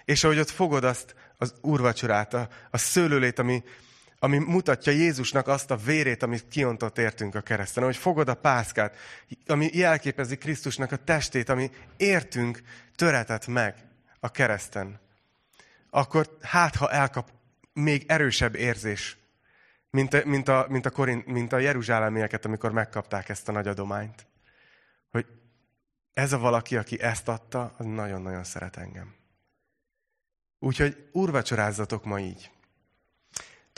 És 0.04 0.24
ahogy 0.24 0.38
ott 0.38 0.50
fogod 0.50 0.84
azt 0.84 1.14
az 1.36 1.54
úrvacsorát, 1.60 2.34
a, 2.34 2.48
a 2.70 2.78
szőlőlét, 2.78 3.38
ami, 3.38 3.62
ami 4.22 4.38
mutatja 4.38 4.92
Jézusnak 4.92 5.48
azt 5.48 5.70
a 5.70 5.76
vérét, 5.76 6.22
amit 6.22 6.48
kiontott 6.48 6.98
értünk 6.98 7.34
a 7.34 7.40
kereszten. 7.40 7.82
Ahogy 7.82 7.96
fogod 7.96 8.28
a 8.28 8.34
pászkát, 8.34 8.96
ami 9.46 9.70
jelképezi 9.72 10.36
Krisztusnak 10.36 10.92
a 10.92 10.96
testét, 10.96 11.48
ami 11.48 11.70
értünk 11.96 12.62
töretett 12.94 13.46
meg 13.46 13.74
a 14.20 14.30
kereszten. 14.30 15.00
Akkor 15.90 16.36
hát, 16.40 16.76
ha 16.76 16.90
elkap 16.90 17.30
még 17.72 18.04
erősebb 18.08 18.54
érzés, 18.54 19.16
mint 19.90 20.14
a, 20.14 20.20
mint 20.24 20.48
a, 20.48 20.66
mint 20.68 20.86
a, 20.86 20.90
Korin, 20.90 21.22
mint 21.26 21.52
a 21.52 21.58
jeruzsálemieket, 21.58 22.44
amikor 22.44 22.72
megkapták 22.72 23.28
ezt 23.28 23.48
a 23.48 23.52
nagy 23.52 23.68
adományt. 23.68 24.26
Hogy 25.10 25.26
ez 26.12 26.32
a 26.32 26.38
valaki, 26.38 26.76
aki 26.76 27.00
ezt 27.00 27.28
adta, 27.28 27.74
az 27.76 27.86
nagyon-nagyon 27.86 28.44
szeret 28.44 28.76
engem. 28.76 29.14
Úgyhogy 30.58 31.08
úrvacsorázzatok 31.12 32.04
ma 32.04 32.20
így. 32.20 32.50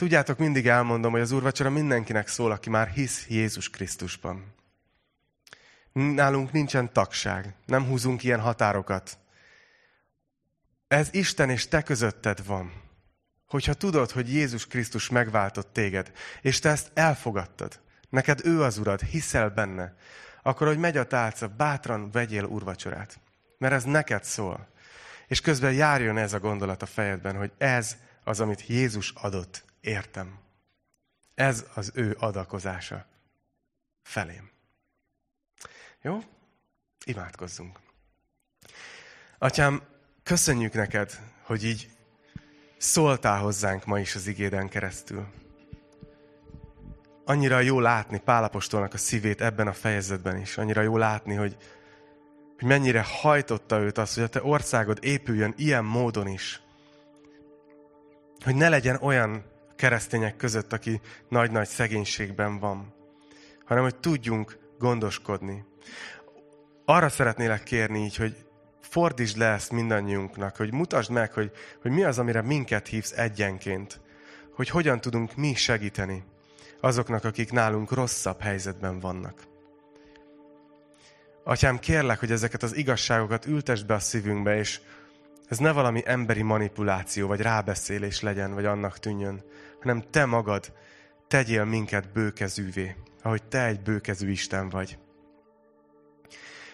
Tudjátok, 0.03 0.37
mindig 0.37 0.67
elmondom, 0.67 1.11
hogy 1.11 1.21
az 1.21 1.31
úrvacsora 1.31 1.69
mindenkinek 1.69 2.27
szól, 2.27 2.51
aki 2.51 2.69
már 2.69 2.87
hisz 2.87 3.25
Jézus 3.27 3.69
Krisztusban. 3.69 4.53
Nálunk 5.93 6.51
nincsen 6.51 6.93
tagság, 6.93 7.53
nem 7.65 7.85
húzunk 7.85 8.23
ilyen 8.23 8.39
határokat. 8.39 9.17
Ez 10.87 11.09
Isten 11.11 11.49
és 11.49 11.67
te 11.67 11.81
közötted 11.81 12.45
van. 12.45 12.71
Hogyha 13.47 13.73
tudod, 13.73 14.11
hogy 14.11 14.33
Jézus 14.33 14.67
Krisztus 14.67 15.09
megváltott 15.09 15.73
téged, 15.73 16.11
és 16.41 16.59
te 16.59 16.69
ezt 16.69 16.91
elfogadtad, 16.93 17.79
neked 18.09 18.45
ő 18.45 18.61
az 18.61 18.77
urad, 18.77 19.01
hiszel 19.01 19.49
benne, 19.49 19.95
akkor, 20.41 20.67
hogy 20.67 20.77
megy 20.77 20.97
a 20.97 21.07
tálca, 21.07 21.47
bátran 21.47 22.11
vegyél 22.11 22.43
úrvacsorát. 22.43 23.19
Mert 23.57 23.73
ez 23.73 23.83
neked 23.83 24.23
szól. 24.23 24.67
És 25.27 25.41
közben 25.41 25.73
járjon 25.73 26.17
ez 26.17 26.33
a 26.33 26.39
gondolat 26.39 26.81
a 26.81 26.85
fejedben, 26.85 27.35
hogy 27.35 27.51
ez 27.57 27.97
az, 28.23 28.39
amit 28.39 28.67
Jézus 28.67 29.13
adott 29.15 29.71
értem. 29.83 30.39
Ez 31.35 31.65
az 31.73 31.91
ő 31.93 32.15
adakozása 32.19 33.05
felém. 34.01 34.51
Jó? 36.01 36.19
Imádkozzunk. 37.05 37.79
Atyám, 39.37 39.81
köszönjük 40.23 40.73
neked, 40.73 41.19
hogy 41.41 41.63
így 41.63 41.89
szóltál 42.77 43.39
hozzánk 43.39 43.85
ma 43.85 43.99
is 43.99 44.15
az 44.15 44.27
igéden 44.27 44.69
keresztül. 44.69 45.27
Annyira 47.25 47.59
jó 47.59 47.79
látni 47.79 48.19
Pálapostolnak 48.19 48.93
a 48.93 48.97
szívét 48.97 49.41
ebben 49.41 49.67
a 49.67 49.73
fejezetben 49.73 50.37
is. 50.37 50.57
Annyira 50.57 50.81
jó 50.81 50.97
látni, 50.97 51.35
hogy, 51.35 51.57
hogy 52.57 52.67
mennyire 52.67 53.03
hajtotta 53.07 53.79
őt 53.79 53.97
az, 53.97 54.13
hogy 54.13 54.23
a 54.23 54.27
te 54.27 54.43
országod 54.43 54.99
épüljön 55.01 55.53
ilyen 55.57 55.85
módon 55.85 56.27
is. 56.27 56.61
Hogy 58.43 58.55
ne 58.55 58.69
legyen 58.69 58.95
olyan 59.01 59.52
keresztények 59.83 60.35
között, 60.35 60.73
aki 60.73 61.01
nagy-nagy 61.29 61.67
szegénységben 61.67 62.59
van, 62.59 62.93
hanem 63.65 63.83
hogy 63.83 63.95
tudjunk 63.95 64.57
gondoskodni. 64.79 65.65
Arra 66.85 67.09
szeretnélek 67.09 67.63
kérni 67.63 68.03
így, 68.03 68.15
hogy 68.15 68.45
fordítsd 68.81 69.37
le 69.37 69.45
ezt 69.45 69.71
mindannyiunknak, 69.71 70.55
hogy 70.55 70.73
mutasd 70.73 71.11
meg, 71.11 71.33
hogy, 71.33 71.51
hogy 71.81 71.91
mi 71.91 72.03
az, 72.03 72.19
amire 72.19 72.41
minket 72.41 72.87
hívsz 72.87 73.11
egyenként, 73.11 74.01
hogy 74.55 74.69
hogyan 74.69 75.01
tudunk 75.01 75.35
mi 75.35 75.53
segíteni 75.53 76.23
azoknak, 76.79 77.23
akik 77.23 77.51
nálunk 77.51 77.91
rosszabb 77.91 78.41
helyzetben 78.41 78.99
vannak. 78.99 79.41
Atyám, 81.43 81.79
kérlek, 81.79 82.19
hogy 82.19 82.31
ezeket 82.31 82.63
az 82.63 82.75
igazságokat 82.75 83.45
ültesd 83.45 83.85
be 83.85 83.93
a 83.93 83.99
szívünkbe, 83.99 84.57
és 84.57 84.79
ez 85.47 85.57
ne 85.57 85.71
valami 85.71 86.01
emberi 86.05 86.41
manipuláció, 86.41 87.27
vagy 87.27 87.41
rábeszélés 87.41 88.21
legyen, 88.21 88.53
vagy 88.53 88.65
annak 88.65 88.99
tűnjön, 88.99 89.43
hanem 89.83 90.03
te 90.09 90.25
magad 90.25 90.73
tegyél 91.27 91.65
minket 91.65 92.11
bőkezűvé, 92.11 92.95
ahogy 93.21 93.43
te 93.43 93.65
egy 93.65 93.81
bőkezű 93.81 94.29
Isten 94.29 94.69
vagy. 94.69 94.97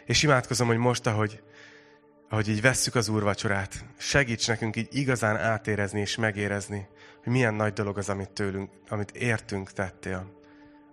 És 0.05 0.23
imádkozom, 0.23 0.67
hogy 0.67 0.77
most, 0.77 1.07
ahogy, 1.07 1.41
ahogy 2.29 2.47
így 2.47 2.61
vesszük 2.61 2.95
az 2.95 3.09
úrvacsorát, 3.09 3.85
segíts 3.97 4.47
nekünk 4.47 4.75
így 4.75 4.87
igazán 4.91 5.37
átérezni 5.37 5.99
és 5.99 6.15
megérezni, 6.15 6.87
hogy 7.23 7.31
milyen 7.31 7.53
nagy 7.53 7.73
dolog 7.73 7.97
az, 7.97 8.09
amit 8.09 8.29
tőlünk, 8.29 8.71
amit 8.89 9.11
értünk 9.11 9.71
tettél 9.71 10.39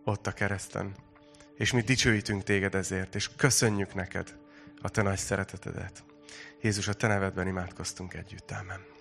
ott 0.04 0.26
a 0.26 0.32
kereszten. 0.32 0.94
És 1.56 1.72
mi 1.72 1.80
dicsőítünk 1.80 2.42
téged 2.42 2.74
ezért, 2.74 3.14
és 3.14 3.30
köszönjük 3.36 3.94
neked 3.94 4.34
a 4.82 4.88
te 4.88 5.02
nagy 5.02 5.18
szeretetedet. 5.18 6.04
Jézus, 6.62 6.88
a 6.88 6.92
te 6.92 7.06
nevedben 7.06 7.46
imádkoztunk 7.46 8.14
együtt. 8.14 8.50
Amen. 8.50 8.95